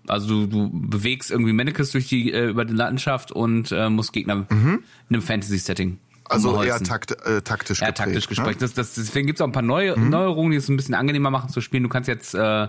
Also 0.08 0.46
du, 0.46 0.46
du 0.46 0.70
bewegst 0.88 1.30
irgendwie 1.30 1.52
Mannequins 1.52 1.90
durch 1.90 2.08
die 2.08 2.32
äh, 2.32 2.48
über 2.48 2.64
die 2.64 2.74
Landschaft 2.74 3.32
und 3.32 3.72
äh, 3.72 3.88
musst 3.90 4.12
Gegner 4.12 4.46
in 4.50 4.84
einem 5.08 5.22
Fantasy-Setting. 5.22 5.98
Also 6.28 6.62
eher 6.62 6.78
takt, 6.80 7.12
äh, 7.26 7.42
taktisch 7.42 7.80
Ja, 7.80 7.88
geprägt. 7.88 7.98
taktisch 7.98 8.24
ne? 8.24 8.28
gespräch. 8.28 8.56
Das, 8.58 8.74
das, 8.74 8.94
deswegen 8.94 9.26
gibt's 9.26 9.40
auch 9.40 9.46
ein 9.46 9.52
paar 9.52 9.62
neue 9.62 9.98
Neuerungen, 9.98 10.50
die 10.50 10.56
es 10.56 10.68
ein 10.68 10.76
bisschen 10.76 10.94
angenehmer 10.94 11.30
machen 11.30 11.50
zu 11.50 11.60
spielen. 11.60 11.82
Du 11.82 11.88
kannst 11.88 12.08
jetzt 12.08 12.34
äh, 12.34 12.64
äh, 12.64 12.68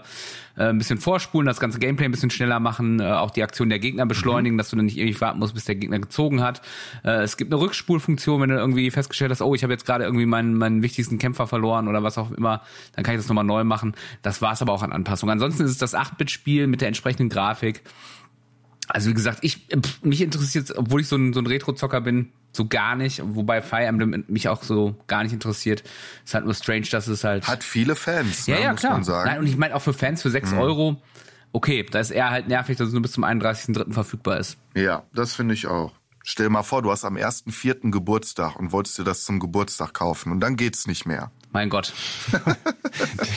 ein 0.56 0.78
bisschen 0.78 0.98
vorspulen, 0.98 1.46
das 1.46 1.60
ganze 1.60 1.80
Gameplay 1.80 2.06
ein 2.06 2.12
bisschen 2.12 2.30
schneller 2.30 2.60
machen, 2.60 3.00
äh, 3.00 3.06
auch 3.06 3.32
die 3.32 3.44
Aktion 3.44 3.70
der 3.70 3.80
Gegner 3.80 4.06
beschleunigen, 4.06 4.58
dass 4.58 4.70
du 4.70 4.76
dann 4.76 4.86
nicht 4.86 4.98
ewig 4.98 5.20
warten 5.22 5.40
musst, 5.40 5.54
bis 5.54 5.66
der 5.66 5.76
Gegner 5.76 6.00
gezogen 6.00 6.42
hat. 6.42 6.62
Äh, 7.04 7.22
es 7.22 7.38
gibt 7.38 7.54
eine 7.54 7.62
Rückspulfunktion, 7.62 8.42
wenn 8.42 8.50
du 8.50 8.56
irgendwie 8.56 8.90
festgestellt 8.92 9.32
hast, 9.32 9.42
oh, 9.42 9.54
ich 9.56 9.64
habe 9.64 9.74
jetzt 9.74 9.86
gerade 9.86 10.04
irgendwie 10.04 10.26
meinen, 10.26 10.56
meinen 10.56 10.82
wichtigsten 10.82 11.18
Kämpfer 11.18 11.48
verloren 11.48 11.88
oder 11.88 12.04
was 12.04 12.18
auch 12.18 12.32
immer, 12.32 12.62
dann 12.96 13.04
kann 13.04 13.16
ich 13.16 13.20
das 13.22 13.28
nochmal 13.28 13.44
neu 13.44 13.64
machen. 13.64 13.94
Das 14.22 14.42
war's 14.42 14.62
aber 14.62 14.74
auch 14.74 14.84
an 14.84 14.92
Anpassungen. 14.92 15.34
Ansonsten 15.34 15.64
ist 15.64 15.72
es 15.72 15.78
das 15.78 15.96
8-Bit-Spiel 15.96 16.68
mit 16.68 16.82
der 16.82 16.88
entsprechenden 16.88 17.30
Grafik. 17.30 17.84
Also 18.90 19.10
wie 19.10 19.14
gesagt, 19.14 19.40
ich 19.42 19.68
mich 20.02 20.22
interessiert, 20.22 20.74
obwohl 20.78 21.02
ich 21.02 21.08
so 21.08 21.18
ein, 21.18 21.34
so 21.34 21.42
ein 21.42 21.46
Retro-Zocker 21.46 22.02
bin, 22.02 22.32
so 22.58 22.68
gar 22.68 22.96
nicht. 22.96 23.22
Wobei 23.24 23.62
Fire 23.62 23.86
Emblem 23.86 24.26
mich 24.28 24.50
auch 24.50 24.64
so 24.64 24.96
gar 25.08 25.24
nicht 25.24 25.34
interessiert. 25.34 25.84
Ist 26.26 26.34
halt 26.34 26.46
nur 26.46 26.54
strange, 26.54 26.88
dass 26.92 27.08
es 27.08 27.24
halt. 27.24 27.48
Hat 27.48 27.64
viele 27.64 27.96
Fans, 27.96 28.48
ja, 28.48 28.56
ne, 28.56 28.62
ja, 28.64 28.72
muss 28.72 28.82
klar. 28.82 28.94
man 28.94 29.04
sagen. 29.04 29.30
Nein, 29.30 29.40
und 29.40 29.48
ich 29.48 29.58
meine 29.58 29.76
auch 29.76 29.82
für 29.82 29.94
Fans 29.94 30.22
für 30.22 30.30
6 30.30 30.54
Euro. 30.54 31.02
okay. 31.54 31.86
Da 31.90 32.00
ist 32.00 32.12
eher 32.12 32.30
halt 32.30 32.48
nervig, 32.48 32.78
dass 32.78 32.88
es 32.88 32.94
nur 32.94 33.02
bis 33.02 33.14
zum 33.14 33.24
31.3. 33.24 33.94
verfügbar 33.94 34.40
ist. 34.40 34.58
Ja, 34.76 35.04
das 35.14 35.34
finde 35.34 35.54
ich 35.54 35.68
auch. 35.68 35.94
Stell 36.24 36.50
mal 36.50 36.64
vor, 36.64 36.82
du 36.82 36.92
hast 36.92 37.06
am 37.06 37.16
1.4. 37.16 37.90
Geburtstag 37.90 38.58
und 38.58 38.74
wolltest 38.74 38.98
dir 38.98 39.06
das 39.06 39.24
zum 39.24 39.40
Geburtstag 39.40 39.94
kaufen 39.94 40.34
und 40.34 40.42
dann 40.42 40.58
geht's 40.58 40.86
nicht 40.86 41.06
mehr. 41.06 41.32
Mein 41.52 41.70
Gott. 41.70 41.94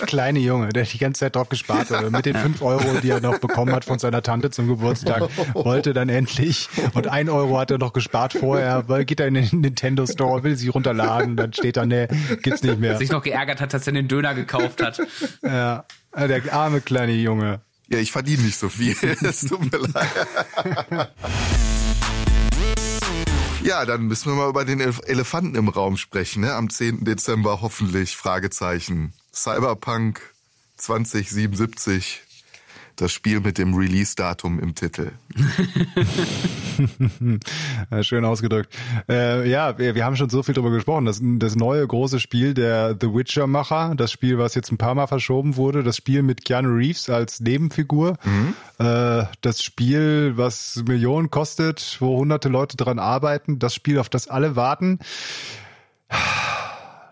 Der 0.01 0.07
kleine 0.07 0.38
Junge, 0.38 0.70
der 0.70 0.85
die 0.85 0.99
ganze 0.99 1.20
Zeit 1.20 1.37
drauf 1.37 1.49
gespart 1.49 1.90
hat. 1.90 2.11
Mit 2.11 2.27
den 2.27 2.37
fünf 2.37 2.62
Euro, 2.62 3.01
die 3.03 3.11
er 3.11 3.20
noch 3.20 3.38
bekommen 3.38 3.73
hat 3.75 3.85
von 3.85 3.99
seiner 3.99 4.23
Tante 4.23 4.51
zum 4.51 4.68
Geburtstag, 4.68 5.29
wollte 5.55 5.92
dann 5.92 6.09
endlich. 6.09 6.68
Und 6.94 7.09
ein 7.09 7.29
Euro 7.29 7.59
hat 7.59 7.70
er 7.70 7.79
noch 7.79 7.92
gespart 7.92 8.33
vorher, 8.33 8.88
weil 8.88 9.05
geht 9.05 9.20
er 9.20 9.27
in 9.27 9.35
den 9.35 9.61
Nintendo 9.61 10.07
Store, 10.07 10.42
will 10.42 10.57
sie 10.57 10.68
runterladen, 10.68 11.37
dann 11.37 11.53
steht 11.53 11.77
da, 11.77 11.87
nee, 11.87 12.09
gibt's 12.42 12.62
nicht 12.62 12.79
mehr. 12.79 12.96
Sich 12.96 13.11
noch 13.11 13.23
geärgert 13.23 13.61
hat, 13.61 13.75
dass 13.75 13.87
er 13.87 13.92
den 13.92 14.09
Döner 14.09 14.35
gekauft 14.35 14.83
hat. 14.83 15.01
Ja, 15.42 15.85
der 16.16 16.53
arme 16.53 16.81
kleine 16.81 17.12
Junge. 17.12 17.61
Ja, 17.88 17.99
ich 17.99 18.12
verdiene 18.12 18.42
nicht 18.42 18.57
so 18.57 18.68
viel. 18.68 18.96
Es 19.20 19.40
tut 19.40 19.61
mir 19.73 19.79
leid. 19.79 21.11
Ja, 23.62 23.85
dann 23.85 24.03
müssen 24.07 24.31
wir 24.33 24.37
mal 24.37 24.49
über 24.49 24.64
den 24.64 24.81
Elef- 24.81 25.05
Elefanten 25.05 25.55
im 25.55 25.68
Raum 25.68 25.96
sprechen, 25.96 26.40
ne? 26.42 26.55
Am 26.55 26.70
10. 26.70 27.05
Dezember 27.05 27.61
hoffentlich, 27.61 28.16
Fragezeichen. 28.16 29.12
Cyberpunk 29.35 30.20
2077. 30.79 32.23
Das 33.01 33.13
Spiel 33.13 33.41
mit 33.41 33.57
dem 33.57 33.73
Release-Datum 33.73 34.61
im 34.61 34.75
Titel. 34.75 35.13
Schön 38.03 38.27
ausgedrückt. 38.27 38.77
Äh, 39.09 39.49
ja, 39.49 39.79
wir, 39.79 39.95
wir 39.95 40.05
haben 40.05 40.17
schon 40.17 40.29
so 40.29 40.43
viel 40.43 40.55
drüber 40.55 40.71
gesprochen. 40.71 41.07
Das, 41.07 41.19
das 41.23 41.57
neue 41.57 41.87
große 41.87 42.21
Spiel 42.21 42.53
der 42.53 42.99
The 43.01 43.07
Witcher-Macher, 43.07 43.95
das 43.97 44.13
Spiel, 44.13 44.37
was 44.37 44.55
jetzt 44.55 44.71
ein 44.71 44.77
paar 44.77 44.95
Mal 44.95 45.07
verschoben 45.07 45.57
wurde, 45.57 45.83
das 45.83 45.97
Spiel 45.97 46.23
mit 46.23 46.45
Keanu 46.45 46.75
Reeves 46.75 47.09
als 47.09 47.41
Nebenfigur, 47.41 48.19
äh, 48.79 49.25
das 49.41 49.63
Spiel, 49.63 50.35
was 50.37 50.85
Millionen 50.87 51.31
kostet, 51.31 51.97
wo 52.01 52.19
hunderte 52.19 52.51
Leute 52.51 52.77
dran 52.77 52.99
arbeiten, 52.99 53.59
das 53.59 53.75
Spiel, 53.75 53.99
auf 53.99 54.11
das 54.11 54.29
alle 54.29 54.57
warten. 54.57 54.99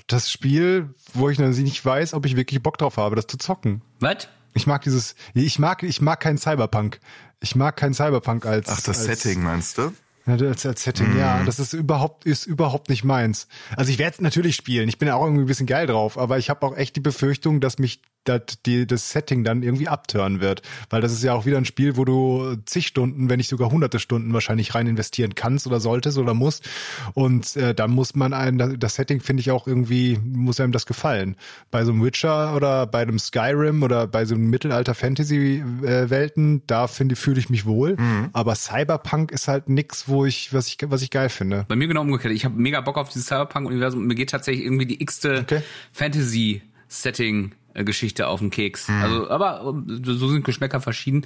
Das 0.06 0.30
Spiel, 0.30 0.90
wo 1.14 1.30
ich 1.30 1.38
noch 1.38 1.48
nicht 1.48 1.82
weiß, 1.82 2.12
ob 2.12 2.26
ich 2.26 2.36
wirklich 2.36 2.62
Bock 2.62 2.76
drauf 2.76 2.98
habe, 2.98 3.16
das 3.16 3.26
zu 3.26 3.38
zocken. 3.38 3.80
Was? 4.00 4.28
Ich 4.58 4.66
mag 4.66 4.82
dieses, 4.82 5.14
ich 5.34 5.60
mag, 5.60 5.84
ich 5.84 6.00
mag 6.00 6.18
keinen 6.18 6.36
Cyberpunk. 6.36 6.98
Ich 7.40 7.54
mag 7.54 7.76
keinen 7.76 7.94
Cyberpunk 7.94 8.44
als 8.44 8.68
Ach, 8.68 8.80
das 8.80 9.06
als, 9.08 9.22
Setting 9.22 9.40
meinst 9.42 9.78
du? 9.78 9.92
ja, 10.26 10.34
als, 10.34 10.66
als 10.66 10.82
Setting, 10.82 11.16
ja, 11.16 11.44
das 11.44 11.60
ist 11.60 11.72
überhaupt 11.72 12.26
ist 12.26 12.44
überhaupt 12.44 12.88
nicht 12.88 13.04
meins. 13.04 13.46
Also 13.76 13.92
ich 13.92 13.98
werde 13.98 14.14
es 14.14 14.20
natürlich 14.20 14.56
spielen. 14.56 14.88
Ich 14.88 14.98
bin 14.98 15.06
ja 15.06 15.14
auch 15.14 15.24
irgendwie 15.24 15.44
ein 15.44 15.46
bisschen 15.46 15.66
geil 15.66 15.86
drauf, 15.86 16.18
aber 16.18 16.38
ich 16.38 16.50
habe 16.50 16.66
auch 16.66 16.76
echt 16.76 16.96
die 16.96 17.00
Befürchtung, 17.00 17.60
dass 17.60 17.78
mich 17.78 18.02
dat, 18.28 18.66
die, 18.66 18.86
das 18.86 19.10
Setting 19.10 19.44
dann 19.44 19.62
irgendwie 19.62 19.88
abtören 19.88 20.40
wird, 20.40 20.62
weil 20.90 21.00
das 21.00 21.12
ist 21.12 21.22
ja 21.22 21.32
auch 21.32 21.46
wieder 21.46 21.58
ein 21.58 21.64
Spiel, 21.64 21.96
wo 21.96 22.04
du 22.04 22.56
zig 22.64 22.86
Stunden, 22.86 23.28
wenn 23.30 23.38
nicht 23.38 23.48
sogar 23.48 23.70
hunderte 23.70 23.98
Stunden 23.98 24.32
wahrscheinlich 24.32 24.74
rein 24.74 24.86
investieren 24.86 25.34
kannst 25.34 25.66
oder 25.66 25.80
solltest 25.80 26.18
oder 26.18 26.34
musst 26.34 26.68
und 27.14 27.56
äh, 27.56 27.74
dann 27.74 27.90
muss 27.90 28.14
man 28.14 28.32
ein 28.32 28.58
das 28.78 28.94
Setting 28.94 29.20
finde 29.20 29.40
ich 29.40 29.50
auch 29.50 29.66
irgendwie 29.66 30.18
muss 30.22 30.60
einem 30.60 30.72
das 30.72 30.86
gefallen. 30.86 31.36
Bei 31.70 31.84
so 31.84 31.92
einem 31.92 32.04
Witcher 32.04 32.54
oder 32.54 32.86
bei 32.86 33.02
einem 33.02 33.18
Skyrim 33.18 33.82
oder 33.82 34.06
bei 34.06 34.24
so 34.24 34.34
einem 34.34 34.50
Mittelalter 34.50 34.94
Fantasy 34.94 35.62
äh, 35.82 36.10
Welten, 36.10 36.62
da 36.66 36.86
finde 36.86 37.16
fühle 37.16 37.38
ich 37.38 37.50
mich 37.50 37.64
wohl, 37.66 37.96
aber 38.32 38.54
Cyberpunk 38.54 39.32
ist 39.32 39.48
halt 39.48 39.68
nix, 39.68 40.08
wo 40.08 40.24
ich 40.24 40.52
was 40.52 40.68
ich 40.68 40.78
was 40.86 41.02
ich 41.02 41.10
geil 41.10 41.28
finde. 41.28 41.64
Bei 41.68 41.76
mir 41.76 41.88
genau 41.88 42.02
umgekehrt. 42.02 42.34
Ich 42.34 42.44
habe 42.44 42.56
mega 42.56 42.80
Bock 42.80 42.96
auf 42.96 43.08
dieses 43.08 43.26
Cyberpunk-Universum. 43.26 44.06
Mir 44.06 44.14
geht 44.14 44.30
tatsächlich 44.30 44.64
irgendwie 44.64 44.86
die 44.86 45.02
x-te 45.02 45.38
Okay. 45.40 45.62
Fantasy-Setting-Geschichte 47.78 48.28
auf 48.28 48.40
den 48.40 48.50
Keks. 48.50 48.88
Also, 48.88 49.30
aber 49.30 49.74
äh, 49.88 50.00
so 50.04 50.28
sind 50.28 50.44
Geschmäcker 50.44 50.80
verschieden. 50.80 51.24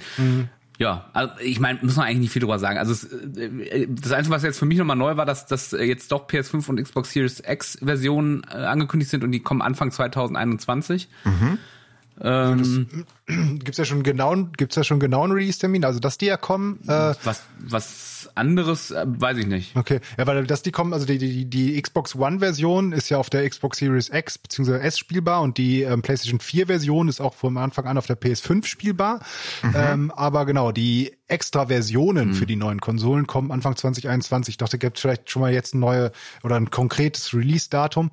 Ja, 0.79 1.05
also 1.13 1.33
ich 1.39 1.59
meine, 1.59 1.79
muss 1.83 1.97
man 1.97 2.07
eigentlich 2.07 2.19
nicht 2.19 2.31
viel 2.31 2.41
drüber 2.41 2.57
sagen. 2.57 2.79
Also 2.79 2.93
es, 2.93 3.03
äh, 3.03 3.87
das 3.87 4.11
Einzige, 4.11 4.35
was 4.35 4.43
jetzt 4.43 4.57
für 4.57 4.65
mich 4.65 4.77
nochmal 4.77 4.97
neu 4.97 5.17
war, 5.17 5.25
dass, 5.25 5.45
dass 5.45 5.71
äh, 5.73 5.83
jetzt 5.83 6.11
doch 6.11 6.27
PS5 6.27 6.67
und 6.67 6.81
Xbox 6.81 7.11
Series 7.11 7.43
X 7.45 7.77
Versionen 7.83 8.43
äh, 8.49 8.57
angekündigt 8.57 9.11
sind 9.11 9.23
und 9.23 9.31
die 9.31 9.39
kommen 9.39 9.61
Anfang 9.61 9.91
2021. 9.91 11.09
Ähm, 12.21 13.05
Gibt's 13.59 13.77
ja 13.77 13.85
schon 13.85 14.03
genauen 14.03 14.51
gibt's 14.57 14.75
ja 14.75 14.83
schon 14.83 14.99
genauen 14.99 15.31
Release 15.31 15.57
Termin, 15.57 15.85
also 15.85 15.99
dass 15.99 16.17
die 16.17 16.25
ja 16.25 16.35
kommen 16.35 16.79
äh, 16.87 17.13
was, 17.23 17.43
was 17.57 18.29
anderes, 18.35 18.91
äh, 18.91 19.05
weiß 19.07 19.37
ich 19.37 19.47
nicht. 19.47 19.75
Okay, 19.75 20.01
ja, 20.17 20.27
weil 20.27 20.45
dass 20.45 20.61
die 20.61 20.71
kommen, 20.71 20.93
also 20.93 21.05
die, 21.05 21.17
die, 21.17 21.45
die 21.45 21.81
Xbox 21.81 22.15
One-Version 22.15 22.91
ist 22.91 23.09
ja 23.09 23.17
auf 23.17 23.29
der 23.29 23.49
Xbox 23.49 23.77
Series 23.77 24.09
X 24.09 24.37
bzw. 24.37 24.79
S 24.79 24.99
spielbar 24.99 25.41
und 25.41 25.57
die 25.57 25.83
ähm, 25.83 26.01
PlayStation 26.01 26.39
4-Version 26.39 27.07
ist 27.07 27.21
auch 27.21 27.33
vom 27.33 27.57
Anfang 27.57 27.85
an 27.85 27.97
auf 27.97 28.07
der 28.07 28.19
PS5 28.19 28.65
spielbar. 28.65 29.21
Ähm, 29.73 30.11
aber 30.11 30.45
genau, 30.45 30.71
die 30.73 31.13
extra 31.27 31.67
Versionen 31.67 32.33
für 32.33 32.45
die 32.45 32.55
neuen 32.55 32.81
Konsolen 32.81 33.25
kommen 33.25 33.51
Anfang 33.51 33.75
2021. 33.75 34.53
Ich 34.53 34.57
dachte, 34.57 34.77
gibt 34.77 34.99
vielleicht 34.99 35.29
schon 35.29 35.41
mal 35.41 35.53
jetzt 35.53 35.73
ein 35.73 35.79
neue 35.79 36.11
oder 36.43 36.57
ein 36.57 36.69
konkretes 36.69 37.33
Release-Datum. 37.33 38.11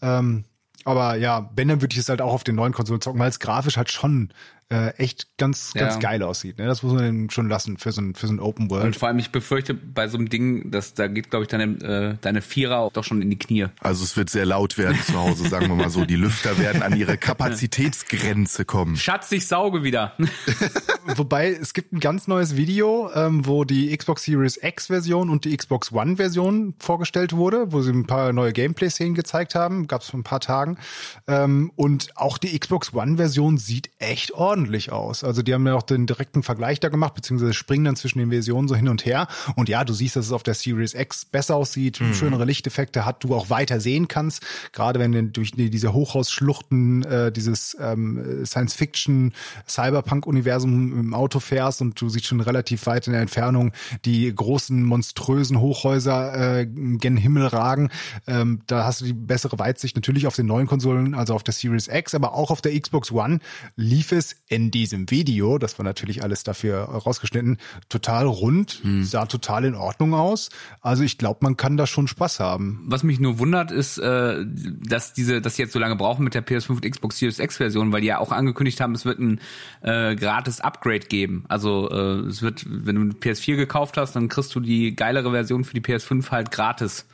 Ähm, 0.00 0.44
aber 0.84 1.16
ja, 1.16 1.50
wenn, 1.54 1.68
dann 1.68 1.80
würde 1.80 1.92
ich 1.92 1.98
es 1.98 2.08
halt 2.08 2.20
auch 2.20 2.32
auf 2.32 2.44
den 2.44 2.54
neuen 2.54 2.72
Konsolen 2.72 3.00
zocken, 3.00 3.20
weil 3.20 3.28
es 3.28 3.38
grafisch 3.38 3.76
halt 3.76 3.90
schon 3.90 4.32
äh, 4.72 4.94
echt 4.96 5.36
ganz, 5.36 5.74
ganz 5.74 5.94
Ja. 5.94 6.00
geil 6.00 6.22
aussieht. 6.22 6.58
Ne? 6.58 6.66
Das 6.66 6.82
muss 6.82 6.94
man 6.94 7.28
schon 7.30 7.48
lassen 7.48 7.76
für 7.76 7.92
so 7.92 8.00
ein, 8.00 8.14
für 8.14 8.26
so 8.26 8.32
ein 8.32 8.40
Open 8.40 8.70
World. 8.70 8.84
Und 8.86 8.96
vor 8.96 9.08
allem, 9.08 9.18
ich 9.18 9.30
befürchte 9.30 9.74
bei 9.74 10.08
so 10.08 10.16
einem 10.16 10.28
Ding, 10.28 10.70
dass 10.70 10.94
da 10.94 11.08
geht, 11.08 11.30
glaube 11.30 11.44
ich, 11.44 11.48
deine, 11.48 11.64
äh, 11.64 12.16
deine 12.20 12.40
Vierer 12.42 12.78
auch 12.78 12.92
doch 12.92 13.04
schon 13.04 13.20
in 13.20 13.30
die 13.30 13.38
Knie. 13.38 13.66
Also 13.80 14.02
es 14.02 14.16
wird 14.16 14.30
sehr 14.30 14.46
laut 14.46 14.78
werden 14.78 14.98
zu 15.02 15.14
Hause, 15.14 15.48
sagen 15.48 15.68
wir 15.68 15.76
mal 15.76 15.90
so. 15.90 16.04
Die 16.04 16.16
Lüfter 16.16 16.58
werden 16.58 16.82
an 16.82 16.96
ihre 16.96 17.18
Kapazitätsgrenze 17.18 18.64
kommen. 18.64 18.96
Schatz, 18.96 19.30
ich 19.32 19.46
sauge 19.46 19.82
wieder. 19.82 20.14
Wobei 21.16 21.50
es 21.50 21.74
gibt 21.74 21.92
ein 21.92 22.00
ganz 22.00 22.28
neues 22.28 22.56
Video, 22.56 23.10
ähm, 23.14 23.46
wo 23.46 23.64
die 23.64 23.94
Xbox 23.96 24.24
Series 24.24 24.58
X 24.62 24.86
Version 24.86 25.28
und 25.30 25.44
die 25.44 25.56
Xbox 25.56 25.92
One 25.92 26.16
Version 26.16 26.74
vorgestellt 26.78 27.32
wurde, 27.34 27.72
wo 27.72 27.82
sie 27.82 27.90
ein 27.92 28.06
paar 28.06 28.32
neue 28.32 28.52
Gameplay-Szenen 28.52 29.14
gezeigt 29.14 29.54
haben, 29.54 29.86
gab 29.86 30.02
es 30.02 30.10
vor 30.10 30.20
ein 30.20 30.24
paar 30.24 30.40
Tagen. 30.40 30.78
Ähm, 31.26 31.72
und 31.76 32.16
auch 32.16 32.38
die 32.38 32.58
Xbox 32.58 32.94
One 32.94 33.16
Version 33.16 33.58
sieht 33.58 33.90
echt 33.98 34.32
ordentlich 34.32 34.61
aus. 34.90 35.24
Also 35.24 35.42
die 35.42 35.54
haben 35.54 35.66
ja 35.66 35.74
auch 35.74 35.82
den 35.82 36.06
direkten 36.06 36.42
Vergleich 36.42 36.80
da 36.80 36.88
gemacht, 36.88 37.14
beziehungsweise 37.14 37.54
springen 37.54 37.84
dann 37.84 37.96
zwischen 37.96 38.18
den 38.18 38.30
Versionen 38.30 38.68
so 38.68 38.74
hin 38.74 38.88
und 38.88 39.04
her. 39.04 39.28
Und 39.56 39.68
ja, 39.68 39.84
du 39.84 39.92
siehst, 39.92 40.16
dass 40.16 40.26
es 40.26 40.32
auf 40.32 40.42
der 40.42 40.54
Series 40.54 40.94
X 40.94 41.24
besser 41.24 41.56
aussieht, 41.56 42.00
schönere 42.14 42.44
Lichteffekte 42.44 43.04
hat, 43.04 43.24
du 43.24 43.34
auch 43.34 43.50
weiter 43.50 43.80
sehen 43.80 44.08
kannst. 44.08 44.42
Gerade 44.72 45.00
wenn 45.00 45.12
du 45.12 45.22
durch 45.24 45.52
die, 45.52 45.70
diese 45.70 45.92
Hochhausschluchten 45.92 47.02
äh, 47.04 47.32
dieses 47.32 47.76
ähm, 47.80 48.44
Science-Fiction 48.44 49.32
Cyberpunk-Universum 49.68 50.98
im 50.98 51.14
Auto 51.14 51.40
fährst 51.40 51.80
und 51.82 52.00
du 52.00 52.08
siehst 52.08 52.26
schon 52.26 52.40
relativ 52.40 52.86
weit 52.86 53.06
in 53.06 53.12
der 53.12 53.22
Entfernung 53.22 53.72
die 54.04 54.32
großen 54.34 54.82
monströsen 54.82 55.60
Hochhäuser 55.60 56.60
äh, 56.60 56.66
gen 56.66 57.16
Himmel 57.16 57.46
ragen. 57.46 57.90
Ähm, 58.26 58.62
da 58.66 58.84
hast 58.84 59.00
du 59.00 59.04
die 59.04 59.12
bessere 59.12 59.58
Weitsicht 59.58 59.96
natürlich 59.96 60.26
auf 60.26 60.36
den 60.36 60.46
neuen 60.46 60.66
Konsolen, 60.66 61.14
also 61.14 61.34
auf 61.34 61.42
der 61.42 61.54
Series 61.54 61.88
X, 61.88 62.14
aber 62.14 62.34
auch 62.34 62.50
auf 62.50 62.62
der 62.62 62.78
Xbox 62.78 63.12
One 63.12 63.40
lief 63.76 64.12
es 64.12 64.36
in 64.52 64.70
diesem 64.70 65.10
Video, 65.10 65.56
das 65.56 65.78
war 65.78 65.84
natürlich 65.84 66.22
alles 66.22 66.44
dafür 66.44 66.80
rausgeschnitten, 66.82 67.56
total 67.88 68.26
rund, 68.26 68.82
sah 69.00 69.24
total 69.24 69.64
in 69.64 69.74
Ordnung 69.74 70.12
aus. 70.12 70.50
Also 70.82 71.04
ich 71.04 71.16
glaube, 71.16 71.38
man 71.40 71.56
kann 71.56 71.78
da 71.78 71.86
schon 71.86 72.06
Spaß 72.06 72.38
haben. 72.38 72.84
Was 72.86 73.02
mich 73.02 73.18
nur 73.18 73.38
wundert, 73.38 73.70
ist, 73.70 73.96
äh, 73.96 74.44
dass 74.44 75.14
diese, 75.14 75.40
dass 75.40 75.56
sie 75.56 75.62
jetzt 75.62 75.72
so 75.72 75.78
lange 75.78 75.96
brauchen 75.96 76.22
mit 76.22 76.34
der 76.34 76.44
PS5 76.46 76.68
und 76.68 76.90
Xbox 76.90 77.18
Series 77.18 77.38
X 77.38 77.56
Version, 77.56 77.92
weil 77.92 78.02
die 78.02 78.08
ja 78.08 78.18
auch 78.18 78.30
angekündigt 78.30 78.78
haben, 78.82 78.94
es 78.94 79.06
wird 79.06 79.20
ein 79.20 79.40
äh, 79.80 80.14
gratis 80.16 80.60
Upgrade 80.60 81.06
geben. 81.06 81.46
Also 81.48 81.88
äh, 81.90 82.28
es 82.28 82.42
wird, 82.42 82.66
wenn 82.68 82.96
du 82.96 83.00
eine 83.00 83.12
PS4 83.12 83.56
gekauft 83.56 83.96
hast, 83.96 84.14
dann 84.16 84.28
kriegst 84.28 84.54
du 84.54 84.60
die 84.60 84.94
geilere 84.94 85.30
Version 85.30 85.64
für 85.64 85.72
die 85.72 85.80
PS5 85.80 86.30
halt 86.30 86.50
gratis 86.50 87.06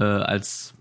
äh, 0.00 0.02
als 0.02 0.74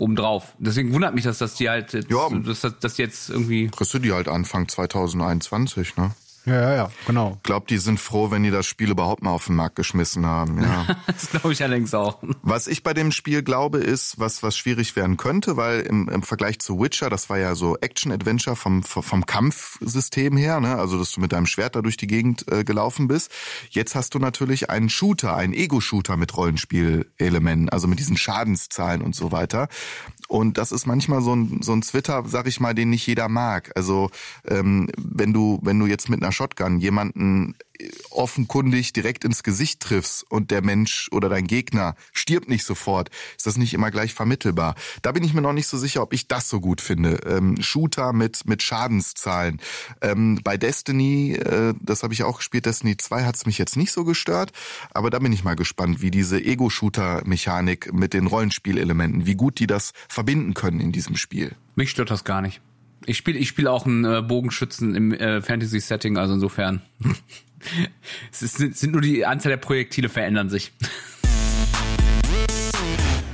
obendrauf. 0.00 0.54
Deswegen 0.58 0.92
wundert 0.92 1.14
mich, 1.14 1.24
dass 1.24 1.38
das 1.38 1.54
die 1.54 1.68
halt, 1.68 1.92
jetzt, 1.92 2.10
Ja. 2.10 2.28
dass 2.30 2.60
das 2.60 2.78
dass 2.80 2.94
die 2.94 3.02
jetzt 3.02 3.30
irgendwie 3.30 3.68
Kriegst 3.68 3.92
du 3.94 3.98
die 3.98 4.12
halt 4.12 4.28
Anfang 4.28 4.68
2021, 4.68 5.96
ne? 5.96 6.12
Ja, 6.46 6.54
ja, 6.54 6.74
ja, 6.74 6.90
genau. 7.06 7.38
Glaub, 7.42 7.66
die 7.66 7.76
sind 7.76 8.00
froh, 8.00 8.30
wenn 8.30 8.42
die 8.42 8.50
das 8.50 8.66
Spiel 8.66 8.90
überhaupt 8.90 9.22
mal 9.22 9.30
auf 9.30 9.46
den 9.46 9.56
Markt 9.56 9.76
geschmissen 9.76 10.24
haben, 10.24 10.62
ja. 10.62 10.86
Das 11.06 11.30
glaube 11.30 11.52
ich 11.52 11.62
allerdings 11.62 11.92
auch. 11.92 12.22
Was 12.42 12.66
ich 12.66 12.82
bei 12.82 12.94
dem 12.94 13.12
Spiel 13.12 13.42
glaube, 13.42 13.78
ist, 13.78 14.18
was, 14.18 14.42
was 14.42 14.56
schwierig 14.56 14.96
werden 14.96 15.16
könnte, 15.16 15.56
weil 15.56 15.80
im, 15.80 16.08
im 16.08 16.22
Vergleich 16.22 16.58
zu 16.58 16.80
Witcher, 16.80 17.10
das 17.10 17.28
war 17.28 17.38
ja 17.38 17.54
so 17.54 17.76
Action-Adventure 17.76 18.56
vom, 18.56 18.82
vom 18.82 19.26
Kampfsystem 19.26 20.36
her, 20.36 20.60
ne? 20.60 20.76
also 20.76 20.98
dass 20.98 21.12
du 21.12 21.20
mit 21.20 21.32
deinem 21.32 21.46
Schwert 21.46 21.76
da 21.76 21.82
durch 21.82 21.98
die 21.98 22.06
Gegend 22.06 22.50
äh, 22.50 22.64
gelaufen 22.64 23.06
bist. 23.06 23.30
Jetzt 23.68 23.94
hast 23.94 24.14
du 24.14 24.18
natürlich 24.18 24.70
einen 24.70 24.88
Shooter, 24.88 25.36
einen 25.36 25.52
Ego-Shooter 25.52 26.16
mit 26.16 26.36
Rollenspielelementen, 26.36 27.68
also 27.68 27.86
mit 27.86 27.98
diesen 27.98 28.16
Schadenszahlen 28.16 29.02
und 29.02 29.14
so 29.14 29.30
weiter. 29.30 29.68
Und 30.28 30.58
das 30.58 30.70
ist 30.70 30.86
manchmal 30.86 31.22
so 31.22 31.34
ein, 31.34 31.60
so 31.60 31.72
ein 31.72 31.82
Twitter, 31.82 32.22
sag 32.26 32.46
ich 32.46 32.60
mal, 32.60 32.72
den 32.72 32.90
nicht 32.90 33.06
jeder 33.06 33.28
mag. 33.28 33.72
Also 33.74 34.10
ähm, 34.46 34.88
wenn 34.96 35.32
du 35.32 35.58
wenn 35.62 35.78
du 35.78 35.86
jetzt 35.86 36.08
mit 36.08 36.22
einer 36.22 36.29
einer 36.30 36.32
Shotgun 36.32 36.78
jemanden 36.78 37.56
offenkundig 38.10 38.92
direkt 38.92 39.24
ins 39.24 39.42
Gesicht 39.42 39.80
triffst 39.80 40.30
und 40.30 40.50
der 40.50 40.62
Mensch 40.62 41.08
oder 41.12 41.28
dein 41.28 41.46
Gegner 41.46 41.94
stirbt 42.12 42.48
nicht 42.48 42.64
sofort, 42.64 43.08
ist 43.36 43.46
das 43.46 43.56
nicht 43.56 43.72
immer 43.72 43.90
gleich 43.90 44.12
vermittelbar. 44.12 44.74
Da 45.00 45.12
bin 45.12 45.24
ich 45.24 45.32
mir 45.32 45.40
noch 45.40 45.54
nicht 45.54 45.66
so 45.66 45.78
sicher, 45.78 46.02
ob 46.02 46.12
ich 46.12 46.28
das 46.28 46.50
so 46.50 46.60
gut 46.60 46.82
finde. 46.82 47.20
Ähm, 47.26 47.60
Shooter 47.60 48.12
mit, 48.12 48.46
mit 48.46 48.62
Schadenszahlen. 48.62 49.60
Ähm, 50.02 50.40
bei 50.44 50.58
Destiny, 50.58 51.32
äh, 51.32 51.72
das 51.80 52.02
habe 52.02 52.12
ich 52.12 52.22
auch 52.22 52.38
gespielt, 52.38 52.66
Destiny 52.66 52.98
2 52.98 53.24
hat 53.24 53.36
es 53.36 53.46
mich 53.46 53.56
jetzt 53.56 53.76
nicht 53.76 53.92
so 53.92 54.04
gestört, 54.04 54.52
aber 54.92 55.08
da 55.08 55.18
bin 55.18 55.32
ich 55.32 55.42
mal 55.42 55.56
gespannt, 55.56 56.02
wie 56.02 56.10
diese 56.10 56.38
Ego-Shooter-Mechanik 56.38 57.92
mit 57.94 58.12
den 58.12 58.26
Rollenspielelementen, 58.26 59.24
wie 59.24 59.36
gut 59.36 59.58
die 59.58 59.66
das 59.66 59.92
verbinden 60.08 60.52
können 60.52 60.80
in 60.80 60.92
diesem 60.92 61.16
Spiel. 61.16 61.56
Mich 61.76 61.90
stört 61.90 62.10
das 62.10 62.24
gar 62.24 62.42
nicht. 62.42 62.60
Ich 63.06 63.16
spiele 63.16 63.38
ich 63.38 63.48
spiel 63.48 63.66
auch 63.66 63.86
einen 63.86 64.04
äh, 64.04 64.22
Bogenschützen 64.22 64.94
im 64.94 65.12
äh, 65.12 65.40
Fantasy-Setting, 65.40 66.18
also 66.18 66.34
insofern. 66.34 66.82
es 68.32 68.42
ist, 68.42 68.58
sind 68.58 68.92
nur 68.92 69.00
die 69.00 69.24
Anzahl 69.24 69.50
der 69.50 69.56
Projektile 69.56 70.08
verändern 70.08 70.50
sich. 70.50 70.72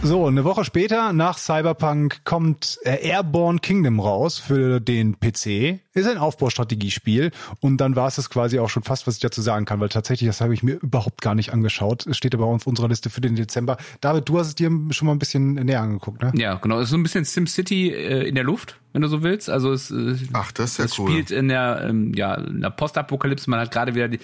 So, 0.07 0.25
eine 0.25 0.45
Woche 0.45 0.65
später 0.65 1.13
nach 1.13 1.37
Cyberpunk 1.37 2.21
kommt 2.23 2.79
äh, 2.85 3.09
Airborne 3.09 3.59
Kingdom 3.59 3.99
raus 3.99 4.39
für 4.39 4.79
den 4.79 5.19
PC. 5.19 5.81
Ist 5.95 6.07
ein 6.07 6.19
Aufbaustrategiespiel 6.19 7.33
und 7.59 7.79
dann 7.79 7.97
war 7.97 8.07
es 8.07 8.15
das 8.15 8.31
quasi 8.31 8.61
auch 8.61 8.69
schon 8.69 8.85
fast, 8.85 9.09
was 9.09 9.17
ich 9.17 9.21
dazu 9.21 9.43
sagen 9.43 9.65
kann, 9.65 9.81
weil 9.81 9.89
tatsächlich, 9.89 10.29
das 10.29 10.41
habe 10.41 10.55
ich 10.55 10.63
mir 10.63 10.75
überhaupt 10.75 11.23
gar 11.23 11.35
nicht 11.35 11.53
angeschaut. 11.53 12.07
Es 12.07 12.17
steht 12.17 12.37
aber 12.37 12.47
auf 12.47 12.69
unserer 12.69 12.87
Liste 12.87 13.11
für 13.11 13.21
den 13.21 13.35
Dezember. 13.35 13.79
David, 14.01 14.29
du 14.29 14.39
hast 14.39 14.47
es 14.47 14.55
dir 14.55 14.71
schon 14.91 15.07
mal 15.07 15.13
ein 15.13 15.19
bisschen 15.19 15.55
näher 15.55 15.81
angeguckt, 15.81 16.23
ne? 16.23 16.31
Ja, 16.37 16.55
genau. 16.55 16.79
Es 16.79 16.85
ist 16.85 16.91
so 16.91 16.99
ein 16.99 17.03
bisschen 17.03 17.25
SimCity 17.25 17.89
äh, 17.89 18.29
in 18.29 18.37
der 18.37 18.45
Luft, 18.45 18.79
wenn 18.93 19.03
du 19.03 19.09
so 19.09 19.25
willst. 19.25 19.51
Also 19.51 19.73
es, 19.73 19.91
äh, 19.91 20.15
Ach, 20.35 20.53
das 20.53 20.73
ist 20.73 20.79
ja 20.79 20.85
es 20.85 20.99
cool. 21.01 21.11
spielt 21.11 21.33
in 21.33 21.49
der, 21.49 21.85
ähm, 21.89 22.15
ja, 22.15 22.37
in 22.37 22.61
der 22.61 22.71
Postapokalypse. 22.71 23.51
Man 23.51 23.59
hat 23.59 23.73
gerade 23.73 23.97
wieder 23.97 24.07
die, 24.07 24.21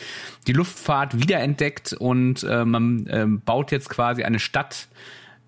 die 0.47 0.53
Luftfahrt 0.53 1.19
wiederentdeckt 1.19 1.93
und 1.93 2.45
äh, 2.45 2.65
man 2.65 3.09
ähm, 3.11 3.43
baut 3.45 3.73
jetzt 3.73 3.89
quasi 3.89 4.23
eine 4.23 4.39
Stadt, 4.39 4.87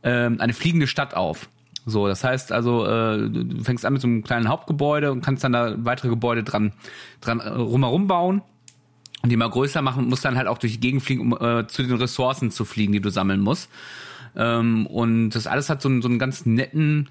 ähm, 0.04 0.40
eine 0.40 0.52
fliegende 0.52 0.86
Stadt 0.86 1.14
auf. 1.14 1.48
So, 1.86 2.06
das 2.06 2.24
heißt 2.24 2.52
also, 2.52 2.86
äh, 2.86 3.28
du 3.28 3.62
fängst 3.62 3.84
an 3.84 3.94
mit 3.94 4.02
so 4.02 4.08
einem 4.08 4.22
kleinen 4.22 4.48
Hauptgebäude 4.48 5.12
und 5.12 5.22
kannst 5.22 5.44
dann 5.44 5.52
da 5.52 5.74
weitere 5.78 6.08
Gebäude 6.08 6.42
dran, 6.42 6.72
dran 7.20 7.40
äh, 7.40 7.48
rumherum 7.48 8.06
bauen 8.06 8.42
und 9.22 9.30
die 9.30 9.36
mal 9.36 9.50
größer 9.50 9.82
machen, 9.82 10.08
musst 10.08 10.24
dann 10.24 10.36
halt 10.36 10.46
auch 10.46 10.58
durch 10.58 10.74
die 10.74 10.80
Gegend 10.80 11.02
fliegen, 11.02 11.32
um 11.32 11.32
äh, 11.32 11.66
zu 11.66 11.82
den 11.82 11.96
Ressourcen 11.96 12.50
zu 12.50 12.64
fliegen, 12.64 12.92
die 12.92 13.00
du 13.00 13.10
sammeln 13.10 13.40
musst. 13.40 13.70
Ähm, 14.36 14.86
und 14.86 15.30
das 15.30 15.46
alles 15.46 15.68
hat 15.68 15.82
so 15.82 15.88
einen, 15.88 16.00
so 16.00 16.08
einen 16.08 16.18
ganz 16.18 16.46
netten, 16.46 17.08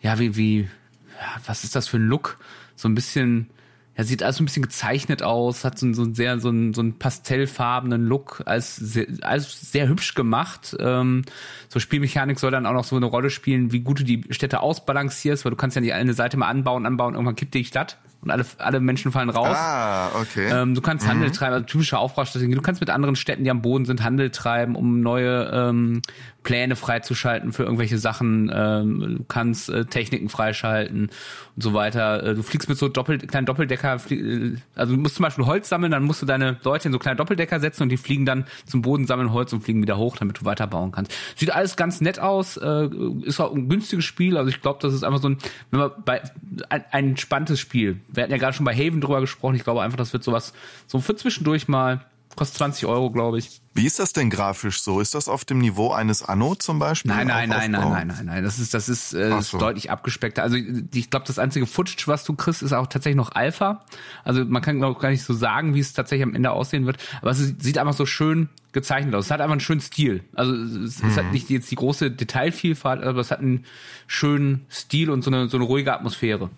ja, 0.00 0.18
wie, 0.18 0.36
wie, 0.36 0.60
ja, 0.60 1.40
was 1.46 1.64
ist 1.64 1.76
das 1.76 1.86
für 1.88 1.98
ein 1.98 2.06
Look? 2.06 2.38
So 2.76 2.88
ein 2.88 2.94
bisschen, 2.94 3.50
ja, 3.96 4.04
sieht 4.04 4.22
alles 4.22 4.36
so 4.36 4.42
ein 4.42 4.46
bisschen 4.46 4.62
gezeichnet 4.62 5.22
aus, 5.22 5.64
hat 5.64 5.78
so, 5.78 5.92
so 5.92 6.02
einen 6.02 6.14
sehr, 6.14 6.40
so 6.40 6.48
einen, 6.48 6.74
so 6.74 6.80
einen 6.80 6.98
pastellfarbenen 6.98 8.04
Look, 8.04 8.42
alles 8.44 8.74
sehr, 8.74 9.06
alles 9.22 9.70
sehr 9.70 9.88
hübsch 9.88 10.14
gemacht. 10.14 10.76
Ähm, 10.80 11.22
so 11.68 11.78
Spielmechanik 11.78 12.38
soll 12.40 12.50
dann 12.50 12.66
auch 12.66 12.72
noch 12.72 12.84
so 12.84 12.96
eine 12.96 13.06
Rolle 13.06 13.30
spielen, 13.30 13.72
wie 13.72 13.80
gut 13.80 14.00
du 14.00 14.04
die 14.04 14.24
Städte 14.30 14.60
ausbalancierst, 14.60 15.44
weil 15.44 15.50
du 15.50 15.56
kannst 15.56 15.76
ja 15.76 15.80
nicht 15.80 15.92
eine 15.92 16.14
Seite 16.14 16.36
mal 16.36 16.48
anbauen, 16.48 16.86
anbauen, 16.86 17.14
irgendwann 17.14 17.36
kippt 17.36 17.54
die 17.54 17.64
Stadt 17.64 17.98
und 18.24 18.30
alle, 18.30 18.46
alle 18.58 18.80
Menschen 18.80 19.12
fallen 19.12 19.28
raus. 19.28 19.56
Ah, 19.56 20.08
okay. 20.18 20.48
Ähm, 20.50 20.74
du 20.74 20.80
kannst 20.80 21.06
Handel 21.06 21.30
treiben, 21.30 21.52
also 21.52 21.66
typische 21.66 21.98
Aufbaustrategie. 21.98 22.54
Du 22.54 22.62
kannst 22.62 22.80
mit 22.80 22.88
anderen 22.88 23.16
Städten, 23.16 23.44
die 23.44 23.50
am 23.50 23.60
Boden 23.60 23.84
sind, 23.84 24.02
Handel 24.02 24.30
treiben, 24.30 24.76
um 24.76 25.02
neue 25.02 25.50
ähm, 25.52 26.00
Pläne 26.42 26.76
freizuschalten 26.76 27.52
für 27.52 27.64
irgendwelche 27.64 27.98
Sachen. 27.98 28.50
Ähm, 28.54 29.16
du 29.18 29.24
kannst 29.24 29.68
äh, 29.68 29.84
Techniken 29.86 30.28
freischalten 30.28 31.10
und 31.56 31.62
so 31.62 31.74
weiter. 31.74 32.22
Äh, 32.22 32.34
du 32.34 32.42
fliegst 32.42 32.68
mit 32.68 32.78
so 32.78 32.88
Doppel 32.88 33.18
kleinen 33.18 33.46
Doppeldecker, 33.46 33.98
flie 33.98 34.18
äh, 34.18 34.56
also 34.74 34.94
du 34.94 35.00
musst 35.00 35.16
zum 35.16 35.24
Beispiel 35.24 35.46
Holz 35.46 35.68
sammeln, 35.68 35.90
dann 35.90 36.04
musst 36.04 36.22
du 36.22 36.26
deine 36.26 36.58
Leute 36.62 36.88
in 36.88 36.92
so 36.92 36.98
kleine 36.98 37.16
Doppeldecker 37.16 37.60
setzen 37.60 37.82
und 37.82 37.88
die 37.88 37.96
fliegen 37.96 38.24
dann 38.24 38.44
zum 38.66 38.82
Boden, 38.82 39.06
sammeln 39.06 39.32
Holz 39.32 39.52
und 39.52 39.62
fliegen 39.64 39.82
wieder 39.82 39.96
hoch, 39.96 40.16
damit 40.16 40.40
du 40.40 40.44
weiterbauen 40.44 40.92
kannst. 40.92 41.12
Sieht 41.36 41.52
alles 41.52 41.76
ganz 41.76 42.00
nett 42.00 42.18
aus, 42.18 42.56
äh, 42.56 42.88
ist 43.22 43.40
auch 43.40 43.54
ein 43.54 43.68
günstiges 43.68 44.04
Spiel. 44.04 44.36
Also 44.36 44.50
ich 44.50 44.62
glaube, 44.62 44.78
das 44.80 44.94
ist 44.94 45.02
einfach 45.02 45.20
so 45.20 45.30
ein, 45.30 45.38
wenn 45.70 45.80
man 45.80 45.90
bei 46.04 46.22
ein, 46.68 46.84
ein 46.90 47.08
entspanntes 47.10 47.58
Spiel. 47.58 48.00
Wir 48.14 48.22
hatten 48.22 48.32
ja 48.32 48.38
gerade 48.38 48.54
schon 48.54 48.64
bei 48.64 48.74
Haven 48.74 49.00
drüber 49.00 49.20
gesprochen. 49.20 49.56
Ich 49.56 49.64
glaube 49.64 49.82
einfach, 49.82 49.98
das 49.98 50.12
wird 50.12 50.24
sowas 50.24 50.52
so 50.86 51.00
für 51.00 51.16
zwischendurch 51.16 51.68
mal. 51.68 52.04
Kostet 52.36 52.58
20 52.58 52.86
Euro, 52.86 53.10
glaube 53.10 53.38
ich. 53.38 53.60
Wie 53.76 53.86
ist 53.86 53.98
das 53.98 54.12
denn 54.12 54.30
grafisch 54.30 54.82
so? 54.82 55.00
Ist 55.00 55.14
das 55.14 55.28
auf 55.28 55.44
dem 55.44 55.58
Niveau 55.58 55.90
eines 55.92 56.22
Anno 56.22 56.54
zum 56.54 56.78
Beispiel? 56.78 57.10
Nein, 57.10 57.26
nein, 57.26 57.50
Auch 57.52 57.56
nein, 57.58 57.70
nein, 57.72 57.90
nein, 57.90 58.06
nein, 58.06 58.26
nein. 58.26 58.44
Das 58.44 58.60
ist, 58.60 58.72
das 58.72 58.88
ist, 58.88 59.14
äh, 59.14 59.36
ist 59.36 59.50
so. 59.50 59.58
deutlich 59.58 59.90
abgespeckter. 59.90 60.44
Also 60.44 60.56
ich 60.56 61.10
glaube, 61.10 61.26
das 61.26 61.40
einzige 61.40 61.66
Footage, 61.66 62.04
was 62.06 62.22
du 62.24 62.34
kriegst, 62.34 62.62
ist 62.62 62.72
auch 62.72 62.86
tatsächlich 62.86 63.16
noch 63.16 63.32
Alpha. 63.32 63.84
Also 64.22 64.44
man 64.44 64.62
kann 64.62 64.78
glaube 64.78 65.00
gar 65.00 65.10
nicht 65.10 65.24
so 65.24 65.34
sagen, 65.34 65.74
wie 65.74 65.80
es 65.80 65.92
tatsächlich 65.92 66.22
am 66.22 66.34
Ende 66.36 66.52
aussehen 66.52 66.86
wird. 66.86 66.98
Aber 67.20 67.32
es 67.32 67.38
sieht 67.58 67.76
einfach 67.78 67.94
so 67.94 68.06
schön 68.06 68.48
gezeichnet 68.72 69.14
aus. 69.14 69.26
Es 69.26 69.30
hat 69.32 69.40
einfach 69.40 69.52
einen 69.52 69.60
schönen 69.60 69.80
Stil. 69.80 70.22
Also 70.34 70.54
es, 70.54 71.02
es 71.02 71.16
hat 71.16 71.32
nicht 71.32 71.50
jetzt 71.50 71.70
die 71.70 71.76
große 71.76 72.10
Detailvielfalt, 72.12 73.02
aber 73.02 73.20
es 73.20 73.30
hat 73.32 73.40
einen 73.40 73.64
schönen 74.06 74.66
Stil 74.70 75.10
und 75.10 75.22
so 75.22 75.30
eine, 75.30 75.48
so 75.48 75.56
eine 75.56 75.66
ruhige 75.66 75.92
Atmosphäre. 75.92 76.50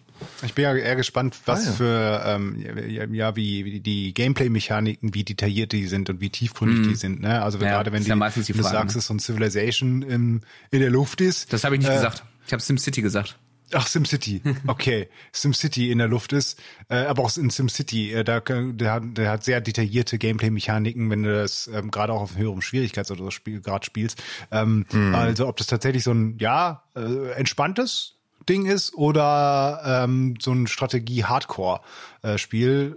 Ich 0.42 0.54
bin 0.54 0.62
ja 0.64 0.74
eher 0.74 0.96
gespannt, 0.96 1.36
was 1.44 1.66
Ah, 1.66 1.66
ja. 1.66 1.72
für 1.72 2.22
ähm, 2.24 2.64
ja, 2.88 3.04
ja 3.04 3.36
wie, 3.36 3.66
wie 3.66 3.80
die 3.80 4.14
Gameplay-Mechaniken, 4.14 5.12
wie 5.12 5.24
detailliert 5.24 5.72
die 5.72 5.86
sind 5.86 6.08
und 6.08 6.22
wie 6.22 6.30
tiefgründig 6.30 6.88
die 6.88 6.94
sind. 6.94 7.05
Ne? 7.14 7.42
Also 7.42 7.58
Ja, 7.58 7.70
gerade 7.70 7.92
wenn 7.92 8.02
die, 8.02 8.08
ja 8.10 8.16
die 8.30 8.52
du 8.52 8.62
Frage, 8.62 8.76
sagst, 8.76 8.96
ne? 8.96 9.00
es 9.00 9.06
so 9.06 9.14
ein 9.14 9.18
Civilization 9.20 10.02
in, 10.02 10.42
in 10.70 10.80
der 10.80 10.90
Luft 10.90 11.20
ist. 11.20 11.52
Das 11.52 11.64
habe 11.64 11.74
ich 11.76 11.80
nicht 11.80 11.90
Äh, 11.90 11.94
gesagt. 11.94 12.24
Ich 12.46 12.52
habe 12.52 12.62
SimCity 12.62 13.02
gesagt. 13.02 13.36
Ach, 13.72 13.86
SimCity. 13.88 14.42
Okay. 14.68 15.08
SimCity 15.32 15.90
in 15.90 15.98
der 15.98 16.06
Luft 16.06 16.32
ist, 16.32 16.60
äh, 16.88 16.98
aber 16.98 17.24
auch 17.24 17.36
in 17.36 17.50
SimCity, 17.50 18.12
äh, 18.12 18.22
da, 18.22 18.38
der, 18.40 18.92
hat, 18.92 19.02
der 19.16 19.28
hat 19.30 19.42
sehr 19.44 19.60
detaillierte 19.60 20.18
Gameplay-Mechaniken, 20.18 21.10
wenn 21.10 21.24
du 21.24 21.34
das 21.34 21.68
ähm, 21.74 21.90
gerade 21.90 22.12
auch 22.12 22.20
auf 22.20 22.36
höherem 22.36 22.60
Schwierigkeits- 22.60 23.10
oder 23.10 23.32
Spielgrad 23.32 23.84
spielst. 23.84 24.22
Ähm, 24.52 24.86
Also 25.12 25.48
ob 25.48 25.56
das 25.56 25.66
tatsächlich 25.66 26.04
so 26.04 26.12
ein, 26.12 26.36
ja, 26.38 26.84
äh, 26.94 27.32
entspanntes 27.32 28.12
Ding 28.48 28.66
ist 28.66 28.94
oder 28.94 30.04
ähm, 30.04 30.34
so 30.40 30.52
ein 30.52 30.68
Strategie-Hardcore-Spiel. 30.68 32.96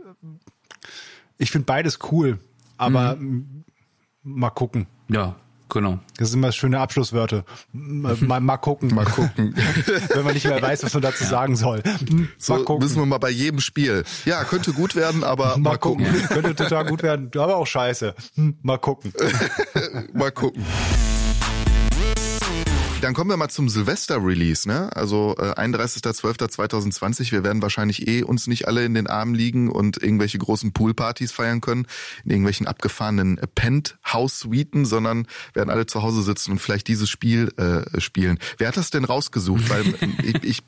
Ich 1.38 1.52
finde 1.52 1.66
beides 1.66 2.00
cool, 2.12 2.40
aber 2.78 3.14
m, 3.14 3.64
mal 4.24 4.50
gucken. 4.50 4.88
Ja, 5.10 5.36
genau. 5.70 6.00
Das 6.18 6.30
sind 6.32 6.40
immer 6.40 6.52
schöne 6.52 6.80
Abschlusswörter. 6.80 7.46
Mal, 7.72 8.40
mal 8.42 8.58
gucken. 8.58 8.94
Mal 8.94 9.06
gucken. 9.06 9.56
Wenn 10.14 10.24
man 10.24 10.34
nicht 10.34 10.46
mehr 10.46 10.62
weiß, 10.62 10.84
was 10.84 10.94
man 10.94 11.04
dazu 11.04 11.24
sagen 11.24 11.56
soll. 11.56 11.82
Hm, 11.84 12.30
So 12.38 12.54
Mal 12.54 12.64
gucken. 12.64 12.84
müssen 12.84 12.98
wir 13.00 13.06
mal 13.06 13.18
bei 13.18 13.30
jedem 13.30 13.60
Spiel. 13.60 14.04
Ja, 14.26 14.44
könnte 14.44 14.74
gut 14.74 14.96
werden, 14.96 15.24
aber 15.24 15.58
Mal 15.58 15.78
gucken. 15.78 16.06
Könnte 16.30 16.56
total 16.56 16.86
gut 16.86 17.04
werden, 17.04 17.30
aber 17.36 17.58
auch 17.58 17.68
scheiße. 17.68 18.14
Hm, 18.36 18.58
Mal 18.62 18.78
gucken. 18.78 19.14
Mal 20.14 20.32
gucken. 20.32 20.64
Dann 23.02 23.14
kommen 23.14 23.30
wir 23.30 23.38
mal 23.38 23.48
zum 23.48 23.70
Silvester-Release, 23.70 24.68
ne? 24.68 24.94
Also 24.94 25.34
äh, 25.38 25.54
31.12.2020. 25.54 27.32
Wir 27.32 27.46
werden 27.46 27.62
wahrscheinlich 27.62 28.10
eh 28.10 28.24
uns 28.24 28.48
nicht 28.48 28.68
alle 28.68 28.84
in 28.84 28.94
den 28.94 29.08
Armen 29.08 29.34
liegen 29.34 29.72
und 29.72 30.04
irgendwelche 30.04 30.38
großen 30.38 30.74
Poolpartys 30.74 31.32
feiern 31.32 31.62
können, 31.62 31.88
in 32.26 32.32
irgendwelchen 32.32 32.68
abgefahrenen 32.68 33.38
äh, 33.38 33.48
Penthouse-Suiten, 33.48 34.84
sondern 34.84 35.28
werden 35.54 35.70
alle 35.70 35.86
zu 35.86 36.04
Hause 36.04 36.24
sitzen 36.24 36.52
und 36.52 36.60
vielleicht 36.60 36.90
dieses 36.90 37.10
Spiel 37.10 37.54
äh, 37.56 38.02
spielen. 38.02 38.38
Wer 38.58 38.68
hat 38.68 38.76
das 38.76 38.90
denn 38.90 39.06
rausgesucht? 39.06 39.70
Weil 39.70 39.86
ähm, 40.02 40.18
ich, 40.22 40.44
ich, 40.44 40.64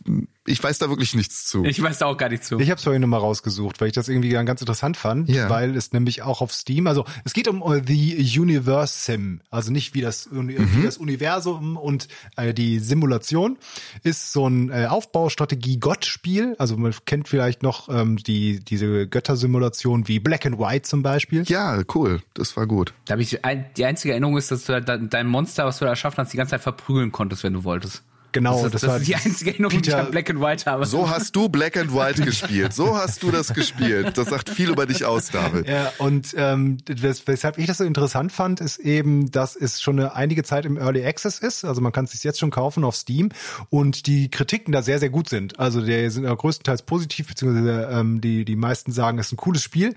ich 0.48 0.64
weiß 0.64 0.80
da 0.80 0.90
wirklich 0.90 1.14
nichts 1.14 1.46
zu. 1.46 1.64
Ich 1.66 1.82
weiß 1.82 2.00
da 2.00 2.08
auch 2.08 2.18
gar 2.18 2.30
nicht 2.30 2.44
zu. 2.44 2.60
Ich 2.60 2.70
habe 2.70 2.78
es 2.78 2.84
vorhin 2.84 3.02
nochmal 3.02 3.20
rausgesucht, 3.20 3.80
weil 3.80 3.88
ich 3.90 3.94
das 3.94 4.10
irgendwie 4.10 4.30
ganz 4.30 4.60
interessant 4.62 4.98
fand, 4.98 5.30
Ja. 5.30 5.50
weil 5.50 5.76
es 5.76 5.94
nämlich 5.94 6.24
auch 6.24 6.42
auf 6.42 6.52
Steam, 6.52 6.88
also 6.88 7.06
es 7.26 7.34
geht 7.34 7.48
um 7.48 7.62
äh, 7.62 7.82
The 7.86 8.40
Universe 8.40 8.94
Sim, 9.06 9.42
also 9.52 9.72
nicht 9.72 9.94
wie 9.94 10.02
das, 10.02 10.30
Mhm. 10.32 10.50
wie 10.78 10.84
das 10.84 10.98
Universum 10.98 11.78
und 11.78 12.08
äh, 12.38 12.54
die 12.54 12.80
Simulation 12.80 13.58
ist 14.04 14.32
so 14.34 14.48
ein 14.48 14.70
äh, 14.72 14.88
Aufbaustrategie-Gott-Spiel, 14.88 16.56
also 16.58 16.78
man 16.78 16.94
kennt 17.06 17.28
vielleicht 17.28 17.64
noch 17.64 17.90
ähm, 17.90 18.18
die 18.18 18.60
diese 18.60 19.08
Göttersimulation 19.08 20.08
wie 20.08 20.20
Black 20.20 20.46
and 20.46 20.58
White 20.60 20.84
zum 20.88 21.04
Beispiel. 21.04 21.44
ja, 21.48 21.82
cool. 21.96 22.22
Das 22.34 22.56
war 22.58 22.66
gut. 22.68 22.94
Da 23.06 23.14
habe 23.14 23.22
ich 23.22 23.44
ein, 23.46 23.66
die 23.78 23.86
einzige 23.86 24.12
Erinnerung 24.14 24.38
ist, 24.38 24.52
dass 24.52 24.66
du 24.66 24.82
da, 24.82 24.98
dein 24.98 25.28
Monster, 25.28 25.66
was 25.66 25.80
du 25.80 25.86
da 25.86 25.92
erschaffen 25.92 26.18
hast, 26.18 26.34
die 26.34 26.38
ganze 26.38 26.52
Zeit 26.52 26.62
verprügeln 26.62 27.12
konntest, 27.12 27.44
wenn 27.44 27.54
du 27.54 27.64
wolltest. 27.64 28.04
Genau, 28.32 28.64
das, 28.64 28.72
das 28.72 28.74
ist, 28.74 28.84
das 28.84 28.90
war 28.90 28.98
ist 28.98 29.08
die 29.08 29.16
einzige 29.16 29.52
Erinnerung, 29.52 29.82
die 29.82 29.90
ich 29.90 29.94
Peter- 29.94 30.06
an 30.06 30.12
Black 30.12 30.30
and 30.30 30.40
White 30.40 30.66
habe. 30.70 30.86
So 30.86 31.10
hast 31.10 31.36
du 31.36 31.50
Black 31.50 31.78
and 31.78 31.94
White 31.94 32.22
gespielt. 32.24 32.74
So 32.74 32.98
hast 32.98 33.24
du 33.24 33.32
das 33.32 33.54
gespielt. 33.54 34.18
Das 34.18 34.30
sagt 34.30 34.50
viel 34.50 34.70
über 34.70 34.86
dich 34.86 35.06
aus, 35.06 35.30
David. 35.32 35.68
Ja, 35.68 35.92
und 35.98 36.34
ähm, 36.38 36.78
wes 36.88 37.28
weshalb 37.28 37.58
ich 37.58 37.68
das 37.68 37.80
so 37.80 37.84
interessant 37.84 38.32
fand, 38.32 38.62
ist 38.62 38.78
eben, 38.80 39.32
dass 39.32 39.56
es 39.56 39.82
schon 39.82 40.00
eine 40.00 40.16
einige 40.16 40.44
Zeit 40.44 40.66
im 40.66 40.78
Early 40.78 41.06
Access 41.06 41.40
ist. 41.40 41.66
Also 41.66 41.82
man 41.82 41.92
kann 41.92 42.06
es 42.06 42.12
sich 42.12 42.24
jetzt 42.24 42.40
schon 42.40 42.52
kaufen 42.52 42.84
auf 42.84 42.96
Steam 42.96 43.30
und 43.70 44.08
die 44.08 44.30
Kritiken 44.30 44.72
da 44.72 44.82
sehr, 44.82 45.00
sehr 45.00 45.10
gut 45.10 45.30
sind. 45.30 45.60
Also 45.60 45.82
die 45.82 46.10
sind 46.10 46.24
ja 46.24 46.34
größtenteils 46.34 46.84
positiv, 46.84 47.28
beziehungsweise 47.28 47.90
ähm, 47.92 48.22
die, 48.22 48.46
die 48.46 48.56
meisten 48.56 48.92
sagen, 48.92 49.20
es 49.20 49.28
ist 49.28 49.34
ein 49.34 49.38
cooles 49.38 49.64
Spiel. 49.64 49.96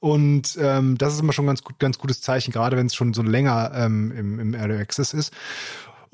Und 0.00 0.56
ähm, 0.60 0.96
das 0.98 1.14
ist 1.14 1.20
immer 1.20 1.32
schon 1.32 1.44
ein 1.44 1.48
ganz, 1.48 1.62
gut, 1.62 1.78
ganz 1.78 1.98
gutes 1.98 2.20
Zeichen, 2.20 2.52
gerade 2.52 2.76
wenn 2.76 2.86
es 2.86 2.94
schon 2.94 3.14
so 3.14 3.22
länger 3.22 3.72
ähm, 3.74 4.12
im, 4.16 4.38
im 4.38 4.54
Early 4.54 4.76
Access 4.76 5.14
ist. 5.14 5.32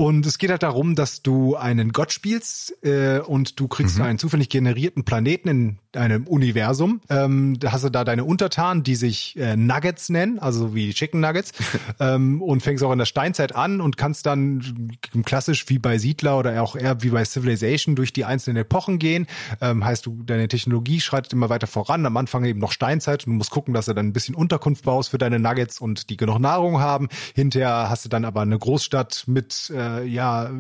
Und 0.00 0.24
es 0.24 0.38
geht 0.38 0.48
halt 0.48 0.62
darum, 0.62 0.94
dass 0.94 1.20
du 1.20 1.56
einen 1.56 1.92
Gott 1.92 2.10
spielst 2.10 2.74
äh, 2.82 3.18
und 3.18 3.60
du 3.60 3.68
kriegst 3.68 3.98
mhm. 3.98 4.04
einen 4.04 4.18
zufällig 4.18 4.48
generierten 4.48 5.04
Planeten 5.04 5.48
in 5.50 5.78
einem 5.92 6.26
Universum. 6.26 7.02
Ähm, 7.10 7.58
da 7.60 7.72
hast 7.72 7.84
du 7.84 7.90
da 7.90 8.02
deine 8.02 8.24
Untertanen, 8.24 8.82
die 8.82 8.94
sich 8.94 9.36
äh, 9.36 9.56
Nuggets 9.56 10.08
nennen, 10.08 10.38
also 10.38 10.74
wie 10.74 10.94
Chicken 10.94 11.20
Nuggets, 11.20 11.52
ähm, 12.00 12.40
und 12.40 12.62
fängst 12.62 12.82
auch 12.82 12.92
in 12.92 12.98
der 12.98 13.04
Steinzeit 13.04 13.54
an 13.54 13.82
und 13.82 13.98
kannst 13.98 14.24
dann 14.24 14.96
klassisch 15.26 15.68
wie 15.68 15.78
bei 15.78 15.98
Siedler 15.98 16.38
oder 16.38 16.62
auch 16.62 16.76
eher 16.76 17.02
wie 17.02 17.10
bei 17.10 17.22
Civilization 17.22 17.94
durch 17.94 18.14
die 18.14 18.24
einzelnen 18.24 18.62
Epochen 18.62 18.98
gehen. 18.98 19.26
Ähm, 19.60 19.84
heißt, 19.84 20.06
du 20.06 20.22
deine 20.22 20.48
Technologie 20.48 21.02
schreitet 21.02 21.34
immer 21.34 21.50
weiter 21.50 21.66
voran. 21.66 22.06
Am 22.06 22.16
Anfang 22.16 22.46
eben 22.46 22.58
noch 22.60 22.72
Steinzeit 22.72 23.26
und 23.26 23.34
du 23.34 23.36
musst 23.36 23.50
gucken, 23.50 23.74
dass 23.74 23.84
du 23.84 23.92
dann 23.92 24.06
ein 24.06 24.12
bisschen 24.14 24.34
Unterkunft 24.34 24.84
baust 24.86 25.10
für 25.10 25.18
deine 25.18 25.38
Nuggets 25.38 25.78
und 25.78 26.08
die 26.08 26.16
genug 26.16 26.38
Nahrung 26.38 26.80
haben. 26.80 27.08
Hinterher 27.34 27.90
hast 27.90 28.06
du 28.06 28.08
dann 28.08 28.24
aber 28.24 28.40
eine 28.40 28.58
Großstadt 28.58 29.24
mit 29.26 29.70
äh, 29.76 29.89
ja 29.98 30.50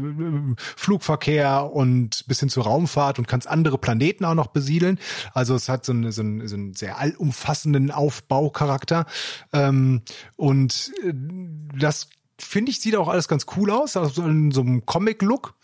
Flugverkehr 0.76 1.72
und 1.72 2.26
bis 2.26 2.40
hin 2.40 2.48
zur 2.48 2.64
Raumfahrt 2.64 3.18
und 3.18 3.28
kannst 3.28 3.48
andere 3.48 3.78
Planeten 3.78 4.24
auch 4.24 4.34
noch 4.34 4.48
besiedeln. 4.48 4.98
Also 5.34 5.54
es 5.54 5.68
hat 5.68 5.84
so, 5.84 5.92
eine, 5.92 6.12
so, 6.12 6.22
einen, 6.22 6.46
so 6.48 6.56
einen 6.56 6.74
sehr 6.74 6.98
allumfassenden 6.98 7.90
Aufbaucharakter. 7.90 9.06
Ähm, 9.52 10.02
und 10.36 10.92
äh, 11.04 11.12
das 11.78 12.08
finde 12.42 12.70
ich, 12.70 12.80
sieht 12.80 12.96
auch 12.96 13.08
alles 13.08 13.28
ganz 13.28 13.46
cool 13.56 13.70
aus, 13.70 13.96
also 13.96 14.22
in 14.22 14.50
so 14.50 14.60
einem 14.60 14.84
Comic-Look. 14.86 15.54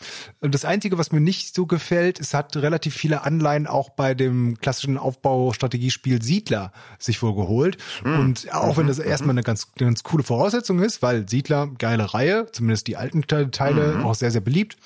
Das 0.40 0.64
Einzige, 0.64 0.98
was 0.98 1.12
mir 1.12 1.20
nicht 1.20 1.54
so 1.54 1.66
gefällt, 1.66 2.20
es 2.20 2.34
hat 2.34 2.56
relativ 2.56 2.94
viele 2.94 3.22
Anleihen 3.22 3.66
auch 3.66 3.90
bei 3.90 4.14
dem 4.14 4.58
klassischen 4.58 4.98
Aufbaustrategiespiel 4.98 6.22
Siedler 6.22 6.72
sich 6.98 7.22
wohl 7.22 7.34
geholt. 7.34 7.78
Mhm. 8.04 8.20
Und 8.20 8.54
auch 8.54 8.76
wenn 8.76 8.86
das 8.86 8.98
mhm. 8.98 9.06
erstmal 9.06 9.30
eine 9.34 9.42
ganz, 9.42 9.68
eine 9.78 9.88
ganz 9.88 10.02
coole 10.02 10.22
Voraussetzung 10.22 10.80
ist, 10.80 11.02
weil 11.02 11.28
Siedler, 11.28 11.68
geile 11.78 12.14
Reihe, 12.14 12.46
zumindest 12.52 12.86
die 12.86 12.96
alten 12.96 13.26
Teile, 13.26 13.96
mhm. 13.98 14.04
auch 14.04 14.14
sehr, 14.14 14.30
sehr 14.30 14.40
beliebt. 14.40 14.76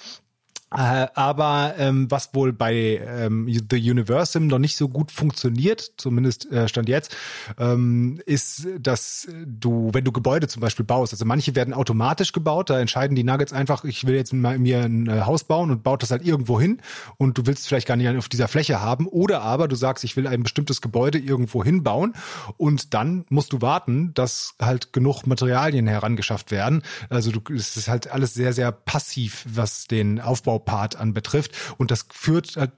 Äh, 0.73 1.09
aber 1.15 1.75
ähm, 1.79 2.09
was 2.11 2.33
wohl 2.33 2.53
bei 2.53 3.01
ähm, 3.05 3.49
The 3.49 3.91
Universum 3.91 4.47
noch 4.47 4.61
nicht 4.61 4.77
so 4.77 4.89
gut 4.89 5.11
funktioniert, 5.11 5.93
zumindest 5.97 6.51
äh, 6.53 6.69
stand 6.69 6.89
jetzt, 6.89 7.17
ähm, 7.59 8.21
ist, 8.25 8.69
dass 8.79 9.27
du, 9.45 9.91
wenn 9.93 10.05
du 10.05 10.13
Gebäude 10.13 10.47
zum 10.47 10.61
Beispiel 10.61 10.85
baust, 10.85 11.13
also 11.13 11.25
manche 11.25 11.57
werden 11.57 11.75
automatisch 11.75 12.31
gebaut, 12.33 12.71
da 12.71 12.79
entscheiden 12.79 13.17
die 13.17 13.25
Nuggets 13.25 13.53
einfach, 13.53 13.83
ich 13.85 14.07
will 14.07 14.15
jetzt 14.15 14.33
mal 14.33 14.61
mir 14.61 14.85
ein 14.85 15.09
äh, 15.09 15.23
Haus 15.23 15.43
bauen 15.43 15.73
und 15.73 15.83
baut 15.83 16.05
das 16.05 16.13
halt 16.13 16.25
irgendwo 16.25 16.61
hin 16.61 16.81
und 17.17 17.37
du 17.37 17.47
willst 17.47 17.67
vielleicht 17.67 17.89
gar 17.89 17.97
nicht 17.97 18.09
auf 18.17 18.29
dieser 18.29 18.47
Fläche 18.47 18.81
haben, 18.81 19.09
oder 19.09 19.43
aber 19.43 19.67
du 19.67 19.75
sagst, 19.75 20.05
ich 20.05 20.17
will 20.17 20.29
ein 20.29 20.45
bestimmtes 20.45 20.81
Gebäude 20.81 21.19
irgendwo 21.19 21.65
hinbauen 21.65 22.15
und 22.59 22.95
dann 22.95 23.25
musst 23.29 23.53
du 23.53 23.61
warten, 23.61 24.15
dass 24.15 24.55
halt 24.61 24.93
genug 24.93 25.27
Materialien 25.27 25.89
herangeschafft 25.89 26.53
werden. 26.53 26.83
Also 27.09 27.33
du, 27.33 27.41
es 27.53 27.77
ist 27.77 27.89
halt 27.89 28.13
alles 28.13 28.35
sehr, 28.35 28.53
sehr 28.53 28.71
passiv, 28.71 29.45
was 29.49 29.89
den 29.89 30.21
Aufbau 30.21 30.60
Part 30.65 30.97
anbetrifft. 30.97 31.53
Und 31.79 31.91
das 31.91 32.07
führt 32.13 32.57
halt, 32.57 32.73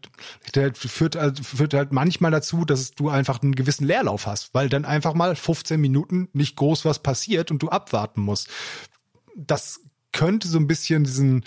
führt, 0.76 1.16
halt, 1.16 1.44
führt 1.44 1.74
halt 1.74 1.92
manchmal 1.92 2.30
dazu, 2.30 2.64
dass 2.64 2.92
du 2.92 3.08
einfach 3.08 3.42
einen 3.42 3.54
gewissen 3.54 3.86
Leerlauf 3.86 4.26
hast, 4.26 4.54
weil 4.54 4.68
dann 4.68 4.84
einfach 4.84 5.14
mal 5.14 5.36
15 5.36 5.80
Minuten 5.80 6.28
nicht 6.32 6.56
groß 6.56 6.84
was 6.84 7.00
passiert 7.00 7.50
und 7.50 7.62
du 7.62 7.68
abwarten 7.68 8.20
musst. 8.20 8.48
Das 9.36 9.80
könnte 10.12 10.48
so 10.48 10.58
ein 10.58 10.66
bisschen 10.66 11.04
diesen 11.04 11.44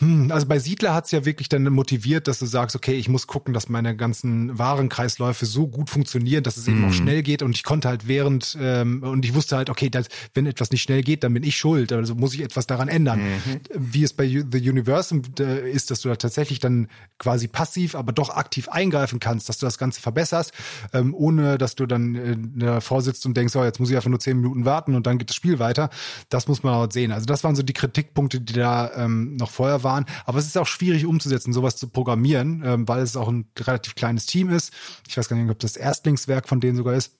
hm, 0.00 0.32
also 0.32 0.46
bei 0.46 0.58
Siedler 0.58 0.94
hat's 0.94 1.10
ja 1.10 1.26
wirklich 1.26 1.50
dann 1.50 1.64
motiviert, 1.64 2.26
dass 2.26 2.38
du 2.38 2.46
sagst, 2.46 2.74
okay, 2.74 2.94
ich 2.94 3.10
muss 3.10 3.26
gucken, 3.26 3.52
dass 3.52 3.68
meine 3.68 3.94
ganzen 3.94 4.58
Warenkreisläufe 4.58 5.44
so 5.44 5.68
gut 5.68 5.90
funktionieren, 5.90 6.42
dass 6.42 6.56
es 6.56 6.66
eben 6.66 6.82
auch 6.84 6.88
mhm. 6.88 6.94
schnell 6.94 7.22
geht. 7.22 7.42
Und 7.42 7.54
ich 7.54 7.64
konnte 7.64 7.88
halt 7.88 8.08
während, 8.08 8.56
ähm, 8.58 9.02
und 9.02 9.26
ich 9.26 9.34
wusste 9.34 9.56
halt, 9.56 9.68
okay, 9.68 9.90
dass, 9.90 10.06
wenn 10.32 10.46
etwas 10.46 10.70
nicht 10.70 10.80
schnell 10.80 11.02
geht, 11.02 11.22
dann 11.22 11.34
bin 11.34 11.42
ich 11.42 11.56
schuld. 11.56 11.92
Also 11.92 12.14
muss 12.14 12.32
ich 12.32 12.40
etwas 12.40 12.66
daran 12.66 12.88
ändern. 12.88 13.20
Mhm. 13.20 13.60
Wie 13.74 14.02
es 14.02 14.14
bei 14.14 14.26
The 14.26 14.70
Universum 14.70 15.20
ist, 15.38 15.90
dass 15.90 16.00
du 16.00 16.08
da 16.08 16.16
tatsächlich 16.16 16.60
dann 16.60 16.88
quasi 17.18 17.46
passiv, 17.46 17.94
aber 17.94 18.12
doch 18.12 18.30
aktiv 18.30 18.70
eingreifen 18.70 19.20
kannst, 19.20 19.50
dass 19.50 19.58
du 19.58 19.66
das 19.66 19.76
Ganze 19.76 20.00
verbesserst, 20.00 20.52
ähm, 20.94 21.14
ohne 21.14 21.58
dass 21.58 21.74
du 21.74 21.84
dann 21.84 22.14
äh, 22.14 22.36
davor 22.58 23.02
sitzt 23.02 23.26
und 23.26 23.36
denkst, 23.36 23.54
oh, 23.54 23.64
jetzt 23.64 23.78
muss 23.80 23.90
ich 23.90 23.96
einfach 23.96 24.08
nur 24.08 24.20
zehn 24.20 24.38
Minuten 24.38 24.64
warten 24.64 24.94
und 24.94 25.06
dann 25.06 25.18
geht 25.18 25.28
das 25.28 25.36
Spiel 25.36 25.58
weiter. 25.58 25.90
Das 26.30 26.48
muss 26.48 26.62
man 26.62 26.72
auch 26.72 26.90
sehen. 26.90 27.12
Also 27.12 27.26
das 27.26 27.44
waren 27.44 27.54
so 27.54 27.62
die 27.62 27.74
Kritikpunkte, 27.74 28.40
die 28.40 28.54
da 28.54 28.90
ähm, 28.96 29.36
noch 29.36 29.50
vorher 29.50 29.82
waren 29.82 29.89
waren. 29.90 30.06
Aber 30.24 30.38
es 30.38 30.46
ist 30.46 30.56
auch 30.56 30.66
schwierig 30.66 31.06
umzusetzen, 31.06 31.52
sowas 31.52 31.76
zu 31.76 31.88
programmieren, 31.88 32.62
ähm, 32.64 32.88
weil 32.88 33.02
es 33.02 33.16
auch 33.16 33.28
ein 33.28 33.46
relativ 33.58 33.94
kleines 33.94 34.26
Team 34.26 34.50
ist. 34.50 34.72
Ich 35.08 35.16
weiß 35.16 35.28
gar 35.28 35.36
nicht, 35.36 35.50
ob 35.50 35.58
das 35.58 35.76
Erstlingswerk 35.76 36.48
von 36.48 36.60
denen 36.60 36.76
sogar 36.76 36.94
ist. 36.94 37.19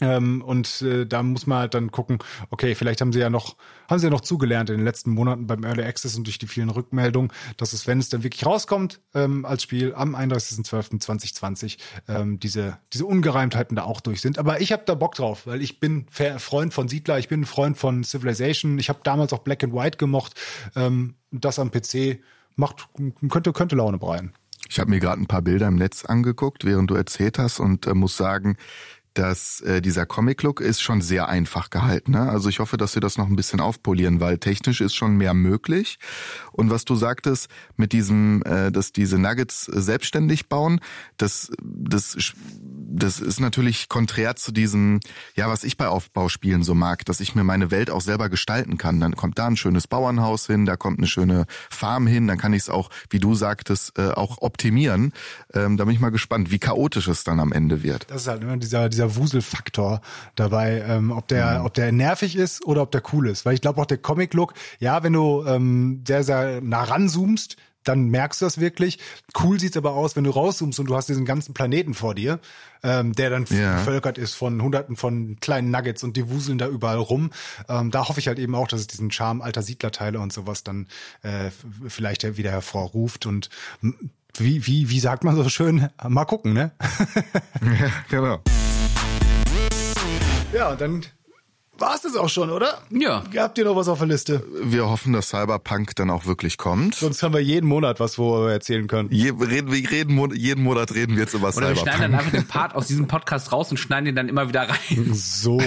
Ähm, 0.00 0.42
und 0.42 0.82
äh, 0.82 1.06
da 1.06 1.22
muss 1.22 1.46
man 1.46 1.58
halt 1.58 1.74
dann 1.74 1.92
gucken, 1.92 2.18
okay, 2.50 2.74
vielleicht 2.74 3.00
haben 3.00 3.12
sie 3.12 3.20
ja 3.20 3.30
noch, 3.30 3.56
haben 3.88 4.00
sie 4.00 4.06
ja 4.06 4.10
noch 4.10 4.22
zugelernt 4.22 4.68
in 4.68 4.76
den 4.76 4.84
letzten 4.84 5.12
Monaten 5.12 5.46
beim 5.46 5.62
Early 5.62 5.84
Access 5.84 6.16
und 6.16 6.26
durch 6.26 6.38
die 6.38 6.48
vielen 6.48 6.68
Rückmeldungen, 6.68 7.32
dass 7.58 7.72
es, 7.72 7.86
wenn 7.86 8.00
es 8.00 8.08
dann 8.08 8.24
wirklich 8.24 8.44
rauskommt, 8.44 9.00
ähm, 9.14 9.44
als 9.44 9.62
Spiel 9.62 9.94
am 9.94 10.16
31.12.2020, 10.16 11.78
ähm, 12.08 12.40
diese, 12.40 12.78
diese 12.92 13.06
Ungereimtheiten 13.06 13.76
da 13.76 13.84
auch 13.84 14.00
durch 14.00 14.20
sind. 14.20 14.38
Aber 14.38 14.60
ich 14.60 14.72
habe 14.72 14.82
da 14.84 14.96
Bock 14.96 15.14
drauf, 15.14 15.46
weil 15.46 15.62
ich 15.62 15.78
bin 15.78 16.06
Freund 16.38 16.74
von 16.74 16.88
Siedler, 16.88 17.20
ich 17.20 17.28
bin 17.28 17.44
Freund 17.44 17.78
von 17.78 18.02
Civilization, 18.02 18.78
ich 18.78 18.88
habe 18.88 18.98
damals 19.04 19.32
auch 19.32 19.40
Black 19.40 19.62
and 19.62 19.74
White 19.74 19.98
gemocht. 19.98 20.34
Ähm, 20.74 21.14
das 21.30 21.60
am 21.60 21.70
PC 21.70 22.20
macht, 22.56 22.88
könnte, 23.28 23.52
könnte 23.52 23.76
Laune 23.76 23.98
breien. 23.98 24.32
Ich 24.68 24.80
habe 24.80 24.90
mir 24.90 24.98
gerade 24.98 25.20
ein 25.20 25.26
paar 25.26 25.42
Bilder 25.42 25.68
im 25.68 25.76
Netz 25.76 26.04
angeguckt, 26.04 26.64
während 26.64 26.90
du 26.90 26.94
erzählt 26.94 27.38
hast 27.38 27.60
und 27.60 27.86
äh, 27.86 27.94
muss 27.94 28.16
sagen, 28.16 28.56
dass 29.14 29.60
äh, 29.60 29.80
dieser 29.80 30.06
Comic-Look 30.06 30.60
ist 30.60 30.82
schon 30.82 31.00
sehr 31.00 31.28
einfach 31.28 31.70
gehalten. 31.70 32.12
Ne? 32.12 32.28
Also 32.28 32.48
ich 32.48 32.58
hoffe, 32.58 32.76
dass 32.76 32.94
wir 32.94 33.00
das 33.00 33.16
noch 33.16 33.28
ein 33.28 33.36
bisschen 33.36 33.60
aufpolieren, 33.60 34.20
weil 34.20 34.38
technisch 34.38 34.80
ist 34.80 34.94
schon 34.94 35.16
mehr 35.16 35.34
möglich. 35.34 35.98
Und 36.52 36.70
was 36.70 36.84
du 36.84 36.94
sagtest 36.96 37.48
mit 37.76 37.92
diesem, 37.92 38.42
äh, 38.44 38.70
dass 38.70 38.92
diese 38.92 39.18
Nuggets 39.18 39.64
selbstständig 39.64 40.48
bauen, 40.48 40.80
das, 41.16 41.52
das, 41.62 42.34
das 42.60 43.20
ist 43.20 43.40
natürlich 43.40 43.88
konträr 43.88 44.36
zu 44.36 44.52
diesem, 44.52 45.00
ja, 45.34 45.48
was 45.48 45.64
ich 45.64 45.76
bei 45.76 45.88
Aufbauspielen 45.88 46.62
so 46.62 46.74
mag, 46.74 47.04
dass 47.04 47.20
ich 47.20 47.34
mir 47.34 47.44
meine 47.44 47.70
Welt 47.70 47.90
auch 47.90 48.00
selber 48.00 48.28
gestalten 48.28 48.78
kann. 48.78 49.00
Dann 49.00 49.16
kommt 49.16 49.38
da 49.38 49.46
ein 49.46 49.56
schönes 49.56 49.86
Bauernhaus 49.86 50.46
hin, 50.46 50.66
da 50.66 50.76
kommt 50.76 50.98
eine 50.98 51.06
schöne 51.06 51.46
Farm 51.70 52.06
hin, 52.06 52.26
dann 52.26 52.38
kann 52.38 52.52
ich 52.52 52.62
es 52.62 52.70
auch, 52.70 52.90
wie 53.10 53.18
du 53.18 53.34
sagtest, 53.34 53.98
äh, 53.98 54.10
auch 54.10 54.38
optimieren. 54.42 55.12
Ähm, 55.52 55.76
da 55.76 55.84
bin 55.84 55.94
ich 55.94 56.00
mal 56.00 56.10
gespannt, 56.10 56.50
wie 56.50 56.58
chaotisch 56.58 57.08
es 57.08 57.24
dann 57.24 57.40
am 57.40 57.52
Ende 57.52 57.82
wird. 57.82 58.06
Das 58.10 58.22
ist 58.22 58.28
halt 58.28 58.42
immer 58.42 58.56
dieser, 58.56 58.88
dieser 58.88 59.03
dieser 59.04 59.16
Wuselfaktor 59.16 60.00
dabei, 60.34 60.84
ähm, 60.86 61.10
ob 61.10 61.28
der, 61.28 61.60
mhm. 61.60 61.66
ob 61.66 61.74
der 61.74 61.92
nervig 61.92 62.36
ist 62.36 62.64
oder 62.64 62.82
ob 62.82 62.90
der 62.90 63.02
cool 63.12 63.28
ist. 63.28 63.44
Weil 63.44 63.54
ich 63.54 63.60
glaube 63.60 63.80
auch 63.80 63.86
der 63.86 63.98
Comic-Look, 63.98 64.54
ja, 64.78 65.02
wenn 65.02 65.12
du 65.12 65.44
ähm, 65.46 66.02
sehr, 66.06 66.24
sehr 66.24 66.60
nah 66.60 66.84
ranzoomst, 66.84 67.56
dann 67.84 68.08
merkst 68.08 68.40
du 68.40 68.46
das 68.46 68.58
wirklich. 68.58 68.98
Cool 69.38 69.60
sieht's 69.60 69.76
aber 69.76 69.92
aus, 69.92 70.16
wenn 70.16 70.24
du 70.24 70.30
rauszoomst 70.30 70.80
und 70.80 70.86
du 70.86 70.96
hast 70.96 71.10
diesen 71.10 71.26
ganzen 71.26 71.52
Planeten 71.52 71.92
vor 71.92 72.14
dir, 72.14 72.40
ähm, 72.82 73.12
der 73.12 73.28
dann 73.28 73.44
ja. 73.50 73.76
bevölkert 73.76 74.16
ist 74.16 74.32
von 74.32 74.62
hunderten 74.62 74.96
von 74.96 75.36
kleinen 75.38 75.70
Nuggets 75.70 76.02
und 76.02 76.16
die 76.16 76.30
wuseln 76.30 76.56
da 76.56 76.66
überall 76.66 76.96
rum. 76.96 77.30
Ähm, 77.68 77.90
da 77.90 78.08
hoffe 78.08 78.20
ich 78.20 78.28
halt 78.28 78.38
eben 78.38 78.54
auch, 78.54 78.68
dass 78.68 78.80
es 78.80 78.86
diesen 78.86 79.10
Charme 79.10 79.42
alter 79.42 79.60
Siedlerteile 79.60 80.18
und 80.18 80.32
sowas 80.32 80.64
dann 80.64 80.88
äh, 81.22 81.50
vielleicht 81.86 82.38
wieder 82.38 82.50
hervorruft 82.50 83.26
und 83.26 83.50
wie, 84.38 84.66
wie, 84.66 84.90
wie 84.90 85.00
sagt 85.00 85.22
man 85.24 85.36
so 85.36 85.48
schön? 85.48 85.88
Mal 86.08 86.24
gucken, 86.24 86.54
ne? 86.54 86.72
ja, 87.80 87.90
genau. 88.08 88.40
Ja, 90.54 90.70
und 90.70 90.80
dann 90.80 91.04
war 91.78 91.96
es 91.96 92.02
das 92.02 92.14
auch 92.14 92.28
schon, 92.28 92.50
oder? 92.50 92.78
Ja. 92.90 93.24
Habt 93.36 93.58
ihr 93.58 93.64
noch 93.64 93.74
was 93.74 93.88
auf 93.88 93.98
der 93.98 94.06
Liste? 94.06 94.44
Wir 94.62 94.88
hoffen, 94.88 95.12
dass 95.12 95.30
Cyberpunk 95.30 95.96
dann 95.96 96.10
auch 96.10 96.26
wirklich 96.26 96.58
kommt. 96.58 96.94
Sonst 96.94 97.24
haben 97.24 97.34
wir 97.34 97.40
jeden 97.40 97.66
Monat 97.66 97.98
was, 97.98 98.16
wo 98.20 98.44
wir 98.44 98.52
erzählen 98.52 98.86
können. 98.86 99.08
Je, 99.10 99.30
reden, 99.30 99.72
wir 99.72 99.90
reden, 99.90 100.32
jeden 100.36 100.62
Monat 100.62 100.94
reden 100.94 101.16
wir 101.16 101.24
jetzt 101.24 101.34
über 101.34 101.48
Oder 101.48 101.54
Cyberpunk. 101.54 101.82
Oder 101.82 101.86
wir 101.86 101.92
schneiden 101.92 102.12
dann 102.12 102.20
einfach 102.20 102.30
den 102.30 102.46
Part 102.46 102.76
aus 102.76 102.86
diesem 102.86 103.08
Podcast 103.08 103.50
raus 103.50 103.72
und 103.72 103.78
schneiden 103.78 104.04
den 104.04 104.14
dann 104.14 104.28
immer 104.28 104.48
wieder 104.48 104.68
rein. 104.68 105.12
So. 105.12 105.60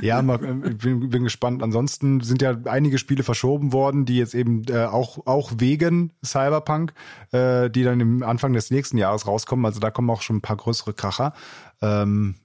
ja, 0.00 0.22
mal, 0.22 0.40
ich 0.70 0.78
bin, 0.78 1.10
bin 1.10 1.24
gespannt. 1.24 1.62
Ansonsten 1.62 2.22
sind 2.22 2.40
ja 2.40 2.56
einige 2.64 2.96
Spiele 2.96 3.22
verschoben 3.22 3.74
worden, 3.74 4.06
die 4.06 4.16
jetzt 4.16 4.34
eben 4.34 4.62
äh, 4.70 4.86
auch, 4.86 5.26
auch 5.26 5.52
wegen 5.58 6.14
Cyberpunk, 6.24 6.94
äh, 7.32 7.68
die 7.68 7.84
dann 7.84 8.00
im 8.00 8.22
Anfang 8.22 8.54
des 8.54 8.70
nächsten 8.70 8.96
Jahres 8.96 9.26
rauskommen. 9.26 9.66
Also 9.66 9.78
da 9.78 9.90
kommen 9.90 10.08
auch 10.08 10.22
schon 10.22 10.36
ein 10.36 10.42
paar 10.42 10.56
größere 10.56 10.94
Kracher. 10.94 11.34
Ähm, 11.82 12.36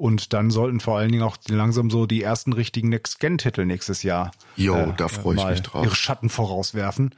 und 0.00 0.32
dann 0.32 0.50
sollten 0.50 0.80
vor 0.80 0.96
allen 0.96 1.12
Dingen 1.12 1.22
auch 1.22 1.36
langsam 1.48 1.90
so 1.90 2.06
die 2.06 2.22
ersten 2.22 2.54
richtigen 2.54 2.88
Next-Gen-Titel 2.88 3.66
nächstes 3.66 4.02
Jahr. 4.02 4.30
Jo, 4.56 4.74
äh, 4.74 4.94
da 4.96 5.08
freue 5.08 5.36
ich 5.36 5.44
mich 5.44 5.60
drauf. 5.60 5.84
Ihre 5.84 5.94
Schatten 5.94 6.30
vorauswerfen. 6.30 7.14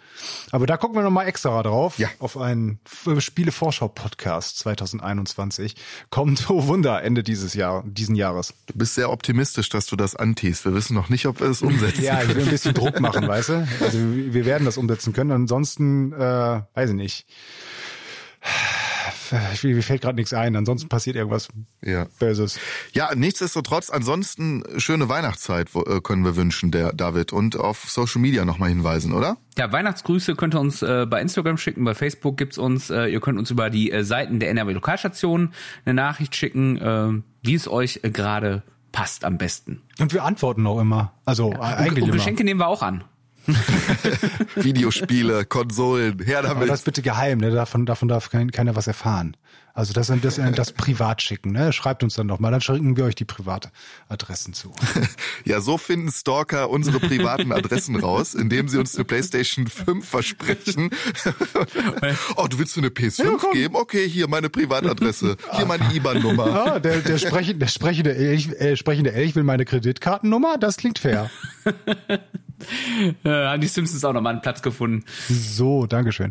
Aber 0.51 0.67
da 0.67 0.77
gucken 0.77 0.97
wir 0.97 1.05
nochmal 1.05 1.29
extra 1.29 1.63
drauf. 1.63 1.97
Ja. 2.01 2.09
Auf 2.19 2.37
einen 2.37 2.81
Spiele-Vorschau-Podcast 3.19 4.59
2021. 4.59 5.77
Kommt, 6.11 6.51
oh 6.51 6.67
Wunder, 6.67 7.05
Ende 7.05 7.23
dieses 7.23 7.55
Jahr, 7.55 7.85
diesen 7.87 8.17
Jahres. 8.17 8.53
Du 8.67 8.77
bist 8.77 8.97
sehr 8.97 9.13
optimistisch, 9.13 9.69
dass 9.69 9.87
du 9.87 9.95
das 9.95 10.17
antiest. 10.17 10.65
Wir 10.65 10.75
wissen 10.75 10.95
noch 10.95 11.09
nicht, 11.09 11.27
ob 11.27 11.39
wir 11.39 11.47
es 11.47 11.63
umsetzen. 11.63 12.03
ja, 12.03 12.21
ich 12.21 12.35
will 12.35 12.43
ein 12.43 12.51
bisschen 12.51 12.75
Druck 12.75 12.99
machen, 12.99 13.29
weißt 13.29 13.49
du? 13.51 13.69
Also 13.81 13.99
wir 14.01 14.45
werden 14.45 14.65
das 14.65 14.77
umsetzen 14.77 15.13
können. 15.13 15.31
Ansonsten, 15.31 16.13
äh, 16.13 16.63
weiß 16.75 16.91
ich 16.91 16.97
nicht 16.97 17.27
mir 19.63 19.83
fällt 19.83 20.03
gerade 20.03 20.17
nichts 20.17 20.33
ein. 20.33 20.57
Ansonsten 20.57 20.89
passiert 20.89 21.17
irgendwas 21.17 21.49
Ja. 21.83 22.07
Böses. 22.19 22.59
Ja, 22.93 23.15
nichtsdestotrotz, 23.15 23.91
ansonsten 23.91 24.63
schöne 24.79 25.09
Weihnachtszeit 25.09 25.75
wo, 25.75 25.83
äh, 25.83 26.01
können 26.01 26.25
wir 26.25 26.37
wünschen, 26.37 26.71
der 26.71 26.93
David. 26.93 27.33
Und 27.33 27.57
auf 27.57 27.85
Social 27.89 28.21
Media 28.21 28.45
nochmal 28.45 28.69
hinweisen, 28.69 29.13
oder? 29.13 29.37
Ja, 29.59 29.71
Weihnachtsgrüße 29.73 30.35
könnt 30.35 30.55
ihr 30.55 30.61
uns 30.61 30.83
äh, 30.83 31.07
bei 31.07 31.21
Instagram 31.21 31.59
schicken, 31.59 31.85
bei 31.85 31.95
Facebook 31.95 32.37
gibt's 32.37 32.59
uns, 32.59 32.91
äh, 32.91 33.07
ihr 33.07 33.21
könnt 33.21 33.39
uns 33.39 33.51
über 33.51 33.71
die 33.71 33.91
äh, 33.93 34.05
Seiten 34.05 34.39
der 34.41 34.51
NRW 34.51 34.73
Lokalstation 34.73 35.53
eine 35.85 35.95
Nachricht 35.95 36.35
schicken, 36.37 36.79
äh, 36.79 37.23
wie 37.43 37.55
es 37.55 37.69
euch 37.69 38.01
äh, 38.03 38.11
gerade 38.11 38.63
passt 38.93 39.25
am 39.25 39.39
besten. 39.39 39.83
Und 39.99 40.13
wir 40.13 40.23
antworten 40.25 40.67
auch 40.67 40.81
immer. 40.81 41.13
Also 41.25 41.53
äh, 41.53 41.57
eigentlich 41.57 42.05
Und 42.05 42.11
immer. 42.11 42.19
Geschenke 42.19 42.45
nehmen 42.45 42.61
wir 42.61 42.69
auch 42.69 42.83
an. 42.83 43.05
Videospiele, 44.57 45.45
Konsolen, 45.45 46.19
her 46.25 46.41
Aber 46.41 46.49
damit. 46.49 46.69
das 46.69 46.83
bitte 46.83 47.03
geheim, 47.03 47.39
ne? 47.39 47.51
Davon, 47.51 47.87
davon 47.87 48.09
darf 48.09 48.31
kein, 48.31 48.51
keiner 48.51 48.77
was 48.77 48.87
erfahren. 48.87 49.37
Also 49.75 49.95
das, 49.95 50.13
das, 50.21 50.39
das 50.55 50.73
privat 50.73 51.23
schicken, 51.23 51.53
ne? 51.53 51.73
Schreibt 51.73 52.03
uns 52.03 52.15
dann 52.15 52.29
doch 52.29 52.39
mal, 52.39 52.51
dann 52.51 52.61
schicken 52.61 52.97
wir 52.99 53.05
euch 53.05 53.15
die 53.15 53.25
Privatadressen 53.25 54.53
zu. 54.53 54.73
Ja, 55.45 55.61
so 55.61 55.77
finden 55.77 56.11
Stalker 56.11 56.71
unsere 56.71 57.01
privaten 57.01 57.51
Adressen 57.53 57.97
raus, 57.97 58.35
indem 58.35 58.69
sie 58.69 58.79
uns 58.79 58.95
eine 58.95 59.05
PlayStation 59.05 59.67
5 59.67 60.09
versprechen. 60.09 60.91
oh, 62.37 62.47
du 62.47 62.59
willst 62.59 62.77
mir 62.77 62.85
eine 62.85 62.93
PS5 62.93 63.25
Ja, 63.25 63.53
geben? 63.53 63.75
Okay, 63.75 64.09
hier 64.09 64.29
meine 64.29 64.49
Privatadresse. 64.51 65.37
Hier 65.57 65.67
meine 65.67 65.93
IBAN-Nummer. 65.93 66.45
Ah, 66.75 66.79
der, 66.79 66.99
der, 66.99 67.19
sprechende, 67.19 67.59
der 67.59 67.67
sprechende, 67.67 68.15
Elch, 68.15 68.51
äh, 68.53 68.77
sprechende 68.77 69.13
Elch 69.13 69.35
will 69.35 69.43
meine 69.43 69.65
Kreditkartennummer, 69.65 70.59
das 70.59 70.77
klingt 70.77 71.01
fair. 71.01 71.29
Äh, 73.25 73.29
haben 73.29 73.61
die 73.61 73.67
Simpsons 73.67 74.05
auch 74.05 74.13
nochmal 74.13 74.33
einen 74.33 74.43
Platz 74.43 74.63
gefunden. 74.63 75.05
So, 75.29 75.87
Dankeschön. 75.87 76.31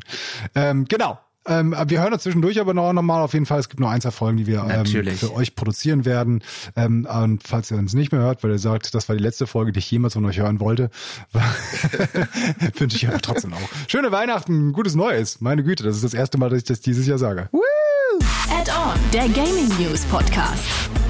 Ähm, 0.56 0.86
genau. 0.86 1.20
Ähm, 1.46 1.76
wir 1.88 2.02
hören 2.02 2.14
uns 2.14 2.24
zwischendurch 2.24 2.60
aber 2.60 2.74
noch, 2.74 2.94
noch 2.94 3.02
mal 3.02 3.22
auf 3.22 3.34
jeden 3.34 3.46
Fall. 3.46 3.60
Es 3.60 3.70
gibt 3.70 3.80
noch 3.80 3.90
ein, 3.90 4.00
zwei 4.02 4.12
Folgen, 4.12 4.38
die 4.38 4.46
wir 4.46 4.64
ähm, 4.70 4.86
für 4.86 5.34
euch 5.34 5.56
produzieren 5.56 6.06
werden. 6.06 6.44
Ähm, 6.76 7.08
und 7.12 7.44
falls 7.48 7.72
ihr 7.72 7.78
uns 7.78 7.94
nicht 7.94 8.12
mehr 8.12 8.22
hört, 8.22 8.44
weil 8.44 8.52
ihr 8.52 8.60
sagt, 8.60 8.94
das 8.94 9.10
war 9.10 9.16
die 9.16 9.24
letzte 9.24 9.48
Folge, 9.48 9.72
die 9.72 9.80
ich 9.80 9.90
jemals 9.90 10.14
von 10.14 10.26
euch 10.26 10.40
hören 10.40 10.60
wollte, 10.60 10.92
wünsche 12.78 12.98
ich 12.98 13.10
euch 13.10 13.22
trotzdem 13.22 13.54
auch. 13.54 13.70
Schöne 13.88 14.12
Weihnachten, 14.12 14.72
gutes 14.72 14.96
Neues. 14.96 15.42
Meine 15.42 15.64
Güte, 15.64 15.84
das 15.84 15.96
ist 15.96 16.04
das 16.04 16.14
erste 16.14 16.38
Mal, 16.38 16.50
dass 16.50 16.60
ich 16.60 16.66
das 16.66 16.82
dieses 16.82 17.08
Jahr 17.08 17.18
sage. 17.18 17.50
Add-on, 18.50 19.00
der 19.12 19.28
Gaming 19.30 19.70
News 19.80 20.06
Podcast. 20.06 21.01